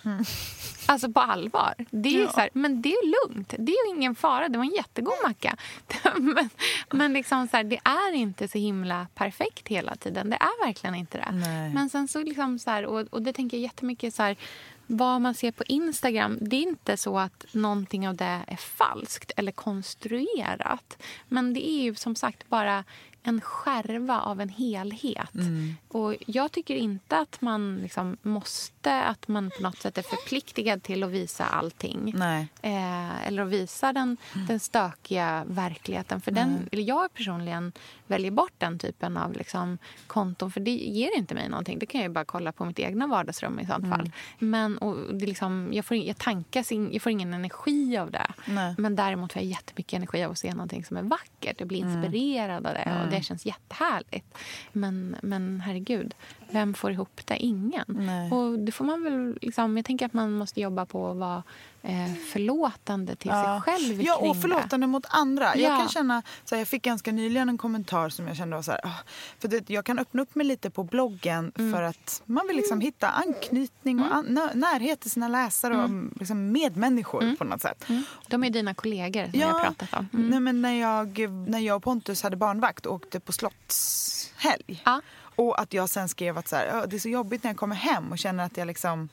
Alltså 0.85 1.11
på 1.11 1.19
allvar. 1.19 1.73
Det 1.91 2.09
är 2.09 2.13
ju 2.13 2.19
Ja. 2.21 2.31
så 2.31 2.39
här, 2.39 2.49
men 2.53 2.81
det 2.81 2.89
är 2.89 3.27
lugnt. 3.27 3.53
Det 3.57 3.71
är 3.71 3.87
ju 3.89 3.95
ingen 3.97 4.15
fara. 4.15 4.49
Det 4.49 4.57
var 4.57 4.65
en 4.65 4.71
jättegod 4.75 5.13
macka. 5.23 5.55
men 6.19 6.49
men 6.91 7.13
liksom 7.13 7.47
så 7.47 7.57
här, 7.57 7.63
det 7.63 7.79
är 7.83 8.13
inte 8.13 8.47
så 8.47 8.57
himla 8.57 9.07
perfekt 9.15 9.67
hela 9.67 9.95
tiden. 9.95 10.29
Det 10.29 10.35
är 10.35 10.65
verkligen 10.65 10.95
inte 10.95 11.17
det. 11.17 11.31
Nej. 11.31 11.73
Men 11.73 11.89
sen 11.89 12.07
så 12.07 12.23
liksom 12.23 12.59
så 12.59 12.69
här, 12.69 12.85
och, 12.85 12.99
och 13.09 13.21
det 13.21 13.33
tänker 13.33 13.57
jag 13.57 13.61
jättemycket 13.63 14.15
så 14.15 14.23
här, 14.23 14.35
vad 14.87 15.21
man 15.21 15.33
ser 15.33 15.51
på 15.51 15.63
Instagram, 15.63 16.37
det 16.41 16.55
är 16.55 16.61
inte 16.61 16.97
så 16.97 17.19
att 17.19 17.45
någonting 17.51 18.07
av 18.07 18.15
det 18.15 18.39
är 18.47 18.55
falskt 18.55 19.31
eller 19.37 19.51
konstruerat. 19.51 20.97
Men 21.27 21.53
det 21.53 21.69
är 21.69 21.81
ju 21.83 21.95
som 21.95 22.15
sagt 22.15 22.49
bara 22.49 22.83
en 23.23 23.41
skärva 23.41 24.21
av 24.21 24.41
en 24.41 24.49
helhet. 24.49 25.31
Och 25.87 26.15
jag 26.25 26.51
tycker 26.51 26.75
inte 26.75 27.17
att 27.17 27.41
man 27.41 27.79
liksom 27.81 28.17
måste, 28.21 29.03
att 29.03 29.27
man 29.27 29.51
på 29.57 29.63
något 29.63 29.77
sätt 29.77 29.97
är 29.97 30.01
förpliktigad 30.01 30.83
till 30.83 31.03
att 31.03 31.09
visa 31.09 31.45
allting. 31.45 32.13
Eh, 32.61 33.27
eller 33.27 33.43
att 33.43 33.49
visa 33.49 33.93
den, 33.93 34.17
den 34.47 34.59
stökiga 34.59 35.43
verkligheten. 35.47 36.21
För 36.21 36.31
den, 36.31 36.69
eller 36.71 36.83
jag 36.83 37.13
personligen 37.13 37.71
väljer 38.07 38.31
bort 38.31 38.53
den 38.57 38.79
typen 38.79 39.17
av 39.17 39.33
liksom, 39.33 39.77
konton 40.07 40.51
för 40.51 40.59
det 40.59 40.71
ger 40.71 41.17
inte 41.17 41.33
mig 41.33 41.49
någonting. 41.49 41.79
Det 41.79 41.85
kan 41.85 42.01
jag 42.01 42.11
bara 42.11 42.25
kolla 42.25 42.51
på 42.51 42.65
mitt 42.65 42.79
egna 42.79 43.07
vardagsrum 43.07 43.59
i 43.59 43.65
sånt 43.65 43.89
fall. 43.89 44.11
Men 44.39 44.77
och 44.77 45.15
det 45.15 45.25
liksom, 45.25 45.69
jag, 45.71 45.85
får, 45.85 45.97
jag, 45.97 46.17
tankas 46.17 46.71
in, 46.71 46.89
jag 46.93 47.01
får 47.01 47.11
ingen 47.11 47.33
energi 47.33 47.97
av 47.97 48.11
det. 48.11 48.27
Nej. 48.45 48.75
Men 48.77 48.95
däremot 48.95 49.33
får 49.33 49.41
jag 49.41 49.49
jättemycket 49.49 49.93
energi 49.93 50.23
av 50.23 50.31
att 50.31 50.37
se 50.37 50.53
någonting 50.53 50.85
som 50.85 50.97
är 50.97 51.03
vackert. 51.03 51.55
Jag 51.59 51.67
blir 51.67 51.79
inspirerad 51.79 52.67
av 52.67 52.73
det 52.73 52.79
och 53.09 53.15
det 53.19 53.23
känns 53.23 53.45
jättehärligt. 53.45 54.37
Men, 54.71 55.15
men 55.21 55.61
herregud, 55.61 56.15
vem 56.51 56.73
får 56.73 56.91
ihop 56.91 57.21
det? 57.25 57.37
Ingen. 57.37 57.85
Nej. 57.87 58.31
Och 58.31 58.59
det 58.59 58.71
får 58.71 58.85
man 58.85 59.03
väl 59.03 59.37
liksom, 59.41 59.77
jag 59.77 59.85
tänker 59.85 60.05
att 60.05 60.13
man 60.13 60.31
måste 60.31 60.61
jobba 60.61 60.85
på 60.85 61.11
att 61.11 61.17
vara 61.17 61.43
eh, 61.83 62.13
förlåtande 62.31 63.15
till 63.15 63.31
sig 63.31 63.61
själv 63.61 64.01
Ja, 64.01 64.15
och 64.15 64.41
förlåtande 64.41 64.87
mot 64.87 65.05
andra. 65.09 65.55
Jag 65.55 65.71
Ja. 65.73 65.77
kan 65.77 65.89
känna, 65.89 66.21
så 66.45 66.55
här, 66.55 66.59
jag 66.59 66.67
fick 66.67 66.81
ganska 66.83 67.11
nyligen 67.11 67.49
en 67.49 67.57
kommentar 67.57 68.09
som 68.09 68.27
jag 68.27 68.37
kände 68.37 68.55
var 68.55 68.63
så 68.63 68.71
här, 68.71 68.81
ah, 68.83 68.89
för 69.39 69.47
det, 69.47 69.69
jag 69.69 69.85
kan 69.85 69.99
öppna 69.99 70.21
upp 70.21 70.35
mig 70.35 70.45
lite 70.45 70.69
på 70.69 70.83
bloggen 70.83 71.51
Mm. 71.57 71.73
för 71.73 71.81
att 71.81 72.21
man 72.25 72.47
vill 72.47 72.57
liksom 72.57 72.81
hitta 72.81 73.09
anknytning 73.09 73.99
och 73.99 74.15
an, 74.15 74.25
nä- 74.25 74.53
närhet 74.53 74.99
till 74.99 75.11
sina 75.11 75.27
läsare 75.27 75.73
och 75.77 75.83
Mm. 75.85 76.13
liksom 76.19 76.51
medmänniskor 76.51 77.35
på 77.35 77.43
något 77.43 77.61
sätt. 77.61 77.83
det. 77.87 78.03
De 78.27 78.43
är 78.43 78.49
dina 78.49 78.73
kollegor 78.73 79.23
som 79.31 79.39
jag 79.39 79.47
har 79.47 79.59
pratat 79.63 79.93
om. 79.93 80.07
Mm. 80.13 80.29
nej, 80.29 80.39
men 80.39 80.61
när, 80.61 80.73
jag, 80.73 81.19
när 81.47 81.59
jag 81.59 81.75
och 81.77 81.83
Pontus 81.83 82.23
hade 82.23 82.35
barnvakt 82.37 82.85
och 82.85 82.93
åkte 82.95 83.19
på 83.19 83.31
slottshelg 83.31 84.81
Ja. 84.85 85.01
och 85.35 85.61
att 85.61 85.73
jag 85.73 85.89
sen 85.89 86.09
skrev 86.09 86.37
att 86.37 86.47
så 86.47 86.55
här, 86.55 86.65
"Ja, 86.65 86.85
det 86.85 86.95
är 86.95 86.99
så 86.99 87.09
jobbigt 87.09 87.43
när 87.43 87.49
jag 87.51 87.57
kommer 87.57 87.75
hem 87.75 88.11
och 88.11 88.17
känner 88.17 88.43
att 88.45 88.57
jag 88.57 88.67
liksom 88.67 89.09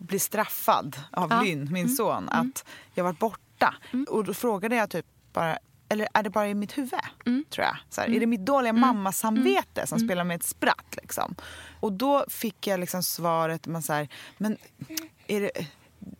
bli 0.00 0.18
straffad 0.18 0.96
av 1.12 1.28
Ja. 1.30 1.36
Mm. 1.36 1.44
Lynn, 1.46 1.68
min 1.72 1.88
son, 1.88 2.28
att 2.28 2.64
jag 2.94 3.04
var 3.04 3.12
borta. 3.12 3.74
Och 4.08 4.24
då 4.24 4.34
frågade 4.34 4.76
jag 4.76 4.90
typ 4.90 5.06
bara, 5.32 5.58
eller 5.88 6.08
är 6.14 6.22
det 6.22 6.30
bara 6.30 6.48
i 6.48 6.54
mitt 6.54 6.78
huvud? 6.78 7.00
Mm. 7.26 7.44
Tror 7.50 7.66
jag. 7.66 7.76
Så 7.90 8.00
här, 8.00 8.08
Är 8.08 8.20
det 8.20 8.26
mitt 8.26 8.46
dåliga 8.46 8.72
mammasamvete 8.72 9.86
som 9.86 9.98
spelar 9.98 10.24
med 10.24 10.34
ett 10.34 10.42
spratt? 10.44 10.96
Liksom? 11.02 11.34
Och 11.80 11.92
då 11.92 12.24
fick 12.28 12.66
jag 12.66 12.80
liksom 12.80 13.02
svaret, 13.02 13.66
man 13.66 13.82
så 13.82 13.92
här, 13.92 14.08
men 14.38 14.56
är 15.26 15.40
det, 15.40 15.50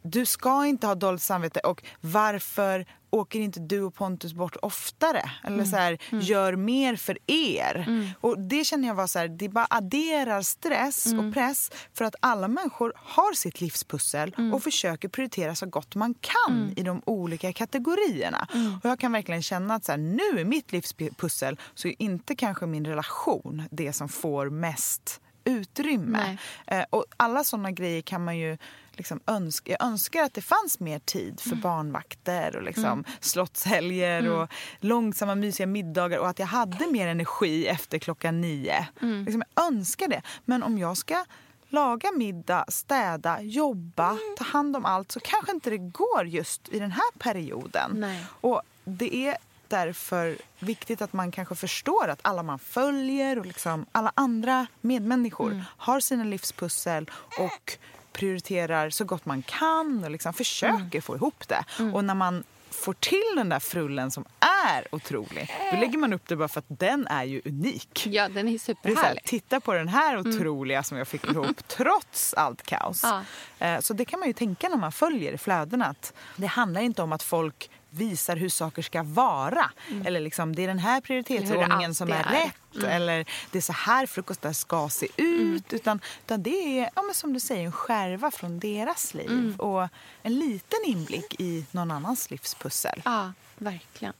du 0.03 0.27
ska 0.27 0.67
inte 0.67 0.87
ha 0.87 0.95
dåligt 0.95 1.23
samvete 1.23 1.61
och 1.61 1.83
varför 2.01 2.87
åker 3.11 3.41
inte 3.41 3.61
du 3.61 3.83
och 3.83 3.95
Pontus 3.95 4.35
bort 4.35 4.57
oftare? 4.63 5.31
Eller 5.45 5.65
så 5.65 5.77
här, 5.77 5.99
gör 6.11 6.57
mer 6.57 6.97
för 6.97 7.19
er. 7.27 7.87
Och 8.21 8.39
det 8.39 8.65
känner 8.65 8.89
jag 8.89 8.95
var 8.95 9.07
så 9.07 9.19
här, 9.19 9.29
det 9.29 9.49
bara 9.49 9.67
adderar 9.71 10.43
stress 10.43 11.07
och 11.07 11.35
press 11.35 11.71
för 11.95 12.05
att 12.05 12.15
alla 12.21 12.49
människor 12.49 12.93
har 12.97 13.35
sitt 13.35 13.61
livspussel 13.61 14.35
och 14.53 14.63
försöker 14.63 15.09
prioritera 15.09 15.55
så 15.55 15.67
gott 15.67 15.95
man 15.95 16.15
kan 16.15 16.73
i 16.77 16.83
de 16.83 17.03
olika 17.07 17.53
kategorierna. 17.53 18.49
Och 18.83 18.91
jag 18.91 18.99
kan 18.99 19.13
verkligen 19.13 19.43
känna 19.43 19.75
att 19.75 19.85
så 19.85 19.93
här, 19.93 19.99
nu 19.99 20.41
är 20.41 20.45
mitt 20.45 20.73
livspussel 20.73 21.57
så 21.75 21.89
är 21.89 21.95
inte 21.99 22.35
kanske 22.37 22.67
min 22.67 22.87
relation 22.87 23.63
det 23.71 23.93
som 23.93 24.09
får 24.09 24.51
mest 24.51 25.21
utrymme. 25.45 26.39
Eh, 26.67 26.85
och 26.91 27.05
alla 27.17 27.45
såna 27.45 27.71
grejer 27.71 28.03
kan 28.03 28.25
man 28.25 28.39
ju 28.39 28.59
liksom 29.01 29.21
önska. 29.27 29.73
Jag 29.73 29.83
önskar 29.83 30.23
att 30.23 30.35
det 30.35 30.43
fanns 30.43 30.81
mer 30.81 30.99
tid 30.99 31.41
för 31.41 31.57
barnvakter 31.57 32.57
och 32.57 32.63
liksom 32.63 33.05
slottshelger 33.21 34.29
och 34.29 34.49
långsamma 34.81 35.35
mysiga 35.35 35.67
middagar 35.67 36.19
och 36.19 36.29
att 36.29 36.39
jag 36.39 36.47
hade 36.47 36.87
mer 36.87 37.09
energi 37.09 37.67
efter 37.67 37.99
klockan 37.99 38.41
nio. 38.41 38.89
Liksom, 39.01 39.43
jag 39.55 39.67
önskar 39.67 40.09
det. 40.09 40.23
Men 40.45 40.63
om 40.63 40.79
jag 40.79 40.97
ska 40.97 41.25
laga 41.69 42.13
middag, 42.13 42.65
städa, 42.69 43.41
jobba, 43.41 44.19
ta 44.39 44.45
hand 44.45 44.77
om 44.77 44.85
allt 44.85 45.13
så 45.13 45.21
kanske 45.21 45.53
inte 45.53 45.71
det 45.71 45.79
går 45.79 46.27
just 46.27 46.69
i 46.69 46.79
den 46.79 46.93
här 46.93 47.19
perioden. 47.19 47.91
Nej. 47.95 48.25
Och 48.41 48.63
det 48.85 49.15
är 49.15 49.37
därför 49.69 50.39
viktigt 50.59 51.03
att 51.03 51.13
man 51.13 51.33
kanske 51.33 51.55
förstår 51.55 52.09
att 52.09 52.21
alla 52.23 52.43
man 52.43 52.59
följer 52.59 53.39
och 53.39 53.47
liksom 53.47 53.87
alla 53.93 54.13
andra 54.15 54.67
medmänniskor 54.81 55.65
har 55.77 56.01
sina 56.01 56.25
livspussel 56.25 57.11
och 57.39 57.79
prioriterar 58.13 58.91
så 58.91 59.05
gott 59.05 59.27
man 59.27 59.43
kan 59.43 60.05
och 60.05 60.11
liksom 60.11 60.33
försöker 60.33 61.01
få 61.01 61.17
ihop 61.17 61.49
det. 61.49 61.65
Och 61.95 62.05
när 62.05 62.15
man 62.15 62.45
får 62.71 62.93
till 62.95 63.33
den 63.37 63.49
där 63.49 63.59
frullen 63.61 64.11
som 64.11 64.25
är 64.67 64.95
otrolig, 64.95 65.51
då 65.73 65.79
lägger 65.81 65.99
man 65.99 66.13
upp 66.13 66.29
det 66.29 66.37
bara 66.37 66.49
för 66.49 66.59
att 66.59 66.65
den 66.69 67.07
är 67.07 67.25
ju 67.25 67.43
unik. 67.45 68.07
Ja, 68.07 68.29
den 68.29 68.37
är 68.39 68.43
Det 68.43 68.49
är 68.49 68.53
här, 68.53 68.59
superhärlig. 68.59 69.25
titta 69.25 69.61
på 69.61 69.73
den 69.75 69.89
här 69.89 70.19
otroliga 70.19 70.83
som 70.83 70.99
jag 70.99 71.09
fick 71.09 71.25
ihop 71.31 71.57
trots 71.69 72.35
allt 72.35 72.63
kaos. 72.63 73.03
Ja. 73.03 73.23
Eh, 73.67 73.81
Så 73.81 73.95
det 73.95 74.05
kan 74.05 74.19
man 74.21 74.27
ju 74.29 74.33
tänka 74.33 74.69
när 74.69 74.77
man 74.77 74.93
följer 74.93 75.37
flödena. 75.37 75.87
Att 75.87 76.13
det 76.37 76.47
handlar 76.47 76.81
inte 76.81 77.03
om 77.03 77.13
att 77.13 77.23
folk 77.23 77.71
visar 77.91 78.37
hur 78.37 78.49
saker 78.49 78.83
ska 78.83 79.03
vara. 79.03 79.71
Eller 80.05 80.21
liksom, 80.21 80.57
det 80.57 80.63
är 80.63 80.69
den 80.69 80.79
här 80.79 81.01
prioritetsordningen 81.01 81.95
som 81.95 82.13
är, 82.13 82.23
rätt. 82.23 82.85
Eller 82.85 83.27
det 83.51 83.59
är 83.59 83.63
så 83.63 83.73
här 83.73 84.07
frukostar 84.07 84.53
ska 84.53 84.89
se 84.89 85.09
ut. 85.17 85.73
Utan, 85.73 86.01
utan 86.27 86.43
det 86.43 86.81
är, 86.81 86.91
ja, 86.95 87.03
men 87.03 87.15
som 87.15 87.33
du 87.33 87.41
säger, 87.41 87.65
en 87.65 87.73
skärva 87.73 88.31
från 88.31 88.59
deras 88.59 89.15
liv. 89.15 89.61
Och 89.61 89.89
en 90.23 90.39
liten 90.39 90.79
inblick 90.87 91.41
i 91.41 91.65
någon 91.71 91.91
annans 91.91 92.31
livspussel. 92.31 93.03
Ja, 93.05 93.33
verkligen. 93.59 94.15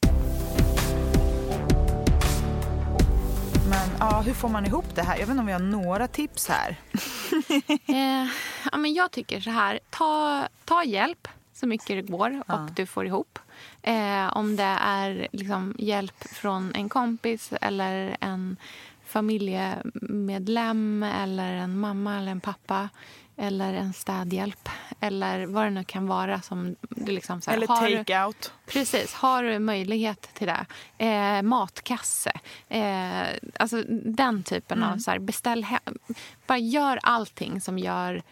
Men 3.71 3.91
ja, 3.99 4.21
hur 4.21 4.35
får 4.35 4.49
man 4.49 4.67
ihop 4.67 4.95
det 4.95 5.03
här? 5.03 5.13
Jag 5.13 5.21
vet 5.21 5.29
inte 5.29 5.41
om 5.41 5.47
vi 5.47 5.53
har 5.53 5.61
några 5.61 6.09
tips 6.09 6.49
här. 6.49 6.77
Eh, 7.87 8.29
ja, 8.73 8.77
men 8.79 8.95
jag 8.95 9.11
tycker 9.11 9.41
så 9.41 9.51
här. 9.51 9.81
Ta, 9.91 10.49
ta 10.65 10.85
hjälp 10.85 11.29
så 11.55 11.67
mycket 11.67 11.87
det 11.87 12.03
går 12.03 12.43
och 12.47 12.71
du 12.77 12.87
får 12.87 13.07
ihop. 13.07 13.39
Eh, 13.83 14.37
om 14.37 14.57
det 14.57 14.77
är 14.81 15.29
liksom 15.33 15.75
hjälp 15.79 16.25
från 16.25 16.75
en 16.75 16.89
kompis 16.89 17.53
eller 17.61 18.17
en 18.21 18.57
familjemedlem 19.05 21.03
eller 21.03 21.53
en 21.55 21.79
mamma 21.79 22.19
eller 22.19 22.33
en 22.33 22.41
pappa 22.41 22.89
eller 23.37 23.75
en 23.75 23.93
städhjälp 23.93 24.69
eller 25.01 25.47
vad 25.47 25.65
det 25.65 25.71
nu 25.71 25.85
kan 25.85 26.07
vara. 26.07 26.41
som 26.41 26.77
du 26.81 27.13
liksom 27.13 27.41
så 27.41 27.51
här, 27.51 27.57
Eller 27.57 27.67
take-out. 27.67 28.53
Precis. 28.67 29.15
Har 29.15 29.43
du 29.43 29.59
möjlighet 29.59 30.29
till 30.35 30.47
det? 30.47 30.67
Eh, 30.99 31.43
matkasse. 31.43 32.33
Eh, 32.69 33.23
alltså 33.59 33.83
den 34.05 34.43
typen 34.43 34.83
av... 34.83 34.99
Så 34.99 35.11
här, 35.11 35.19
beställ 35.19 35.65
hem. 35.65 35.99
Bara 36.47 36.59
gör 36.59 36.99
allting 37.03 37.61
som 37.61 37.79
gör 37.79 38.23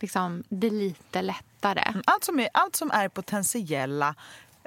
liksom, 0.00 0.42
det 0.48 0.70
lite 0.70 1.22
lättare. 1.22 1.94
Allt 2.04 2.24
som 2.24 2.40
är, 2.40 2.48
allt 2.54 2.76
som 2.76 2.90
är 2.90 3.08
potentiella 3.08 4.14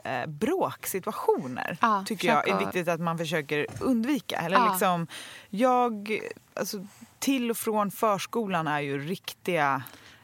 eh, 0.04 0.26
bråksituationer 0.28 1.78
Ja, 1.82 2.04
tycker 2.08 2.28
jag 2.28 2.48
är 2.50 2.58
viktigt 2.60 2.88
att 2.88 3.00
man 3.00 3.18
försöker 3.18 3.66
undvika. 3.80 4.38
Eller 4.38 4.58
Ja. 4.58 4.70
liksom, 4.72 5.08
jag, 5.50 6.20
alltså, 6.54 6.86
till 7.20 7.52
och 7.52 7.58
från 7.58 7.92
förskolan 7.92 8.68
är 8.68 8.80
ju 8.80 9.00
riktiga 9.00 9.84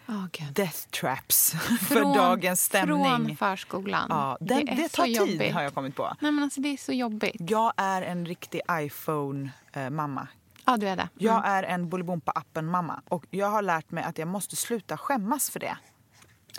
Oh, 0.09 0.25
death 0.51 0.77
traps 0.89 1.51
för 1.87 2.15
dagens 2.15 2.63
stämning. 2.63 3.05
Från 3.05 3.35
förskolan. 3.37 4.05
ja, 4.09 4.37
det, 4.41 4.53
är 4.53 4.75
det 4.75 4.89
så 4.91 4.95
tar 4.97 5.03
tid 5.03 5.15
jobbigt. 5.15 5.53
har 5.53 5.61
jag 5.61 5.73
kommit 5.73 5.95
på. 5.95 6.13
Nej, 6.19 6.31
men 6.31 6.43
alltså, 6.43 6.61
det 6.61 6.69
är 6.69 6.77
så 6.77 6.93
jobbigt. 6.93 7.35
Jag 7.39 7.73
är 7.77 8.01
en 8.01 8.25
riktig 8.25 8.61
iPhone-mamma. 8.71 10.27
Ja, 10.65 10.77
du 10.77 10.87
är 10.87 10.95
det. 10.95 11.09
Jag 11.17 11.47
är 11.47 11.63
en 11.63 11.89
Bolibompa-appen-mamma. 11.89 13.01
Och 13.09 13.25
jag 13.29 13.47
har 13.49 13.61
lärt 13.61 13.91
mig 13.91 14.03
att 14.03 14.17
jag 14.17 14.27
måste 14.27 14.55
sluta 14.55 14.97
skämmas 14.97 15.49
för 15.49 15.59
det. 15.59 15.77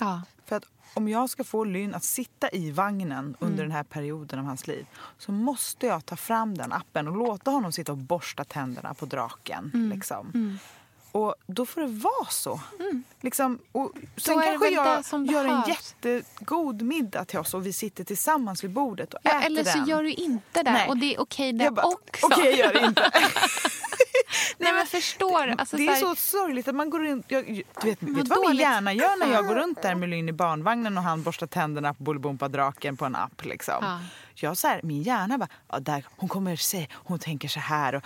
Ja. 0.00 0.22
För 0.46 0.56
att 0.56 0.64
om 0.94 1.08
jag 1.08 1.30
ska 1.30 1.44
få 1.44 1.64
Lynn 1.64 1.94
att 1.94 2.04
sitta 2.04 2.50
i 2.50 2.70
vagnen 2.70 3.36
under 3.38 3.62
den 3.62 3.72
här 3.72 3.82
perioden 3.82 4.38
av 4.38 4.44
hans 4.44 4.66
liv 4.66 4.86
så 5.18 5.32
måste 5.32 5.86
jag 5.86 6.06
ta 6.06 6.16
fram 6.16 6.58
den 6.58 6.72
appen 6.72 7.08
och 7.08 7.16
låta 7.16 7.50
honom 7.50 7.72
sitta 7.72 7.92
och 7.92 7.98
borsta 7.98 8.44
tänderna 8.44 8.94
på 8.94 9.06
draken. 9.06 9.90
Liksom. 9.94 10.58
Och 11.12 11.34
då 11.46 11.66
får 11.66 11.80
det 11.80 11.86
vara 11.86 12.26
så. 12.30 12.60
Liksom, 13.20 13.58
och 13.72 13.92
sen 14.16 14.38
det 14.38 14.44
kanske 14.44 14.68
jag 14.68 15.04
det 15.26 15.32
gör 15.32 15.44
en 15.44 15.60
behövs. 15.60 15.94
jättegod 16.02 16.82
middag 16.82 17.24
till 17.24 17.38
oss 17.38 17.54
och 17.54 17.66
vi 17.66 17.72
sitter 17.72 18.04
tillsammans 18.04 18.64
vid 18.64 18.70
bordet 18.70 19.14
och 19.14 19.20
Ja, 19.22 19.30
äter 19.38 19.46
eller 19.46 19.64
så 19.64 19.78
den. 19.78 19.86
gör 19.88 20.02
du 20.02 20.12
inte 20.12 20.62
det. 20.62 20.72
Nej. 20.72 20.88
Och 20.88 20.96
det 20.96 21.14
är 21.14 21.20
okej 21.20 21.52
det 21.52 21.64
Jag 21.64 21.74
bara, 21.74 21.86
också. 21.86 22.26
Okej, 22.26 22.44
jag 22.44 22.58
gör 22.58 22.80
det 22.80 22.86
inte. 22.86 23.10
Nej, 24.58 24.72
men 24.72 24.86
förstår. 24.86 25.54
Alltså, 25.58 25.76
det 25.76 25.86
är 25.88 25.94
så 25.96 26.06
här- 26.06 26.14
så 26.14 26.20
sorgligt 26.20 26.68
att 26.68 26.74
man 26.74 26.90
går 26.90 27.00
runt... 27.00 27.26
Jag, 27.28 27.46
du 27.46 27.88
vet, 27.88 28.02
vet 28.02 28.28
Vad 28.28 28.48
min 28.48 28.56
hjärna 28.56 28.92
gör 28.92 29.18
när 29.18 29.32
jag 29.32 29.46
går 29.46 29.54
runt 29.54 29.82
där 29.82 29.94
med 29.94 30.08
Lynn 30.08 30.28
i 30.28 30.32
barnvagnen 30.32 30.98
och 30.98 31.04
han 31.04 31.22
borstar 31.22 31.46
tänderna 31.46 31.94
på 31.94 32.02
Bolibompa-draken 32.02 32.96
på 32.96 33.04
en 33.04 33.16
app? 33.16 33.44
Liksom. 33.44 33.74
Ja. 33.80 34.00
Jag 34.34 34.56
så 34.56 34.68
här, 34.68 34.80
min 34.82 35.02
hjärna 35.02 35.38
bara, 35.38 35.48
ja, 35.68 35.80
där, 35.80 36.04
hon 36.16 36.28
kommer 36.28 36.56
säga, 36.56 36.86
hon 36.92 37.18
tänker 37.18 37.48
så 37.48 37.60
här. 37.60 37.94
Och, 37.94 38.02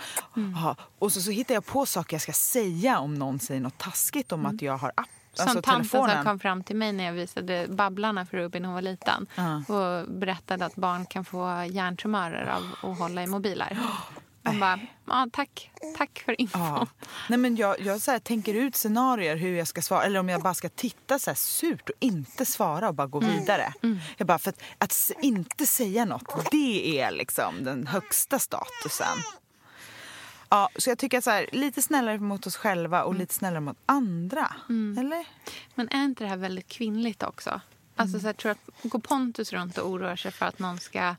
ja, 0.55 0.75
och 0.99 1.11
så, 1.11 1.21
så 1.21 1.31
hittar 1.31 1.53
jag 1.53 1.65
på 1.65 1.85
saker 1.85 2.15
jag 2.15 2.21
ska 2.21 2.31
säga 2.31 2.99
om 2.99 3.15
någon 3.15 3.39
säger 3.39 3.61
något 3.61 3.77
taskigt 3.77 4.31
om 4.31 4.45
att 4.45 4.61
jag 4.61 4.77
har 4.77 4.91
app. 4.95 5.07
Som 5.33 5.47
Alltså 5.47 5.61
tanten 5.61 5.89
som 5.89 6.23
kom 6.23 6.39
fram 6.39 6.63
till 6.63 6.75
mig 6.75 6.93
när 6.93 7.03
jag 7.03 7.13
visade 7.13 7.67
Babblarna 7.69 8.25
för 8.25 8.37
Ruby 8.37 8.59
när 8.59 8.67
hon 8.67 8.73
var 8.73 8.81
liten 8.81 9.27
och 9.67 10.07
berättade 10.13 10.65
att 10.65 10.75
barn 10.75 11.05
kan 11.05 11.25
få 11.25 11.65
hjärntumörer 11.69 12.45
av 12.45 12.91
att 12.91 12.99
hålla 12.99 13.23
i 13.23 13.27
mobiler. 13.27 13.77
Hon 14.45 14.59
bara, 14.59 14.79
ja, 15.07 15.27
tack. 15.33 15.71
Tack 15.97 16.19
för 16.25 16.41
infon. 16.41 16.61
Ja. 16.61 16.87
Nej, 17.29 17.39
men 17.39 17.55
jag 17.55 17.79
jag 17.81 18.01
så 18.01 18.11
här, 18.11 18.19
tänker 18.19 18.53
ut 18.53 18.75
scenarier 18.75 19.35
hur 19.35 19.55
jag 19.57 19.67
ska 19.67 19.81
svara. 19.81 20.03
Eller 20.03 20.19
om 20.19 20.29
jag 20.29 20.41
bara 20.41 20.53
ska 20.53 20.69
titta 20.69 21.19
så 21.19 21.29
här 21.29 21.35
surt 21.35 21.89
och 21.89 21.95
inte 21.99 22.45
svara 22.45 22.87
och 22.87 22.95
bara 22.95 23.07
gå 23.07 23.21
Mm. 23.21 23.39
vidare. 23.39 23.73
Jag 24.17 24.27
bara, 24.27 24.39
för 24.39 24.49
att, 24.49 24.61
att 24.77 25.11
inte 25.21 25.67
säga 25.67 26.05
något, 26.05 26.51
det 26.51 26.99
är 26.99 27.11
liksom 27.11 27.63
den 27.63 27.87
högsta 27.87 28.39
statusen. 28.39 29.17
Ja, 30.49 30.69
så 30.77 30.89
jag 30.89 30.97
tycker 30.97 31.21
så 31.21 31.29
här, 31.29 31.49
lite 31.51 31.81
snällare 31.81 32.19
mot 32.19 32.47
oss 32.47 32.55
själva 32.55 32.97
Mm. 32.97 33.07
och 33.07 33.15
lite 33.15 33.33
snällare 33.33 33.61
mot 33.61 33.77
andra. 33.85 34.53
Eller? 34.99 35.25
Men 35.75 35.89
är 35.89 36.03
inte 36.05 36.23
det 36.23 36.27
här 36.29 36.37
väldigt 36.37 36.67
kvinnligt 36.67 37.23
också? 37.23 37.61
Alltså, 37.95 38.19
så 38.19 38.27
jag 38.27 38.37
tror 38.37 38.51
att 38.51 38.59
går 38.83 38.99
Pontus 38.99 39.53
runt 39.53 39.77
och 39.77 39.89
oroar 39.89 40.15
sig 40.15 40.31
för 40.31 40.45
att 40.45 40.59
någon 40.59 40.79
ska... 40.79 41.15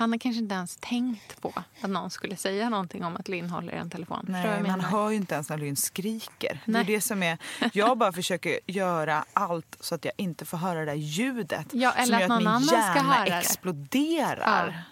Han 0.00 0.12
har 0.12 0.18
kanske 0.18 0.38
inte 0.42 0.54
ens 0.54 0.76
tänkt 0.76 1.40
på 1.40 1.52
att 1.80 1.90
någon 1.90 2.10
skulle 2.10 2.36
säga 2.36 2.68
någonting 2.68 3.04
om 3.04 3.16
att 3.16 3.28
Linn 3.28 3.50
håller 3.50 3.72
i 3.72 3.76
en 3.76 3.90
telefon. 3.90 4.24
Nej, 4.28 4.62
man 4.62 4.80
hör 4.80 5.10
ju 5.10 5.16
inte 5.16 5.34
ens 5.34 5.48
när 5.48 5.58
Lynn 5.58 5.76
skriker. 5.76 6.60
Nej. 6.64 6.84
Det 6.84 6.92
är 6.92 6.96
det 6.96 7.00
som 7.00 7.22
är, 7.22 7.38
jag 7.72 7.98
bara 7.98 8.12
försöker 8.12 8.58
göra 8.66 9.24
allt 9.32 9.76
så 9.80 9.94
att 9.94 10.04
jag 10.04 10.14
inte 10.16 10.44
får 10.44 10.58
höra 10.58 10.78
det 10.80 10.84
där 10.86 10.94
ljudet. 10.94 11.66
Ja, 11.72 11.92
eller 11.92 12.06
som 12.06 12.14
att 12.14 12.20
gör 12.20 12.28
någon 12.28 12.38
min 12.38 12.48
annan 12.48 12.62
ska 12.62 12.76
hjärna 12.76 13.24
det. 13.24 13.38
exploderar. 13.38 14.66
Ja. 14.66 14.82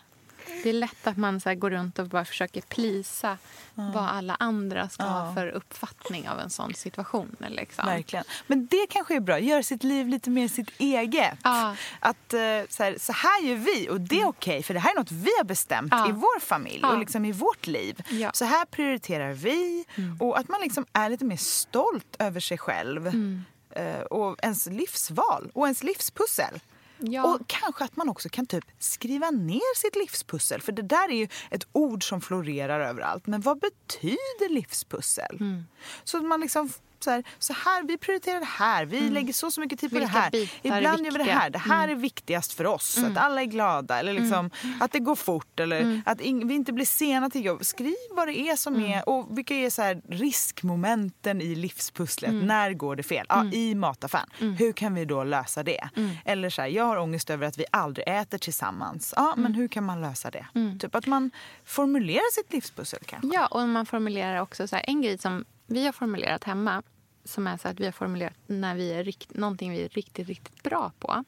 Det 0.62 0.68
är 0.68 0.72
lätt 0.72 1.07
att 1.07 1.16
man 1.16 1.40
så 1.40 1.55
går 1.55 1.70
runt 1.70 1.99
och 1.99 2.09
bara 2.09 2.24
försöker 2.24 2.61
plisa 2.61 3.38
vad 3.74 4.09
alla 4.09 4.36
andra 4.40 4.88
ska 4.88 5.03
ha 5.03 5.34
för 5.34 5.46
uppfattning 5.49 6.28
av 6.28 6.40
en 6.40 6.51
sån 6.51 6.74
situation. 6.74 7.36
Liksom. 7.49 7.86
Verkligen. 7.86 8.24
Men 8.46 8.66
det 8.66 8.86
kanske 8.90 9.16
är 9.16 9.20
bra. 9.20 9.38
Göra 9.38 9.62
sitt 9.62 9.84
liv 9.84 10.09
lite 10.09 10.30
mer 10.30 10.49
sitt 10.49 10.70
eget. 10.78 11.38
Ja. 11.44 11.76
Att 12.01 12.34
eh, 12.34 12.40
så 12.68 12.82
här, 12.82 12.96
så 12.99 13.12
här 13.12 13.42
gör 13.42 13.57
vi 13.57 13.88
och 13.90 14.01
det 14.01 14.20
är 14.20 14.26
okej 14.28 14.62
för 14.62 14.74
det 14.74 14.80
här 14.80 14.90
är 14.90 14.99
något 14.99 15.12
vi 15.12 15.30
har 15.38 15.44
bestämt 15.44 15.92
Ja. 15.92 16.09
i 16.09 16.12
vår 16.12 16.40
familj 16.40 16.78
Ja. 16.82 16.92
och 16.92 16.99
liksom 16.99 17.24
i 17.24 17.32
vårt 17.32 17.66
liv. 17.66 18.03
Ja. 18.09 18.16
Mm. 18.16 18.30
Så 18.34 18.44
här 18.44 18.64
prioriterar 18.64 19.32
vi 19.32 19.84
och 20.20 20.38
att 20.38 20.49
man 20.49 20.61
liksom 20.61 20.86
är 20.92 21.09
lite 21.11 21.24
mer 21.24 21.36
stolt 21.36 22.16
över 22.18 22.40
sig 22.40 22.59
själv. 22.59 23.07
Mm. 23.07 23.44
eh, 23.70 24.01
och 24.01 24.36
ens 24.42 24.66
livsval 24.66 25.51
och 25.55 25.64
ens 25.66 25.82
livspussel. 25.82 26.61
Ja. 26.99 27.34
Och 27.34 27.40
kanske 27.46 27.84
att 27.84 27.96
man 27.96 28.09
också 28.09 28.28
kan 28.28 28.46
typ 28.46 28.64
skriva 28.78 29.30
ner 29.30 29.76
sitt 29.76 29.96
livspussel. 29.96 30.62
För 30.62 30.72
det 30.72 30.82
där 30.82 31.11
är 31.11 31.16
ju 31.16 31.28
ett 31.51 31.66
ord 31.72 32.09
som 32.09 32.20
florerar 32.20 32.80
överallt. 32.80 33.26
Men 33.26 33.40
vad 33.40 33.59
betyder 33.59 34.49
livspussel? 34.49 35.36
Mm. 35.40 35.64
Så 36.05 36.16
att 36.16 36.24
man 36.24 36.40
liksom 36.40 36.70
så 37.05 37.11
här, 37.11 37.24
så 37.38 37.53
här, 37.53 37.82
vi 37.82 37.99
prioriterar 37.99 38.40
det 38.40 38.46
här, 38.46 38.84
vi 38.84 39.01
lägger 39.11 39.32
så 39.32 39.51
så 39.51 39.61
mycket 39.61 39.80
tid 39.80 39.90
på 39.90 39.96
Mm. 39.96 40.09
Vilka 40.09 40.30
det 40.30 40.38
här. 40.38 40.78
Ibland 40.78 41.05
gör 41.05 41.12
vi 41.12 41.18
det? 41.18 41.24
Mm. 41.24 41.38
här, 41.38 41.51
det 41.51 41.59
här 41.59 41.88
är 41.88 41.94
viktigast 41.94 42.53
för 42.53 42.66
oss. 42.66 42.99
Att 42.99 43.16
alla 43.16 43.40
är 43.40 43.44
glada 43.46 43.99
eller 43.99 44.12
liksom, 44.12 44.51
att 44.80 44.92
det 44.92 44.99
går 44.99 45.14
fort 45.16 45.61
eller 45.61 45.80
Mm. 45.80 46.03
att 46.07 46.20
vi 46.20 46.55
inte 46.55 46.72
blir 46.72 46.84
sena 46.86 47.30
till 47.30 47.44
jobb. 47.44 47.64
Skriv 47.64 47.94
vad 48.11 48.28
det 48.28 48.38
är 48.38 48.57
som 48.57 48.74
Mm. 48.76 48.92
är 48.92 49.09
och 49.09 49.38
vilka 49.38 49.55
är 49.55 49.70
så 49.70 49.82
här 49.82 50.01
riskmomenten 50.09 51.40
i 51.40 51.55
livspusslet. 51.55 52.30
Mm. 52.30 52.46
När 52.46 52.72
går 52.72 52.96
det 52.96 53.03
fel? 53.03 53.26
Ja, 53.28 53.44
I 53.53 53.74
mataffären. 53.74 54.28
Hur 54.59 54.72
kan 54.72 54.94
vi 54.94 55.05
då 55.05 55.24
lösa 55.24 55.62
det? 55.62 55.88
Mm. 55.96 56.11
Eller 56.24 56.51
så 56.51 56.62
här, 56.62 56.68
jag 56.68 56.84
har 56.84 56.96
ångest 56.96 57.30
över 57.30 57.46
att 57.46 57.59
vi 57.59 57.64
aldrig 57.72 58.09
äter 58.09 58.38
tillsammans. 58.38 59.14
Ja, 59.16 59.26
Mm. 59.32 59.42
men 59.42 59.55
hur 59.55 59.68
kan 59.68 59.84
man 59.84 60.01
lösa 60.01 60.30
det? 60.30 60.46
Typ 60.80 60.94
att 60.94 61.07
man 61.07 61.30
formulerar 61.64 62.32
sitt 62.34 62.53
livspussel 62.53 63.01
kanske. 63.07 63.28
Ja, 63.34 63.46
och 63.46 63.68
man 63.68 63.86
formulerar 63.86 64.40
också 64.40 64.68
så 64.68 64.76
här, 64.76 64.84
en 64.88 65.03
grej 65.03 65.18
som 65.18 65.44
vi 65.68 65.84
har 65.84 65.92
formulerat 65.92 66.44
hemma 66.44 66.82
som 67.24 67.46
är 67.46 67.56
så 67.56 67.68
att 67.68 67.80
vi 67.80 67.84
har 67.84 67.92
formulerat 67.92 68.34
när 68.46 68.74
vi 68.74 68.92
är 68.92 69.04
rikt, 69.04 69.34
någonting 69.34 69.72
vi 69.72 69.84
är 69.84 69.88
riktigt, 69.88 70.28
riktigt 70.28 70.62
bra 70.62 70.92
på. 70.98 71.24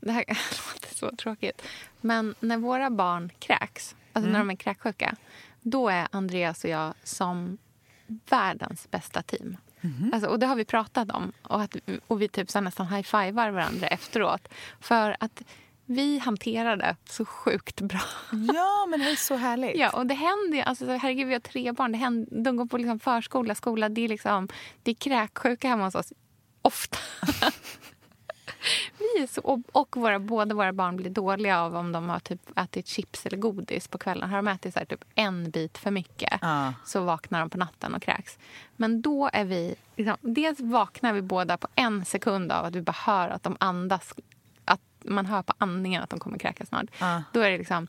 Det 0.00 0.12
här 0.12 0.24
låter 0.74 0.94
så 0.94 1.16
tråkigt. 1.16 1.62
Men 2.00 2.34
när 2.40 2.56
våra 2.56 2.90
barn 2.90 3.30
kräks, 3.38 3.96
alltså 4.12 4.30
när 4.30 4.38
de 4.38 4.50
är 4.50 4.54
kräksjuka, 4.54 5.16
då 5.60 5.88
är 5.88 6.08
Andreas 6.10 6.64
och 6.64 6.70
jag 6.70 6.94
som 7.04 7.58
världens 8.06 8.90
bästa 8.90 9.22
team. 9.22 9.56
Alltså, 10.12 10.28
och 10.28 10.38
det 10.38 10.46
har 10.46 10.56
vi 10.56 10.64
pratat 10.64 11.10
om. 11.10 11.32
Och, 11.42 11.62
att, 11.62 11.76
och 12.06 12.22
vi 12.22 12.28
typ 12.28 12.50
så 12.50 12.60
nästan 12.60 12.86
high-fivar 12.86 13.50
varandra 13.50 13.86
efteråt. 13.86 14.48
För 14.80 15.16
att 15.20 15.42
vi 15.88 16.18
hanterar 16.18 16.76
det 16.76 16.96
så 17.08 17.24
sjukt 17.24 17.80
bra. 17.80 18.00
Ja, 18.54 18.86
men 18.90 19.00
det 19.00 19.10
är 19.10 19.16
så 19.16 19.34
härligt. 19.34 19.76
Ja, 19.76 19.90
och 19.90 20.06
det 20.06 20.14
händer 20.14 20.56
ju. 20.56 20.60
Alltså, 20.62 20.86
herregud, 20.86 21.26
vi 21.26 21.32
har 21.32 21.40
tre 21.40 21.72
barn. 21.72 21.92
Det 21.92 21.98
händer, 21.98 22.44
de 22.44 22.56
går 22.56 22.66
på 22.66 22.78
liksom 22.78 22.98
förskola, 22.98 23.54
skola. 23.54 23.88
Det 23.88 24.04
är, 24.04 24.08
liksom, 24.08 24.48
det 24.82 24.90
är 24.90 24.94
kräksjuka 24.94 25.68
hemma 25.68 25.84
hos 25.84 25.94
oss. 25.94 26.12
Ofta. 26.62 26.98
vi 28.98 29.22
är 29.22 29.26
så, 29.26 29.62
och, 29.72 29.96
våra, 29.96 30.18
båda 30.18 30.54
våra 30.54 30.72
barn 30.72 30.96
blir 30.96 31.10
dåliga 31.10 31.60
av 31.60 31.76
om 31.76 31.92
de 31.92 32.08
har 32.08 32.20
typ 32.20 32.58
ätit 32.58 32.86
chips 32.86 33.26
eller 33.26 33.36
godis 33.36 33.88
på 33.88 33.98
kvällen. 33.98 34.30
Har 34.30 34.36
de 34.36 34.48
ätit 34.48 34.74
så 34.74 34.78
här, 34.78 34.86
typ 34.86 35.04
en 35.14 35.50
bit 35.50 35.78
för 35.78 35.90
mycket 35.90 36.38
Ja. 36.40 36.74
så 36.84 37.00
vaknar 37.00 37.40
de 37.40 37.50
på 37.50 37.58
natten 37.58 37.94
och 37.94 38.02
kräks. 38.02 38.38
Men 38.76 39.02
då 39.02 39.30
är 39.32 39.44
vi... 39.44 39.74
Liksom, 39.96 40.16
dels 40.20 40.60
vaknar 40.60 41.12
vi 41.12 41.22
båda 41.22 41.56
på 41.56 41.68
en 41.74 42.04
sekund 42.04 42.52
av 42.52 42.64
att 42.64 42.74
vi 42.74 42.82
bara 42.82 42.96
hör 43.06 43.28
att 43.28 43.42
de 43.42 43.56
andas. 43.60 44.14
Man 45.08 45.26
hör 45.26 45.42
på 45.42 45.52
andningen 45.58 46.02
att 46.02 46.10
de 46.10 46.18
kommer 46.20 46.38
kräkas 46.38 46.68
snart. 46.68 46.86
Ja. 46.98 47.22
Då 47.32 47.40
är 47.40 47.50
det 47.50 47.58
liksom... 47.58 47.86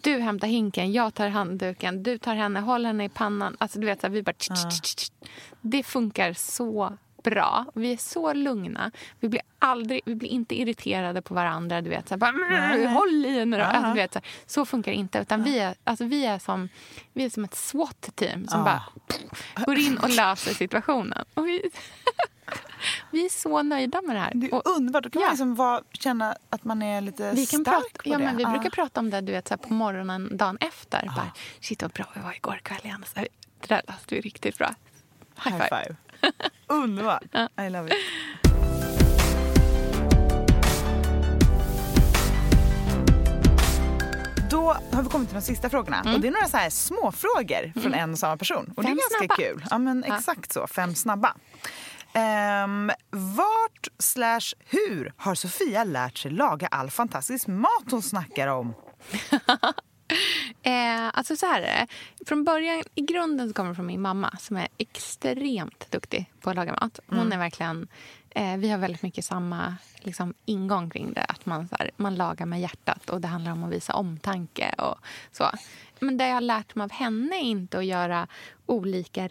Du 0.00 0.18
hämtar 0.18 0.48
hinken, 0.48 0.92
jag 0.92 1.14
tar 1.14 1.28
handduken, 1.28 2.02
du 2.02 2.18
tar 2.18 2.34
henne, 2.34 2.60
håller 2.60 2.86
henne 2.86 3.04
i 3.04 3.08
pannan. 3.08 3.56
Alltså 3.60 3.78
du 3.80 3.86
vet, 3.86 4.00
så 4.00 4.06
här, 4.06 4.14
vi 4.14 4.22
bara... 4.22 4.34
Det 5.60 5.82
funkar 5.82 6.32
så 6.32 6.96
bra. 7.24 7.64
Vi 7.74 7.92
är 7.92 7.96
så 7.96 8.32
lugna. 8.32 8.90
Vi 9.20 9.28
blir, 9.28 9.42
aldrig, 9.58 10.00
vi 10.04 10.14
blir 10.14 10.28
inte 10.28 10.60
irriterade 10.60 11.22
på 11.22 11.34
varandra. 11.34 11.80
Du 11.80 11.90
vet, 11.90 12.08
så, 12.08 12.14
här, 12.14 12.18
bara, 12.18 12.32
Nej. 12.32 12.86
Håll 12.86 13.26
i 13.26 13.38
henne 13.38 13.56
då. 13.56 13.62
Ja. 13.62 13.66
Alltså, 13.66 13.88
du 13.88 13.94
vet, 13.94 14.12
så, 14.12 14.18
här, 14.18 14.28
så 14.46 14.66
funkar 14.66 14.92
det 14.92 14.98
inte. 14.98 15.18
Utan 15.18 15.42
vi, 15.42 15.58
är, 15.58 15.74
alltså, 15.84 16.04
vi, 16.04 16.26
är 16.26 16.38
som, 16.38 16.68
vi 17.12 17.24
är 17.24 17.30
som 17.30 17.44
ett 17.44 17.54
SWAT-team 17.54 18.46
som 18.48 18.58
Ja. 18.58 18.64
bara 18.64 19.64
går 19.64 19.78
in 19.78 19.98
och 19.98 20.10
löser 20.10 20.54
situationen. 20.54 21.24
Och 21.34 21.46
vi, 21.46 21.70
vi 23.14 23.24
är 23.24 23.28
så 23.28 23.62
nöjda 23.62 24.02
med 24.02 24.16
det 24.16 24.20
här. 24.20 24.32
Det 24.34 24.46
är 24.46 24.68
underbart. 24.68 25.02
Då 25.04 25.10
kan 25.10 25.22
Ja. 25.22 25.26
man 25.28 25.32
liksom 25.32 25.54
vara, 25.54 25.82
känna 25.92 26.36
att 26.50 26.64
man 26.64 26.82
är 26.82 27.00
lite 27.00 27.32
vi 27.34 27.46
kan 27.46 27.60
stark 27.60 27.76
prata, 27.92 28.02
på 28.02 28.08
ja, 28.08 28.18
det. 28.18 28.24
men 28.24 28.36
vi 28.36 28.42
Ja. 28.42 28.50
brukar 28.50 28.70
prata 28.70 29.00
om 29.00 29.10
det 29.10 29.20
du 29.20 29.32
vet, 29.32 29.48
så 29.48 29.56
på 29.56 29.72
morgonen 29.74 30.36
dagen 30.36 30.58
efter. 30.60 31.06
Bara, 31.16 31.30
Shit 31.60 31.82
vad 31.82 31.90
bra 31.90 32.04
vi 32.14 32.20
var 32.20 32.32
igår 32.32 32.60
kväll 32.62 32.80
igen. 32.84 33.04
Så 33.14 33.20
det 33.20 33.28
där 33.68 33.82
löste 33.88 34.14
vi 34.14 34.20
riktigt 34.20 34.58
bra. 34.58 34.74
High 35.44 35.54
High 35.56 35.64
five. 35.68 35.84
five. 35.84 35.96
Underbart. 36.66 37.22
I 37.66 37.70
love 37.70 37.86
it. 37.88 37.94
Då 44.50 44.76
har 44.92 45.02
vi 45.02 45.08
kommit 45.08 45.28
till 45.28 45.34
de 45.34 45.42
sista 45.42 45.70
frågorna. 45.70 46.02
Och 46.14 46.20
det 46.20 46.28
är 46.28 46.32
några 46.32 46.48
så 46.48 46.56
här 46.56 46.70
små 46.70 47.12
frågor 47.12 47.80
från 47.80 47.94
en 47.94 48.12
och 48.12 48.18
samma 48.18 48.36
person. 48.36 48.72
Och 48.76 48.82
det 48.82 48.88
Mm. 48.88 48.98
Fem 48.98 48.98
är 48.98 49.26
ganska 49.26 49.34
snabba. 49.36 49.50
kul. 49.60 49.66
Ja, 49.70 49.78
men 49.78 50.04
exakt 50.04 50.52
så. 50.52 50.66
Fem 50.66 50.94
snabba. 50.94 51.34
Ehm, 52.14 52.90
vart 53.10 53.88
slash 53.98 54.54
hur 54.58 55.12
har 55.16 55.34
Sofia 55.34 55.84
lärt 55.84 56.18
sig 56.18 56.30
laga 56.30 56.66
all 56.66 56.90
fantastisk 56.90 57.46
mat 57.46 57.90
hon 57.90 58.02
snackar 58.02 58.48
om? 58.48 58.74
Eh, 60.62 61.10
alltså 61.12 61.36
så 61.36 61.46
här 61.46 61.62
är 61.62 61.64
det. 61.64 61.86
Från 62.26 62.44
början, 62.44 62.82
i 62.94 63.00
grunden 63.00 63.48
så 63.48 63.54
kommer 63.54 63.68
det 63.68 63.74
från 63.74 63.86
min 63.86 64.00
mamma 64.00 64.36
som 64.40 64.56
är 64.56 64.68
extremt 64.78 65.90
duktig 65.90 66.32
på 66.40 66.50
att 66.50 66.56
laga 66.56 66.72
mat. 66.72 67.00
Hon 67.06 67.32
är 67.32 67.38
verkligen, 67.38 67.88
eh, 68.30 68.56
vi 68.56 68.70
har 68.70 68.78
väldigt 68.78 69.02
mycket 69.02 69.24
samma 69.24 69.76
liksom, 69.96 70.34
ingång 70.44 70.90
kring 70.90 71.12
det. 71.12 71.24
Att 71.28 71.46
man, 71.46 71.68
så 71.68 71.76
här, 71.78 71.90
man 71.96 72.14
lagar 72.14 72.46
med 72.46 72.60
hjärtat 72.60 73.10
och 73.10 73.20
det 73.20 73.28
handlar 73.28 73.52
om 73.52 73.64
att 73.64 73.72
visa 73.72 73.94
omtanke 73.94 74.74
och 74.78 74.98
så. 75.32 75.44
Men 76.00 76.16
det 76.16 76.26
jag 76.26 76.34
har 76.34 76.40
lärt 76.40 76.74
mig 76.74 76.84
av 76.84 76.92
henne 76.92 77.36
är 77.36 77.42
inte 77.42 77.78
att 77.78 77.84
göra 77.84 78.26
olika 78.66 79.28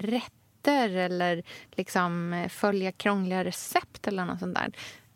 rätter 0.63 0.89
eller 0.89 1.43
liksom 1.71 2.33
eh, 2.33 2.49
följa 2.49 2.91
krångliga 2.91 3.43
recept 3.43 4.07
eller 4.07 4.25
något 4.25 4.39
sånt 4.39 4.55
där. 4.55 4.71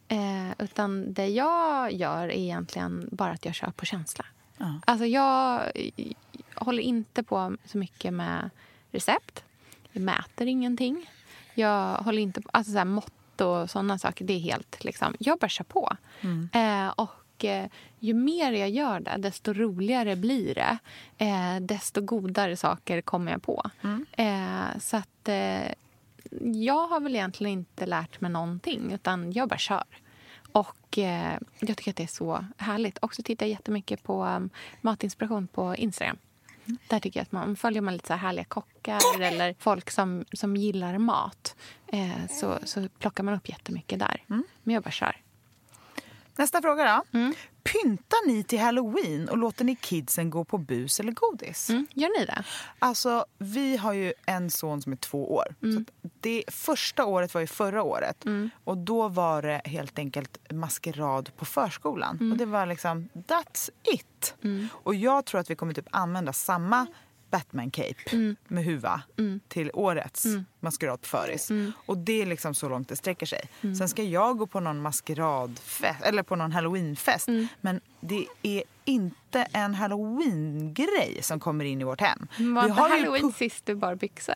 Eh, 0.08 0.52
utan 0.60 1.14
det 1.14 1.28
jag 1.28 1.94
gör 1.94 2.28
är 2.28 2.38
egentligen 2.38 3.10
bara 3.12 3.32
att 3.32 3.46
jag 3.46 3.56
kör 3.56 3.72
på 3.72 3.86
känsla. 3.86 4.26
Alltså 4.86 5.06
jag 5.06 5.72
eh, 5.76 6.12
håller 6.56 6.84
inte 6.84 7.24
på 7.24 7.58
så 7.66 7.78
mycket 7.78 8.14
med 8.14 8.50
recept. 8.92 9.44
Jag 9.92 10.02
mäter 10.04 10.48
ingenting. 10.48 11.10
Jag 11.54 11.96
håller 11.98 12.22
inte 12.22 12.42
på... 12.42 12.50
Alltså 12.54 12.72
så 12.72 12.78
här, 12.78 12.86
mått 12.86 13.42
och 13.42 13.70
såna 13.70 13.98
saker, 13.98 14.26
det 14.26 14.34
är 14.34 14.40
helt... 14.40 14.84
Liksom, 14.84 15.16
jag 15.20 15.40
bara 15.40 15.50
kör 15.50 15.64
på. 15.64 15.98
Eh, 16.54 16.88
och 16.88 17.10
eh, 17.46 17.66
ju 18.00 18.14
mer 18.14 18.52
jag 18.52 18.70
gör 18.70 19.00
det, 19.00 19.16
desto 19.18 19.54
roligare 19.54 20.16
blir 20.16 20.56
det. 20.56 20.78
Eh, 21.18 21.60
desto 21.62 22.02
godare 22.02 22.58
saker 22.58 23.02
kommer 23.02 23.32
jag 23.32 23.42
på. 23.42 23.64
Eh, 24.12 24.80
så 24.80 24.98
att... 24.98 25.30
Eh, 25.30 25.74
jag 26.42 26.88
har 26.88 27.00
väl 27.00 27.16
egentligen 27.16 27.54
inte 27.54 27.86
lärt 27.86 28.22
mig 28.22 28.32
någonting, 28.32 28.92
utan 28.94 29.32
jag 29.32 29.50
bara 29.50 29.58
kör. 29.58 29.84
Och 30.52 30.98
eh, 30.98 31.38
jag 31.60 31.78
tycker 31.78 31.92
att 31.92 31.96
det 31.98 32.04
är 32.04 32.08
så 32.08 32.46
härligt. 32.58 32.98
Också 33.02 33.24
tittar 33.24 33.46
jag 33.46 33.52
jättemycket 33.52 34.04
på 34.04 34.26
um, 34.26 34.50
matinspiration 34.82 35.48
på 35.48 35.76
Instagram. 35.76 36.18
Där 36.88 37.00
tycker 37.00 37.20
jag 37.20 37.24
att 37.24 37.32
man 37.32 37.56
följer 37.56 37.82
man 37.82 37.94
lite 37.94 38.08
så 38.08 38.14
här 38.14 38.20
härliga 38.20 38.46
kockar 38.46 39.22
eller 39.22 39.56
folk 39.60 39.92
som, 39.92 40.26
som 40.34 40.56
gillar 40.56 40.98
mat. 40.98 41.56
Eh, 41.88 42.28
så, 42.30 42.60
så 42.64 42.88
plockar 43.00 43.24
man 43.24 43.34
upp 43.34 43.50
jättemycket 43.50 44.00
där. 44.00 44.24
Men 44.64 44.74
jag 44.74 44.84
bara 44.84 44.92
kör. 44.92 45.22
Nästa 46.38 46.62
fråga 46.62 47.04
då. 47.12 47.20
Mm. 47.20 47.34
Pyntar 47.64 48.28
ni 48.28 48.44
till 48.44 48.60
halloween 48.60 49.30
och 49.30 49.38
låter 49.38 49.66
ni 49.66 49.76
kidsen 49.76 50.30
gå 50.30 50.44
på 50.44 50.58
bus 50.58 51.00
eller 51.00 51.12
godis? 51.12 51.70
Mm. 51.70 51.88
Gör 51.94 52.20
ni 52.20 52.26
det? 52.26 52.44
Alltså, 52.80 53.26
vi 53.38 53.78
har 53.78 53.94
ju 53.94 54.14
en 54.26 54.50
son 54.50 54.82
som 54.82 54.92
är 54.92 54.96
två 54.96 55.34
år. 55.36 55.56
Mm. 55.64 55.76
Så 55.76 56.10
det 56.20 56.44
första 56.48 57.06
året 57.06 57.34
var 57.34 57.42
ju 57.42 57.48
förra 57.48 57.84
året. 57.84 58.26
Och 58.64 58.78
då 58.78 59.08
var 59.08 59.42
det 59.42 59.62
helt 59.66 60.00
enkelt 60.00 60.38
maskerad 60.52 61.32
på 61.38 61.46
förskolan. 61.46 62.18
Mm. 62.20 62.32
Och 62.32 62.38
det 62.38 62.46
var 62.46 62.66
liksom, 62.66 63.10
that's 63.14 63.70
it. 63.84 64.36
Och 64.72 64.96
jag 64.96 65.26
tror 65.26 65.42
att 65.42 65.50
vi 65.50 65.56
kommer 65.56 65.74
typ 65.74 65.88
använda 65.92 66.34
samma 66.34 66.88
Batman-cape 67.32 68.14
Mm. 68.14 68.36
med 68.48 68.64
huva 68.66 69.02
till 69.48 69.72
årets 69.74 70.26
maskerad 70.60 71.02
på 71.02 71.08
föris. 71.08 71.50
Mm. 71.50 71.72
Och 71.86 71.98
det 71.98 72.22
är 72.22 72.26
liksom 72.26 72.54
så 72.56 72.70
långt 72.70 72.90
det 72.90 72.96
sträcker 72.96 73.26
sig. 73.26 73.50
Sen 73.62 73.90
ska 73.90 74.04
jag 74.04 74.38
gå 74.38 74.48
på 74.48 74.60
någon 74.60 74.82
maskeradfest, 74.82 76.04
eller 76.04 76.24
på 76.24 76.36
någon 76.36 76.52
halloweenfest. 76.52 77.28
Mm. 77.28 77.48
Men 77.62 77.82
det 78.02 78.26
är 78.44 78.64
inte 78.86 79.48
en 79.52 79.76
halloween-grej 79.76 81.20
som 81.22 81.40
kommer 81.40 81.66
in 81.66 81.82
i 81.82 81.84
vårt 81.84 82.02
hem. 82.02 82.28
Var 82.40 82.64
inte 82.68 82.82
halloween 82.82 83.32
sist 83.32 83.66
du 83.66 83.76
bar 83.76 83.96
byxor? 83.96 84.36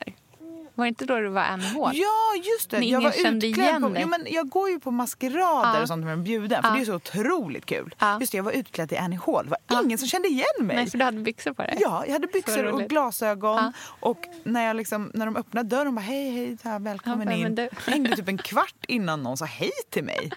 Var 0.75 0.85
det 0.85 0.89
inte 0.89 1.05
då 1.05 1.19
du 1.19 1.27
var 1.29 1.73
hål? 1.73 1.91
Ja, 1.93 2.43
just 2.43 2.69
det. 2.69 2.77
Jag 2.85 3.01
var 3.01 3.09
utklädd 3.35 3.81
på, 3.81 3.95
jo, 3.99 4.07
men 4.07 4.25
Jag 4.29 4.49
går 4.49 4.69
ju 4.69 4.79
på 4.79 4.91
maskerader 4.91 5.39
Ja. 5.75 5.81
och 5.81 5.87
sånt 5.87 6.03
med 6.05 6.13
en 6.13 6.23
bjuden. 6.23 6.61
För 6.63 6.69
Ja. 6.69 6.75
det 6.75 6.81
är 6.81 6.85
så 6.85 6.93
otroligt 6.95 7.65
kul. 7.65 7.95
Ja. 7.99 8.17
Just 8.19 8.31
det, 8.31 8.37
jag 8.37 8.43
var 8.43 8.51
utklädd 8.51 8.89
till 8.89 8.97
Annie 8.97 9.19
Hall. 9.25 9.49
Det 9.67 9.73
var 9.75 9.83
ingen 9.83 9.97
som 9.97 10.07
kände 10.07 10.27
igen 10.27 10.45
mig. 10.59 10.75
Nej, 10.75 10.89
för 10.89 10.97
du 10.97 11.03
hade 11.03 11.19
byxor 11.19 11.53
på 11.53 11.61
dig? 11.61 11.77
Ja, 11.79 12.03
jag 12.05 12.13
hade 12.13 12.27
byxor 12.27 12.65
och 12.65 12.81
glasögon. 12.81 13.57
Ja. 13.57 13.71
Och 13.99 14.25
när, 14.43 14.65
jag 14.67 14.75
liksom, 14.75 15.11
när 15.13 15.25
de 15.25 15.35
öppnade 15.35 15.69
dörren 15.69 15.95
bara 15.95 16.01
hej, 16.01 16.31
hej, 16.31 16.57
här, 16.63 16.79
välkommen 16.79 17.27
Ja, 17.39 17.47
in. 17.47 17.55
du- 17.55 17.61
Jag 17.61 17.71
hängde 17.93 18.15
typ 18.15 18.27
en 18.27 18.37
kvart 18.37 18.75
innan 18.87 19.23
någon 19.23 19.37
sa 19.37 19.45
hej 19.45 19.71
till 19.89 20.03
mig. 20.03 20.31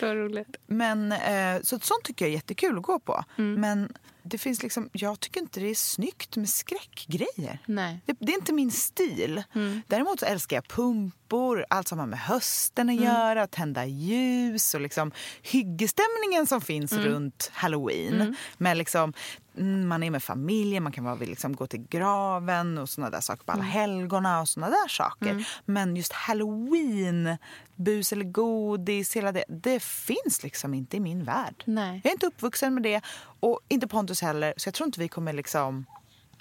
Så 0.00 0.06
roligt. 0.14 0.56
Men, 0.66 1.12
eh, 1.12 1.60
så 1.62 1.78
sånt 1.78 2.02
tycker 2.04 2.24
jag 2.24 2.30
är 2.30 2.34
jättekul 2.34 2.76
att 2.76 2.82
gå 2.82 2.98
på. 2.98 3.24
Mm. 3.38 3.60
Men 3.60 3.92
det 4.30 4.38
finns 4.38 4.62
liksom, 4.62 4.90
jag 4.92 5.20
tycker 5.20 5.40
inte 5.40 5.60
det 5.60 5.70
är 5.70 5.74
snyggt 5.74 6.36
med 6.36 6.48
skräckgrejer. 6.48 7.58
Nej. 7.66 8.00
Det, 8.06 8.16
det 8.20 8.32
är 8.32 8.36
inte 8.36 8.52
min 8.52 8.70
stil. 8.70 9.42
Däremot 9.86 10.20
så 10.20 10.26
älskar 10.26 10.56
jag 10.56 10.68
pumpor, 10.68 11.66
allt 11.70 11.88
som 11.88 11.98
har 11.98 12.06
med 12.06 12.18
hösten 12.18 12.88
att 12.88 13.00
göra, 13.00 13.46
tända 13.46 13.86
ljus 13.86 14.74
och 14.74 14.80
liksom 14.80 15.12
hyggestämningen 15.42 16.46
som 16.46 16.60
finns 16.60 16.92
runt 16.92 17.50
halloween. 17.52 18.36
Med 18.58 18.76
liksom, 18.76 19.02
mm, 19.02 19.14
man 19.60 20.02
är 20.02 20.10
med 20.10 20.22
familjen, 20.22 20.82
man 20.82 20.92
kan 20.92 21.04
vara, 21.04 21.14
liksom, 21.14 21.56
gå 21.56 21.66
till 21.66 21.86
graven 21.90 22.78
och 22.78 22.88
såna 22.88 23.10
där 23.10 23.20
saker 23.20 23.44
på 23.44 23.52
alla 23.52 23.62
helgona 23.62 24.40
och 24.40 24.48
såna 24.48 24.70
där 24.70 24.88
saker. 24.88 25.48
Men 25.64 25.96
just 25.96 26.12
halloween, 26.12 27.36
bus 27.74 28.12
eller 28.12 28.24
godis, 28.24 29.16
hela 29.16 29.32
det, 29.32 29.44
det 29.48 29.82
finns 29.82 30.42
liksom 30.42 30.74
inte 30.74 30.96
i 30.96 31.00
min 31.00 31.24
värld. 31.24 31.62
Nej. 31.64 32.00
Jag 32.04 32.10
är 32.10 32.14
inte 32.14 32.26
uppvuxen 32.26 32.74
med 32.74 32.82
det 32.82 33.00
och 33.40 33.60
inte 33.68 33.88
Pontus 33.88 34.22
heller. 34.22 34.54
Så 34.56 34.66
jag 34.68 34.74
tror 34.74 34.86
inte 34.86 35.00
vi 35.00 35.08
kommer 35.08 35.32
liksom 35.32 35.86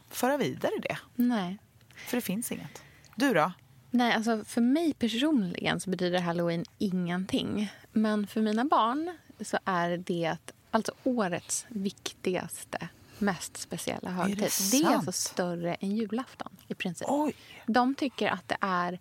föra 0.09 0.37
vidare 0.37 0.71
det. 0.81 0.97
Nej. 1.15 1.57
För 1.95 2.17
det 2.17 2.21
finns 2.21 2.51
inget. 2.51 2.83
Du 3.15 3.33
då? 3.33 3.51
Nej, 3.91 4.13
alltså 4.13 4.43
för 4.45 4.61
mig 4.61 4.93
personligen 4.93 5.79
så 5.79 5.89
betyder 5.89 6.19
halloween 6.19 6.65
ingenting. 6.77 7.73
Men 7.91 8.27
för 8.27 8.41
mina 8.41 8.65
barn 8.65 9.17
så 9.41 9.57
är 9.65 9.97
det 9.97 10.37
alltså 10.71 10.91
årets 11.03 11.65
viktigaste, 11.69 12.89
mest 13.21 13.57
speciella 13.57 14.09
högtid. 14.09 14.37
det 14.37 14.71
Det 14.71 14.83
är 14.87 14.95
alltså 14.95 15.11
större 15.11 15.73
än 15.73 15.95
julafton 15.95 16.51
i 16.67 16.75
princip. 16.75 17.07
Oj! 17.11 17.33
De 17.65 17.95
tycker 17.95 18.27
att 18.31 18.47
det 18.47 18.57
är 18.61 18.99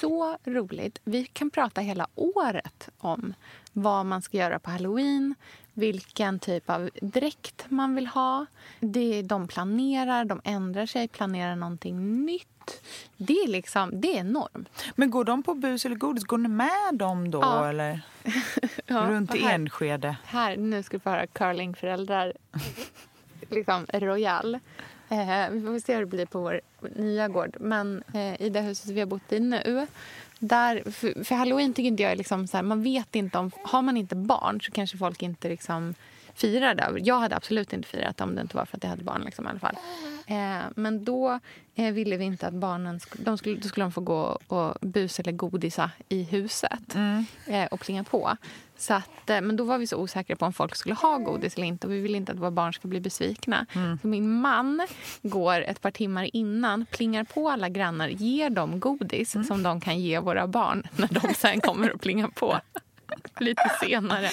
så 0.00 0.38
roligt. 0.44 0.98
Vi 1.04 1.24
kan 1.24 1.50
prata 1.50 1.80
hela 1.80 2.06
året 2.14 2.88
om 2.98 3.34
vad 3.72 4.06
man 4.06 4.22
ska 4.22 4.36
göra 4.36 4.58
på 4.58 4.70
halloween, 4.70 5.34
vilken 5.72 6.38
typ 6.38 6.70
av 6.70 6.90
dräkt 7.02 7.64
man 7.68 7.94
vill 7.94 8.06
ha. 8.06 8.46
Det 8.80 9.22
de 9.22 9.48
planerar, 9.48 10.24
de 10.24 10.40
ändrar 10.44 10.86
sig, 10.86 11.08
planerar 11.08 11.56
någonting 11.56 12.24
nytt. 12.26 12.82
Det 13.16 13.32
är 13.32 13.48
liksom, 13.48 14.00
det 14.00 14.16
är 14.16 14.20
enormt. 14.20 14.84
Men 14.94 15.10
går 15.10 15.24
de 15.24 15.42
på 15.42 15.54
bus 15.54 15.84
eller 15.86 15.96
godis? 15.96 16.24
Går 16.24 16.38
ni 16.38 16.48
med 16.48 16.94
dem 16.94 17.30
då? 17.30 17.40
Ja. 17.40 17.68
Eller? 17.68 18.00
Ja, 18.86 19.06
Runt 19.08 19.30
här- 19.34 19.54
Enskede? 19.54 20.16
Här, 20.24 20.56
nu 20.56 20.82
ska 20.82 20.96
vi 20.96 21.00
få 21.00 21.10
höra 21.10 21.26
curlingföräldrar 21.26 22.32
liksom 23.52 23.86
royal. 23.92 24.54
Eh, 25.08 25.50
vi 25.50 25.60
får 25.60 25.78
se 25.78 25.94
hur 25.94 26.00
det 26.00 26.06
blir 26.06 26.26
på 26.26 26.40
vår 26.40 26.60
nya 26.96 27.28
gård. 27.28 27.56
Men 27.60 28.02
eh, 28.14 28.42
i 28.42 28.48
det 28.48 28.60
huset 28.60 28.90
vi 28.90 29.00
har 29.00 29.06
bott 29.06 29.32
i 29.32 29.40
nu, 29.40 29.86
där, 30.38 30.90
för, 30.90 31.24
för 31.24 31.34
halloween 31.34 31.74
tycker 31.74 31.88
inte 31.88 32.02
jag 32.02 32.12
är 32.12 32.16
liksom 32.16 32.46
så 32.46 32.56
här, 32.56 32.64
man 32.64 32.82
vet 32.82 33.14
inte 33.14 33.38
om, 33.38 33.50
har 33.62 33.82
man 33.82 33.96
inte 33.96 34.16
barn 34.16 34.60
så 34.60 34.72
kanske 34.72 34.98
folk 34.98 35.22
inte 35.22 35.48
liksom 35.48 35.94
firar 36.34 36.74
det. 36.74 36.92
Jag 36.98 37.20
hade 37.20 37.36
absolut 37.36 37.72
inte 37.72 37.88
firat 37.88 38.20
om 38.20 38.34
det 38.34 38.40
inte 38.40 38.56
var 38.56 38.64
för 38.64 38.76
att 38.76 38.82
jag 38.82 38.90
hade 38.90 39.04
barn 39.04 39.22
liksom, 39.24 39.46
i 39.46 39.48
alla 39.48 39.58
fall. 39.58 39.76
Eh, 40.26 40.62
men 40.76 41.04
då 41.04 41.40
eh, 41.74 41.92
ville 41.92 42.16
vi 42.16 42.24
inte 42.24 42.46
att 42.46 42.54
barnen, 42.54 43.00
de 43.16 43.38
skulle, 43.38 43.56
då 43.60 43.68
skulle 43.68 43.84
de 43.84 43.92
få 43.92 44.00
gå 44.00 44.38
och 44.46 44.76
bus 44.80 45.20
eller 45.20 45.32
godisa 45.32 45.90
i 46.08 46.22
huset 46.22 46.94
eh, 47.46 47.66
och 47.66 47.80
plinga 47.80 48.04
på. 48.04 48.36
Så 48.82 48.94
att, 48.94 49.30
eh, 49.30 49.40
men 49.40 49.56
då 49.56 49.64
var 49.64 49.78
vi 49.78 49.86
så 49.86 49.96
osäkra 49.96 50.36
på 50.36 50.46
om 50.46 50.52
folk 50.52 50.76
skulle 50.76 50.94
ha 50.94 51.18
godis 51.18 51.54
eller 51.54 51.66
inte 51.66 51.86
och 51.86 51.92
vi 51.92 52.00
ville 52.00 52.16
inte 52.16 52.32
att 52.32 52.38
våra 52.38 52.50
barn 52.50 52.72
ska 52.72 52.88
bli 52.88 53.00
besvikna. 53.00 53.66
Så 54.02 54.08
min 54.08 54.40
man 54.40 54.86
går 55.22 55.60
ett 55.60 55.80
par 55.80 55.90
timmar 55.90 56.36
innan, 56.36 56.86
plingar 56.86 57.24
på 57.24 57.50
alla 57.50 57.68
grannar, 57.68 58.08
ger 58.08 58.50
dem 58.50 58.80
godis 58.80 59.36
som 59.46 59.62
de 59.62 59.80
kan 59.80 60.00
ge 60.00 60.18
våra 60.18 60.46
barn 60.46 60.82
när 60.96 61.08
de 61.08 61.34
sen 61.34 61.60
kommer 61.60 61.92
och 61.92 62.00
plingar 62.00 62.28
på 62.28 62.60
lite 63.40 63.70
senare. 63.80 64.30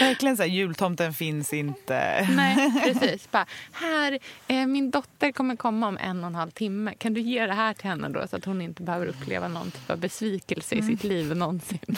Verkligen 0.00 0.36
så 0.36 0.42
här, 0.42 0.50
jultomten 0.50 1.14
finns 1.14 1.52
inte. 1.52 2.28
Nej, 2.30 2.82
precis. 2.84 3.30
Bara, 3.30 3.46
här, 3.72 4.18
eh, 4.48 4.66
min 4.66 4.90
dotter 4.90 5.32
kommer 5.32 5.56
komma 5.56 5.88
om 5.88 5.98
en 6.00 6.20
och 6.20 6.26
en 6.26 6.34
halv 6.34 6.50
timme. 6.50 6.94
Kan 6.98 7.14
du 7.14 7.20
ge 7.20 7.46
det 7.46 7.54
här 7.54 7.74
till 7.74 7.90
henne 7.90 8.08
då 8.08 8.26
så 8.30 8.36
att 8.36 8.44
hon 8.44 8.62
inte 8.62 8.82
behöver 8.82 9.06
uppleva 9.06 9.48
någon 9.48 9.70
typ 9.70 9.90
av 9.90 9.98
besvikelse 9.98 10.74
i 10.74 10.82
sitt 10.82 11.04
liv 11.04 11.36
någonsin? 11.36 11.78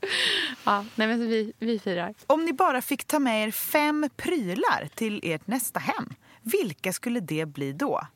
ja, 0.64 0.84
nej, 0.94 1.08
men 1.08 1.28
vi, 1.28 1.52
vi 1.58 1.78
firar. 1.78 2.14
Om 2.26 2.44
ni 2.44 2.52
bara 2.52 2.82
fick 2.82 3.04
ta 3.04 3.18
med 3.18 3.46
er 3.48 3.50
fem 3.50 4.08
prylar 4.16 4.88
till 4.94 5.20
ert 5.22 5.46
nästa 5.46 5.80
hem, 5.80 6.14
vilka 6.42 6.92
skulle 6.92 7.20
det 7.20 7.46
bli 7.46 7.72
då? 7.72 8.06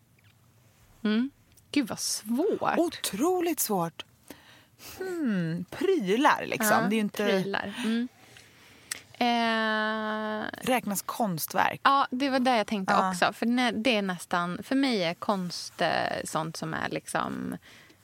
Gud 1.70 1.88
vad 1.88 1.98
svårt. 2.00 2.78
Otroligt 2.78 3.60
svårt. 3.60 4.04
Hmm, 4.98 5.64
prylar 5.70 6.46
liksom. 6.46 6.82
Ja, 6.82 6.86
det 6.90 6.96
är 6.96 7.00
inte... 7.00 7.26
Prylar. 7.26 7.74
Mm. 7.84 8.08
Eh, 9.18 10.44
Räknas 10.62 11.02
konstverk? 11.02 11.80
Ja, 11.84 12.06
det 12.10 12.30
var 12.30 12.38
det 12.38 12.56
jag 12.56 12.66
tänkte 12.66 12.94
Ja. 12.94 13.10
också. 13.10 13.32
För 13.32 13.72
det 13.82 13.96
är 13.96 14.02
nästan, 14.02 14.58
för 14.62 14.74
mig 14.74 15.04
är 15.04 15.14
konst 15.14 15.80
eh, 15.80 15.88
sånt 16.24 16.56
som 16.56 16.74
är 16.74 16.88
liksom... 16.88 17.56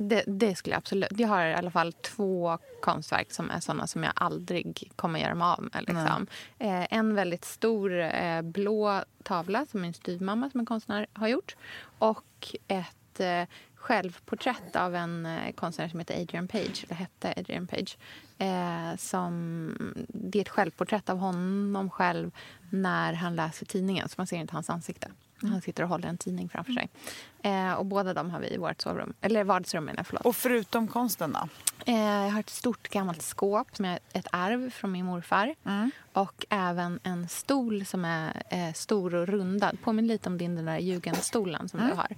Det, 0.02 0.24
det 0.26 0.54
skulle 0.54 0.74
jag 0.74 0.78
absolut... 0.78 1.08
Jag 1.10 1.28
har 1.28 1.46
i 1.46 1.54
alla 1.54 1.70
fall 1.70 1.92
två 1.92 2.58
konstverk 2.82 3.32
som 3.32 3.50
är 3.50 3.60
såna 3.60 3.86
som 3.86 4.02
jag 4.02 4.12
aldrig 4.16 4.92
kommer 4.96 5.20
göra 5.20 5.34
mig 5.34 5.46
av 5.46 5.62
med. 5.62 5.84
Liksom. 5.88 6.26
Eh, 6.58 6.92
en 6.92 7.14
väldigt 7.14 7.44
stor 7.44 8.00
eh, 8.00 8.42
blå 8.42 9.04
tavla 9.22 9.66
som 9.66 9.80
min 9.80 9.94
styvmamma 9.94 10.50
som 10.50 10.60
är 10.60 10.64
konstnär 10.64 11.06
har 11.12 11.28
gjort. 11.28 11.56
Och 11.98 12.56
ett 12.68 13.20
eh, 13.20 13.44
självporträtt 13.74 14.76
av 14.76 14.94
en 14.94 15.26
eh, 15.26 15.52
konstnär 15.52 15.88
som 15.88 15.98
heter 15.98 16.20
Adrian 16.20 16.48
Page. 16.48 16.84
Eller 16.84 16.94
hette 16.94 17.34
Adrian 17.36 17.66
Page. 17.66 17.98
Eh, 18.38 18.96
som, 18.96 19.74
det 20.08 20.38
är 20.38 20.42
ett 20.42 20.48
självporträtt 20.48 21.10
av 21.10 21.18
honom 21.18 21.90
själv 21.90 22.30
när 22.70 23.12
han 23.12 23.36
läser 23.36 23.66
tidningen. 23.66 24.08
Så 24.08 24.14
man 24.16 24.26
ser 24.26 24.36
inte 24.36 24.54
hans 24.54 24.70
ansikte. 24.70 25.08
Han 25.42 25.60
sitter 25.60 25.82
och 25.82 25.88
håller 25.88 26.08
en 26.08 26.18
tidning 26.18 26.48
framför 26.48 26.72
sig. 26.72 26.88
Eh, 27.42 27.72
och 27.72 27.86
båda 27.86 28.14
de 28.14 28.30
har 28.30 28.40
vi 28.40 28.54
i 28.54 28.56
vårt 28.56 28.80
sovrum. 28.80 29.14
Eller 29.20 29.44
vardagsrum 29.44 29.84
menar 29.84 30.02
förlåt. 30.04 30.26
Och 30.26 30.36
förutom 30.36 30.88
konsten 30.88 31.32
då? 31.32 31.48
Eh, 31.92 32.00
jag 32.00 32.30
har 32.30 32.40
ett 32.40 32.50
stort 32.50 32.88
gammalt 32.88 33.22
skåp 33.22 33.76
som 33.76 33.84
är 33.84 33.98
ett 34.12 34.26
arv 34.32 34.70
från 34.70 34.92
min 34.92 35.04
morfar. 35.04 35.54
Och 36.12 36.46
även 36.48 37.00
en 37.02 37.28
stol 37.28 37.86
som 37.86 38.04
är 38.04 38.42
eh, 38.50 38.72
stor 38.72 39.14
och 39.14 39.28
rundad. 39.28 39.78
Påminner 39.82 40.08
lite 40.08 40.28
om 40.28 40.38
din 40.38 40.56
den 40.56 40.64
där 40.64 40.78
jugendstolen 40.78 41.68
som 41.68 41.80
du 41.80 41.94
har. 41.94 42.08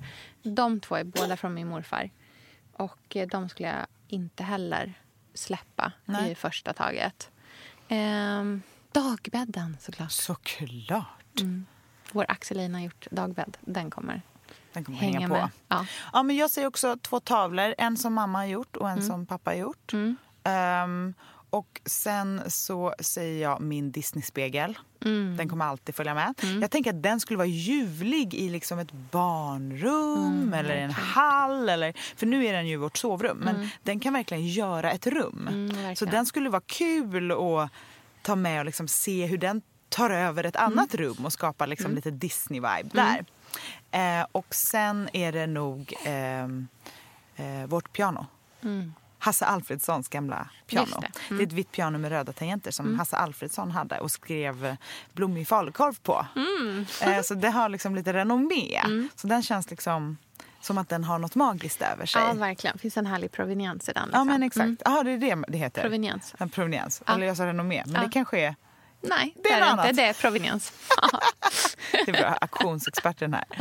De 0.42 0.80
två 0.80 0.96
är 0.96 1.04
båda 1.04 1.36
från 1.36 1.54
min 1.54 1.68
morfar. 1.68 2.10
Och 2.72 3.16
eh, 3.16 3.28
de 3.28 3.48
skulle 3.48 3.68
jag 3.68 3.86
inte 4.08 4.42
heller 4.42 4.94
släppa 5.34 5.92
Nej. 6.04 6.32
i 6.32 6.34
första 6.34 6.72
taget. 6.72 7.30
Ehm, 7.88 8.62
dagbädden 8.92 9.76
såklart. 9.80 10.12
Såklart. 10.12 11.40
Vår 12.12 12.24
Axelina 12.28 12.82
gjort 12.82 13.06
dagbädd. 13.10 13.56
Den 13.60 13.90
kommer 13.90 14.22
Den 14.72 14.84
kommer 14.84 14.98
hänga 14.98 15.20
hänga 15.20 15.28
på. 15.28 15.50
Ja. 15.68 15.86
Ja, 16.12 16.22
men 16.22 16.36
jag 16.36 16.50
säger 16.50 16.68
också 16.68 16.96
två 16.96 17.20
tavlor. 17.20 17.74
En 17.78 17.96
som 17.96 18.14
mamma 18.14 18.38
har 18.38 18.46
gjort 18.46 18.76
och 18.76 18.90
en 18.90 19.02
som 19.02 19.26
pappa 19.26 19.50
har 19.50 19.56
gjort. 19.56 19.92
Ehm, 20.44 21.14
och 21.50 21.80
sen 21.84 22.42
så 22.48 22.94
säger 23.00 23.42
jag 23.42 23.60
min 23.60 23.92
Disney-spegel. 23.92 24.78
Den 25.38 25.48
kommer 25.48 25.64
alltid 25.64 25.94
följa 25.94 26.14
med. 26.14 26.34
Jag 26.62 26.70
tänker 26.70 26.90
att 26.90 27.02
den 27.02 27.20
skulle 27.20 27.36
vara 27.36 27.46
ljuvlig 27.46 28.34
i 28.34 28.48
liksom 28.50 28.78
ett 28.78 28.92
barnrum 28.92 30.54
eller 30.54 30.76
en 30.76 30.90
hall. 30.90 31.68
Eller, 31.68 31.92
för 32.16 32.26
nu 32.26 32.46
är 32.46 32.52
den 32.52 32.66
ju 32.68 32.76
vårt 32.76 32.96
sovrum. 32.96 33.38
Men 33.38 33.68
den 33.82 34.00
kan 34.00 34.12
verkligen 34.12 34.46
göra 34.46 34.90
ett 34.92 35.06
rum. 35.06 35.70
så 35.96 36.04
den 36.04 36.26
skulle 36.26 36.50
vara 36.50 36.62
kul 36.66 37.32
att 37.32 37.70
ta 38.22 38.36
med 38.36 38.58
och 38.58 38.64
liksom 38.64 38.88
se 38.88 39.26
hur 39.26 39.38
den 39.38 39.62
tar 39.92 40.10
över 40.10 40.44
ett 40.44 40.56
annat 40.56 40.94
rum 40.94 41.24
och 41.24 41.32
skapar 41.32 41.66
liksom 41.66 41.94
lite 41.94 42.10
Disney-vibe 42.10 42.90
där. 42.92 43.24
Eh, 43.90 44.26
och 44.32 44.54
sen 44.54 45.08
är 45.12 45.32
det 45.32 45.46
nog 45.46 45.94
ehm, 46.04 46.68
eh, 47.36 47.66
vårt 47.66 47.92
piano. 47.92 48.26
Hasse 49.18 49.44
Alfredsons 49.46 50.08
gamla 50.08 50.48
piano. 50.66 51.00
Det. 51.00 51.34
det. 51.36 51.42
är 51.42 51.46
ett 51.46 51.52
vitt 51.52 51.72
piano 51.72 51.98
med 51.98 52.10
röda 52.10 52.32
tangenter 52.32 52.70
som 52.70 52.98
Hasse 52.98 53.16
Alfredsson 53.16 53.70
hade 53.70 53.98
och 53.98 54.10
skrev 54.10 54.66
eh, 54.66 54.74
blommig 55.12 55.48
falukorv 55.48 55.98
på. 56.02 56.26
Eh, 57.02 57.22
så 57.22 57.34
det 57.34 57.50
har 57.50 57.68
liksom 57.68 57.94
lite 57.94 58.12
renommé. 58.12 58.82
Så 59.14 59.26
den 59.26 59.42
känns 59.42 59.70
liksom 59.70 60.16
som 60.60 60.78
att 60.78 60.88
den 60.88 61.04
har 61.04 61.18
något 61.18 61.34
magiskt 61.34 61.82
över 61.82 62.06
sig. 62.06 62.22
ja, 62.22 62.32
verkligen. 62.32 62.78
Finns 62.78 62.96
en 62.96 63.06
härlig 63.06 63.32
proveniens 63.32 63.88
i 63.88 63.92
den. 63.92 64.02
Ja, 64.02 64.18
liksom. 64.18 64.26
men 64.26 64.42
exakt. 64.42 64.64
Mm. 64.64 64.76
Ja, 64.84 65.02
det 65.02 65.10
är 65.10 65.18
det 65.18 65.44
det 65.48 65.58
heter. 65.58 65.82
Proveniens. 65.82 66.34
En 66.38 66.50
proveniens. 66.50 67.02
Ja. 67.06 67.14
Eller 67.14 67.26
jag 67.26 67.36
sa 67.36 67.46
renommé. 67.46 67.82
Men 67.86 67.94
Ja. 67.94 68.00
det 68.00 68.08
kanske 68.12 68.40
är... 68.40 68.54
Nej, 69.02 69.34
Det 69.42 69.48
är 69.48 69.60
det 69.60 69.66
är, 69.66 69.70
inte. 69.88 69.92
Det 70.02 70.08
är 70.08 70.12
proveniens. 70.12 70.72
Det 71.92 72.08
är 72.10 72.12
bra, 72.12 72.28
auktionsexperten 72.40 73.34
här. 73.34 73.44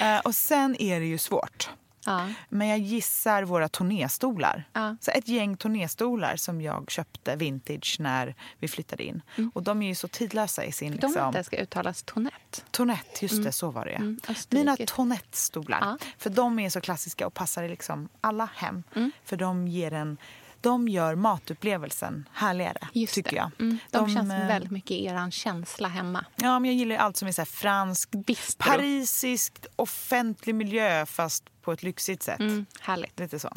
Eh, 0.00 0.18
och 0.18 0.34
sen 0.34 0.76
är 0.78 1.00
det 1.00 1.06
ju 1.06 1.18
svårt. 1.18 1.70
ja. 2.04 2.28
Men 2.48 2.68
jag 2.68 2.78
gissar 2.78 3.42
våra 3.42 3.68
turnéstolar. 3.68 4.64
Ja. 4.72 4.96
Så 5.00 5.10
ett 5.10 5.28
gäng 5.28 5.56
turnéstolar 5.56 6.36
som 6.36 6.60
jag 6.60 6.90
köpte 6.90 7.36
vintage 7.36 7.96
när 8.00 8.34
vi 8.58 8.68
flyttade 8.68 9.02
in. 9.04 9.22
Och 9.54 9.62
de 9.62 9.82
är 9.82 9.86
ju 9.88 9.94
så 9.94 10.08
tidlösa 10.08 10.64
i 10.64 10.72
sin... 10.72 10.88
Mm. 10.88 11.00
De 11.00 11.06
Liksom, 11.06 11.26
inte 11.28 11.44
ska 11.44 11.56
uttalas 11.56 12.02
tonett. 12.02 12.64
Tonett, 12.70 13.22
just 13.22 13.44
det, 13.44 13.52
så 13.52 13.70
var 13.70 13.84
det 13.84 13.90
ja. 13.90 13.96
Mm. 13.98 14.18
Mina 14.50 14.76
tonettstolar. 14.86 15.78
Ja. 15.80 15.98
För 16.18 16.30
de 16.30 16.58
är 16.58 16.70
så 16.70 16.80
klassiska 16.80 17.26
och 17.26 17.34
passar 17.34 17.62
i 17.62 17.68
liksom 17.68 18.08
alla 18.20 18.48
hem. 18.54 18.82
Mm. 18.94 19.10
För 19.24 19.36
de 19.36 19.68
ger 19.68 19.92
en 19.92 20.16
de 20.60 20.88
gör 20.88 21.14
matupplevelsen 21.14 22.28
härligare. 22.32 22.88
Just 22.92 23.14
tycker 23.14 23.36
jag. 23.36 23.50
Mm. 23.60 23.78
De, 23.90 23.98
De, 23.98 24.14
känns 24.14 24.32
eh, 24.32 24.46
väldigt 24.48 24.70
mycket 24.70 24.90
eran 24.90 25.30
känsla 25.30 25.88
hemma. 25.88 26.24
Ja, 26.36 26.58
men 26.58 26.70
jag 26.70 26.78
gillar 26.78 26.96
allt 26.96 27.16
som 27.16 27.28
är 27.28 27.32
så 27.32 27.44
franskt, 27.44 28.10
Bistro. 28.10 28.70
parisiskt, 28.70 29.66
offentlig 29.76 30.54
miljö 30.54 31.06
fast 31.06 31.44
på 31.62 31.72
ett 31.72 31.82
lyxigt 31.82 32.22
sätt. 32.22 32.40
Mm, 32.40 32.66
härligt. 32.80 33.18
Lite 33.18 33.38
så. 33.38 33.48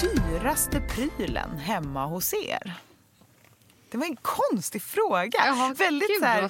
Dyraste 0.00 0.80
prylen 0.80 1.58
hemma 1.58 2.06
hos 2.06 2.34
er? 2.34 2.74
Det 3.90 3.98
var 3.98 4.06
en 4.06 4.16
konstig 4.16 4.82
fråga. 4.82 5.30
Ja, 5.46 5.74
Väldigt 5.78 6.08
gud, 6.08 6.18
så 6.20 6.24
här, 6.26 6.48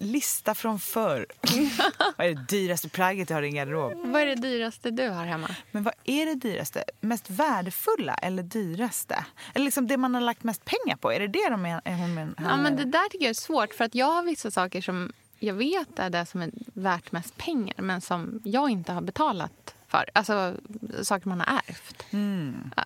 lista 0.00 0.54
från 0.54 0.80
förr. 0.80 1.26
vad 2.16 2.26
är 2.26 2.34
det 2.34 2.44
dyraste 2.48 2.88
plagget 2.88 3.28
du 3.28 3.34
har 3.34 3.42
i 3.42 3.50
garderob? 3.50 3.92
Vad 4.04 4.22
är 4.22 4.26
det 4.26 4.34
dyraste 4.34 4.90
du 4.90 5.08
har 5.08 5.24
hemma? 5.26 5.48
Men 5.70 5.82
vad 5.82 5.94
är 6.04 6.26
det 6.26 6.34
dyraste? 6.34 6.84
Mest 7.00 7.30
värdefulla 7.30 8.14
eller 8.14 8.42
dyraste? 8.42 9.24
Eller 9.54 9.64
liksom 9.64 9.86
det 9.86 9.96
man 9.96 10.14
har 10.14 10.20
lagt 10.20 10.42
mest 10.44 10.64
pengar 10.64 10.96
på? 10.96 11.12
Är 11.12 11.20
det 11.20 11.26
det 11.28 11.48
de 11.50 11.64
är, 11.66 11.80
hon 11.96 12.14
men, 12.14 12.34
Ja, 12.38 12.56
men 12.56 12.76
det 12.76 12.84
där 12.84 13.08
tycker 13.08 13.24
jag 13.24 13.30
är 13.30 13.34
svårt. 13.34 13.74
För 13.74 13.84
att 13.84 13.94
jag 13.94 14.06
har 14.06 14.22
vissa 14.22 14.50
saker 14.50 14.80
som 14.80 15.12
jag 15.38 15.54
vet 15.54 15.98
är 15.98 16.10
det 16.10 16.26
som 16.26 16.42
är 16.42 16.50
värt 16.74 17.12
mest 17.12 17.36
pengar 17.36 17.74
men 17.76 18.00
som 18.00 18.40
jag 18.44 18.70
inte 18.70 18.92
har 18.92 19.00
betalat 19.00 19.74
för. 19.88 20.04
Alltså 20.12 20.54
saker 21.02 21.28
man 21.28 21.40
har 21.40 21.46
ärvt. 21.68 22.04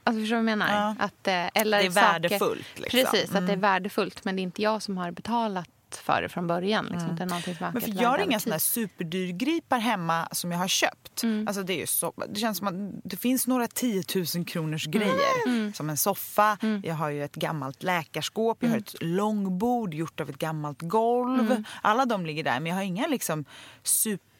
Alltså 0.05 0.21
förstår 0.21 0.23
du 0.23 0.29
vad 0.31 0.39
jag 0.39 0.45
menar? 0.45 0.69
Mm. 0.69 0.97
Ja. 0.99 1.05
Att, 1.05 1.29
eh, 1.29 1.61
eller 1.63 1.79
Det 1.79 1.87
är 1.87 1.91
saker, 1.91 2.13
värdefullt, 2.13 2.79
liksom. 2.79 3.01
Precis, 3.01 3.25
att 3.25 3.33
det 3.33 3.39
är 3.39 3.43
Mm. 3.43 3.61
värdefullt 3.61 4.25
men 4.25 4.37
det 4.37 4.41
är 4.41 4.45
inte 4.45 4.63
jag 4.63 4.83
som 4.83 4.97
har 4.99 5.11
betalat 5.11 5.69
för 5.97 6.23
det 6.23 6.29
från 6.29 6.47
början. 6.47 6.87
Liksom. 6.87 7.17
Det 7.17 7.23
är 7.23 7.27
någonting 7.27 7.55
som 7.57 7.65
Mm. 7.67 7.73
Men 7.73 7.83
för 7.83 8.03
jag 8.03 8.09
har 8.09 8.19
inga 8.19 8.41
såna 8.41 8.59
superdyrgripar 8.59 9.79
hemma 9.79 10.29
som 10.33 10.53
jag 10.53 10.59
har 10.59 10.69
köpt. 10.69 11.23
Mm. 11.23 11.49
Alltså 11.49 11.63
det, 11.63 11.73
är 11.73 11.79
ju 11.79 11.87
så, 11.87 12.13
det 12.29 12.41
känns 12.41 12.59
som 12.59 12.67
att 12.67 13.01
det 13.11 13.17
finns 13.17 13.47
några 13.47 13.67
10 13.67 14.03
000 14.37 14.45
kronors 14.47 14.87
grejer. 14.87 15.47
Mm. 15.47 15.73
Som 15.73 15.91
en 15.91 15.97
soffa, 15.97 16.59
jag 16.83 16.95
har 16.95 17.09
ju 17.11 17.25
ett 17.25 17.35
gammalt 17.35 17.83
läkarskåp, 17.83 18.59
jag 18.61 18.69
har 18.69 18.77
Mm. 18.77 18.85
ett 18.87 18.95
långbord 19.03 19.95
gjort 19.95 20.21
av 20.21 20.31
ett 20.31 20.39
gammalt 20.39 20.83
golv. 20.83 21.65
Alla 21.83 22.05
de 22.07 22.27
ligger 22.27 22.45
där 22.45 22.61
men 22.61 22.67
jag 22.67 22.75
har 22.77 22.83
inga 22.83 23.07
liksom 23.07 23.45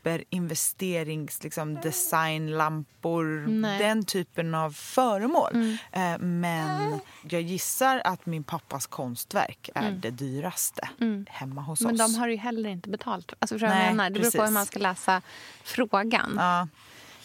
superinvesterings 0.03 1.43
liksom 1.43 1.75
designlampor, 1.75 3.47
Nej. 3.49 3.79
den 3.79 4.05
typen 4.05 4.55
av 4.55 4.71
föremål. 4.71 5.51
Mm. 5.55 5.77
Eh, 5.93 6.19
men 6.19 7.01
jag 7.31 7.43
gissar 7.43 8.03
att 8.05 8.27
min 8.27 8.45
pappas 8.45 8.87
konstverk 8.87 9.71
är 9.75 9.91
det 9.91 10.11
dyraste 10.11 10.89
hemma 11.29 11.61
hos 11.63 11.81
Mm. 11.81 11.97
Men 11.97 12.07
oss. 12.07 12.13
de 12.15 12.19
har 12.21 12.29
ju 12.29 12.37
heller 12.37 12.71
inte 12.71 12.89
betalt. 12.89 13.33
Alltså, 13.39 13.59
vad 13.59 13.71
Nej, 13.71 13.87
jag 13.87 13.97
menar? 13.97 14.11
Det 14.11 14.21
beror 14.21 14.31
på 14.31 14.37
hur 14.37 14.41
precis. 14.43 14.55
man 14.55 14.67
ska 14.67 14.79
läsa 14.79 15.23
frågan. 15.63 16.35
Ja. 16.39 16.69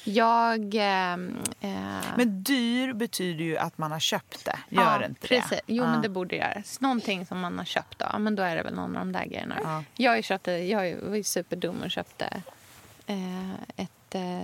Jag... 0.03 0.75
Eh, 0.75 1.13
eh, 1.13 2.01
Men 2.17 2.43
dyr 2.43 2.93
betyder 2.93 3.43
ju 3.43 3.57
att 3.57 3.77
man 3.77 3.91
har 3.91 3.99
köpt 3.99 4.45
det. 4.45 4.59
Gör 4.69 4.99
ja, 5.01 5.05
inte 5.05 5.27
precis. 5.27 5.49
det? 5.49 5.61
Jo, 5.65 5.83
Ja. 5.83 5.91
men 5.91 6.01
det 6.01 6.09
borde 6.09 6.35
göras. 6.35 6.81
Någonting 6.81 7.25
som 7.25 7.39
man 7.39 7.57
har 7.57 7.65
köpt, 7.65 7.99
då. 7.99 8.19
Men 8.19 8.35
då 8.35 8.43
är 8.43 8.55
det 8.55 8.63
väl 8.63 8.73
någon 8.75 8.95
av 8.97 9.05
de 9.05 9.11
där 9.11 9.25
grejerna. 9.25 9.55
Ja. 9.63 9.83
Jag, 9.95 10.23
köpte, 10.23 10.51
jag 10.51 10.95
var 11.01 11.15
ju 11.15 11.23
superdum 11.23 11.81
och 11.83 11.91
köpte 11.91 12.41
ett 13.75 14.15
eh, 14.15 14.43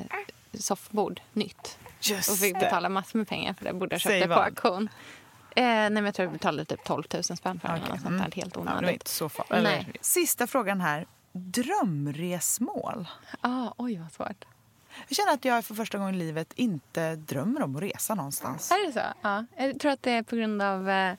soffbord 0.54 1.22
nytt. 1.34 1.78
Just 2.02 2.30
och 2.32 2.38
fick 2.38 2.60
betala 2.60 2.90
massor 2.90 3.20
med 3.20 3.28
pengar 3.28 3.54
för 3.54 3.66
det. 3.66 3.74
Borde 3.74 3.94
jag 3.94 4.02
köpt 4.02 4.12
Säg 4.12 4.20
det 4.22 4.28
på 4.28 4.34
vad. 4.34 4.46
auktion. 4.46 4.90
Eh, 5.56 5.64
nej, 5.66 5.90
men 5.90 6.06
jag 6.06 6.14
tror 6.16 6.26
jag 6.26 6.34
betalade 6.34 6.66
typ 6.66 6.84
12 6.84 7.04
000 7.14 7.24
spänn 7.24 7.60
för. 7.60 7.68
Okay. 7.76 7.88
Sånt 7.88 8.06
Mm. 8.06 8.18
där, 8.22 8.32
helt 8.36 8.56
Ja, 8.56 8.62
onödigt. 8.62 9.22
Eller- 9.50 9.64
Nej. 9.64 9.92
Sista 10.02 10.48
frågan 10.48 10.82
här. 10.82 11.06
Drömresmål? 11.32 13.08
Ah, 13.42 13.74
oj, 13.78 13.98
vad 13.98 14.12
svårt. 14.12 14.46
Jag 15.08 15.16
känner 15.16 15.34
att 15.34 15.46
jag 15.46 15.66
för 15.66 15.76
första 15.76 15.98
gången 15.98 16.16
i 16.16 16.18
livet 16.18 16.54
inte 16.56 17.16
drömmer 17.16 17.62
om 17.64 17.76
att 17.76 17.82
resa 17.82 18.16
någonstans. 18.16 18.72
Är 18.72 18.88
det 18.88 18.94
så? 18.94 19.00
Ja. 19.22 19.46
Jag 19.58 19.80
tror 19.80 19.92
att 19.92 20.04
det 20.04 20.12
är 20.12 20.24
på 20.24 20.36
grund 20.36 20.62
av 20.62 20.90
eh, 20.90 21.12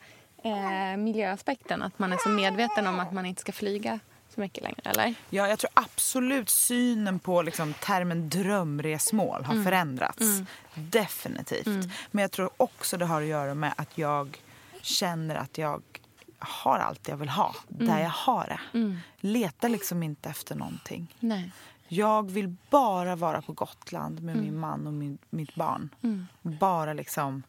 eh, 0.44 0.96
miljöaspekten. 0.96 1.82
Att 1.82 1.98
man 1.98 2.12
är 2.12 2.16
så 2.16 2.28
medveten 2.28 2.86
om 2.86 3.00
att 3.00 3.12
man 3.12 3.26
inte 3.26 3.40
ska 3.40 3.52
flyga 3.52 4.00
så 4.34 4.40
mycket 4.40 4.62
längre, 4.62 4.80
eller? 4.84 5.14
Ja, 5.30 5.48
jag 5.48 5.58
tror 5.58 5.70
absolut 5.74 6.50
synen 6.50 7.18
på 7.18 7.42
liksom, 7.42 7.74
termen 7.74 8.28
drömresmål 8.28 9.44
har 9.44 9.52
Mm. 9.52 9.64
förändrats. 9.64 10.26
Definitivt. 10.74 11.90
Men 12.10 12.22
jag 12.22 12.30
tror 12.30 12.50
också 12.56 12.96
det 12.96 13.06
har 13.06 13.22
att 13.22 13.28
göra 13.28 13.54
med 13.54 13.74
att 13.76 13.98
jag 13.98 14.42
känner 14.80 15.34
att 15.34 15.58
jag 15.58 15.82
har 16.38 16.78
allt 16.78 17.08
jag 17.08 17.16
vill 17.16 17.28
ha 17.28 17.54
Mm. 17.74 17.86
där 17.86 18.00
jag 18.02 18.10
har 18.10 18.46
det. 18.72 18.98
Letar 19.20 19.68
liksom 19.68 20.02
inte 20.02 20.28
efter 20.28 20.54
någonting. 20.54 21.14
Nej. 21.20 21.50
Jag 21.88 22.30
vill 22.30 22.56
bara 22.70 23.16
vara 23.16 23.42
på 23.42 23.52
Gotland 23.52 24.22
med 24.22 24.36
min 24.36 24.58
man 24.58 24.86
och 24.86 24.92
min, 24.92 25.18
mitt 25.30 25.54
barn. 25.54 25.88
Bara 26.42 26.92
liksom 26.92 27.42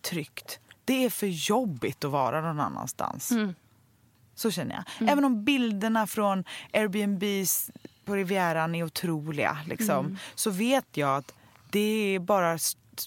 tryggt. 0.00 0.58
Det 0.84 1.04
är 1.04 1.10
för 1.10 1.26
jobbigt 1.26 2.04
att 2.04 2.10
vara 2.10 2.40
någon 2.40 2.60
annanstans. 2.60 3.32
Så 4.40 4.50
känner 4.50 4.74
jag. 4.98 5.08
Även 5.08 5.24
om 5.24 5.44
bilderna 5.44 6.06
från 6.06 6.44
Airbnbs 6.72 7.70
på 8.04 8.14
Rivieran 8.14 8.74
är 8.74 8.82
otroliga 8.84 9.58
liksom, 9.66 10.18
så 10.34 10.50
vet 10.50 10.96
jag 10.96 11.16
att 11.16 11.34
det 11.70 12.14
är 12.14 12.18
bara 12.18 12.58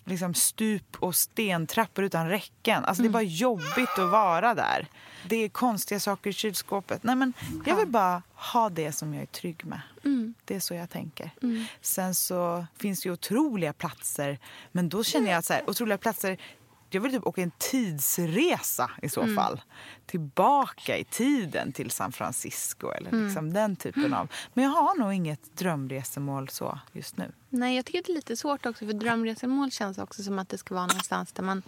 liksom 0.06 0.34
stup 0.34 0.96
och 1.00 1.16
stentrappor 1.16 2.04
utan 2.06 2.30
räcken. 2.30 2.86
Alltså 2.86 3.04
Det 3.04 3.10
är 3.10 3.12
bara 3.12 3.24
jobbigt 3.24 4.00
att 4.00 4.12
vara 4.12 4.54
där. 4.54 4.88
Det 5.30 5.36
är 5.36 5.50
konstiga 5.50 6.00
saker 6.00 6.30
i 6.30 6.34
kylskåpet. 6.34 7.04
Nej, 7.04 7.16
men 7.16 7.34
jag 7.66 7.76
vill 7.76 7.88
bara 7.88 8.22
ha 8.34 8.70
det 8.70 8.92
som 8.92 9.14
jag 9.14 9.22
är 9.22 9.28
trygg 9.28 9.66
med. 9.66 9.82
Det 10.46 10.56
är 10.56 10.60
så 10.60 10.74
jag 10.74 10.90
tänker. 10.90 11.32
Sen 11.82 12.16
så 12.16 12.66
finns 12.78 13.02
det 13.02 13.10
ju 13.10 13.14
otroliga 13.14 13.74
platser. 13.74 14.40
Men 14.72 14.90
då 14.90 15.04
känner 15.04 15.30
jag 15.30 15.38
att 15.38 15.46
så 15.46 15.54
här, 15.54 15.70
otroliga 15.70 15.98
platser 15.98 16.38
jag 16.94 17.02
vill 17.02 17.12
typ 17.12 17.28
åka 17.28 17.42
en 17.42 17.52
tidsresa 17.58 18.92
i 19.02 19.10
så 19.10 19.28
fall. 19.28 19.62
Tillbaka 20.06 20.98
i 20.98 21.04
tiden 21.04 21.72
till 21.72 21.92
San 21.92 22.12
Francisco 22.12 22.92
eller 22.92 23.12
liksom 23.12 23.54
den 23.54 23.76
typen 23.76 24.14
av. 24.14 24.32
Men 24.54 24.64
jag 24.64 24.72
har 24.72 25.00
nog 25.00 25.14
inget 25.14 25.58
drömresemål 25.58 26.50
så 26.50 26.80
just 26.92 27.18
nu. 27.18 27.32
Nej, 27.50 27.76
jag 27.76 27.86
tycker 27.86 28.04
det 28.04 28.12
är 28.12 28.16
lite 28.16 28.38
svårt 28.38 28.66
också. 28.66 28.86
För 28.86 28.94
drömresemål 28.94 29.72
känns 29.72 29.98
också 29.98 30.24
som 30.24 30.40
att 30.40 30.50
det 30.50 30.58
ska 30.58 30.76
vara 30.76 30.88
någonstans 30.88 31.32
där 31.32 31.44
man 31.44 31.64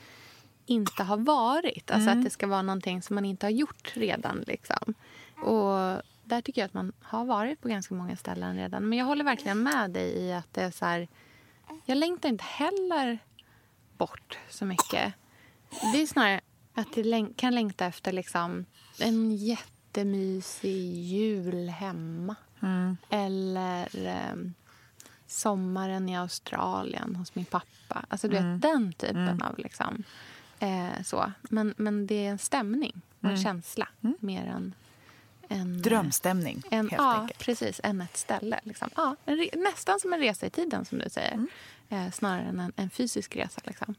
inte 0.66 1.04
har 1.04 1.18
varit. 1.18 1.92
Alltså 1.92 2.10
att 2.10 2.24
det 2.24 2.30
ska 2.30 2.48
vara 2.48 2.62
någonting 2.62 3.02
som 3.02 3.16
man 3.16 3.26
inte 3.26 3.46
har 3.46 3.52
gjort 3.52 3.92
redan. 3.96 4.44
Liksom. 4.48 4.94
Och 5.38 6.02
där 6.24 6.42
tycker 6.42 6.62
jag 6.62 6.66
att 6.66 6.74
man 6.74 6.94
har 7.02 7.26
varit 7.26 7.62
på 7.62 7.68
ganska 7.68 7.96
många 7.96 8.16
ställen 8.16 8.56
redan. 8.56 8.90
Men 8.90 9.00
jag 9.00 9.06
håller 9.06 9.24
verkligen 9.24 9.64
med 9.64 9.92
dig 9.92 10.10
i 10.10 10.34
att 10.34 10.54
det 10.54 10.62
är 10.62 10.72
så 10.72 10.86
här... 10.86 11.08
Jag 11.86 11.98
längtar 11.98 12.30
inte 12.30 12.44
heller 12.44 13.20
bort 13.98 14.38
så 14.50 14.66
mycket. 14.66 15.14
Det 15.94 16.02
är 16.02 16.08
snarare 16.08 16.42
att 16.74 16.96
läng- 16.98 17.34
kan 17.36 17.56
längta 17.56 17.86
efter 17.86 18.12
liksom 18.12 18.66
en 19.00 19.36
jättemysig 19.36 20.94
jul 20.96 21.70
hemma. 21.70 22.36
Eller 23.10 24.08
ehm, 24.08 24.54
sommaren 25.28 26.10
i 26.10 26.18
Australien 26.18 27.16
hos 27.16 27.36
min 27.36 27.46
pappa. 27.46 28.06
Alltså 28.08 28.28
du 28.28 28.34
vet, 28.34 28.62
den 28.62 28.94
typen 28.94 29.42
av 29.42 29.58
liksom, 29.58 30.04
eh, 30.60 31.04
så. 31.06 31.32
Men, 31.42 31.74
men 31.78 32.08
det 32.08 32.26
är 32.26 32.30
en 32.32 32.38
stämning 32.38 33.02
och 33.22 33.30
en 33.30 33.38
känsla 33.44 33.88
mer 34.20 34.46
än... 34.46 34.74
en 35.48 35.82
Drömstämning 35.82 36.62
en, 36.72 36.90
helt 36.90 37.02
ja, 37.02 37.14
enkelt. 37.22 37.40
precis. 37.40 37.82
Än 37.84 38.02
ett 38.02 38.18
ställe. 38.18 38.60
Liksom. 38.64 38.90
Ja, 38.96 39.16
en 39.26 39.50
nästan 39.54 40.00
som 40.00 40.14
en 40.14 40.20
resa 40.20 40.46
i 40.46 40.50
tiden, 40.50 40.86
som 40.86 40.98
du 40.98 41.10
säger. 41.10 41.34
Mm. 41.34 41.48
Eh, 41.90 42.12
snarare 42.12 42.42
än 42.42 42.60
en, 42.60 42.74
en 42.76 42.90
fysisk 42.90 43.36
resa. 43.36 43.62
Liksom. 43.64 43.96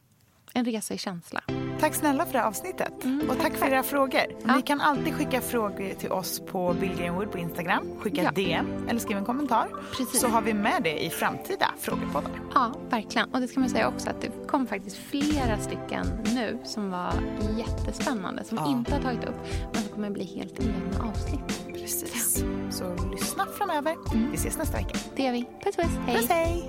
En 0.54 0.64
resa 0.64 0.94
i 0.94 0.98
känsla. 0.98 1.40
Tack 1.80 1.94
snälla 1.94 2.26
för 2.26 2.32
det 2.32 2.38
här 2.38 2.46
avsnittet. 2.46 2.92
och 3.28 3.38
tack 3.40 3.54
för 3.54 3.66
era 3.66 3.82
frågor. 3.82 4.54
Ni 4.56 4.62
kan 4.62 4.80
alltid 4.80 5.14
skicka 5.14 5.40
frågor 5.40 5.94
till 5.98 6.12
oss 6.12 6.40
på 6.46 6.74
Bill 6.80 6.94
Greenwood 6.98 7.32
på 7.32 7.38
Instagram. 7.38 7.86
Skicka 8.00 8.22
Ja. 8.22 8.30
DM 8.30 8.88
eller 8.88 9.00
skriv 9.00 9.16
en 9.16 9.24
kommentar. 9.24 9.68
Precis. 9.96 10.20
Så 10.20 10.28
har 10.28 10.42
vi 10.42 10.54
med 10.54 10.82
det 10.82 11.04
i 11.04 11.10
framtida 11.10 11.66
frågepoddar. 11.78 12.30
Ja, 12.54 12.72
verkligen. 12.90 13.28
Och 13.34 13.40
det 13.40 13.48
ska 13.48 13.60
man 13.60 13.68
säga 13.68 13.88
också 13.88 14.10
att 14.10 14.20
det 14.20 14.30
kom 14.48 14.66
faktiskt 14.66 14.96
flera 14.96 15.58
stycken 15.58 16.06
nu 16.34 16.58
som 16.64 16.90
var 16.90 17.12
jättespännande. 17.58 18.44
Som 18.44 18.58
Ja. 18.58 18.68
inte 18.70 18.94
har 18.94 19.02
tagit 19.02 19.24
upp, 19.24 19.36
men 19.72 19.82
som 19.82 19.92
kommer 19.92 20.10
bli 20.10 20.24
helt 20.24 20.60
egna 20.60 21.04
avsnitt. 21.10 21.66
Precis. 21.74 22.44
Så 22.70 22.94
lyssna 23.12 23.46
framöver. 23.58 23.96
Vi 24.30 24.34
ses 24.36 24.58
nästa 24.58 24.76
vecka. 24.76 24.98
Det 25.16 25.22
gör 25.22 25.32
vi. 25.32 25.48
Puss 25.64 25.76
puss. 25.76 25.86
Hej. 26.06 26.16
Puss 26.16 26.28
hej! 26.28 26.68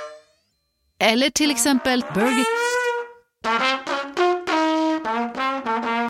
eller 1.01 1.29
till 1.29 1.51
exempel 1.51 2.05
Burger... 2.13 2.45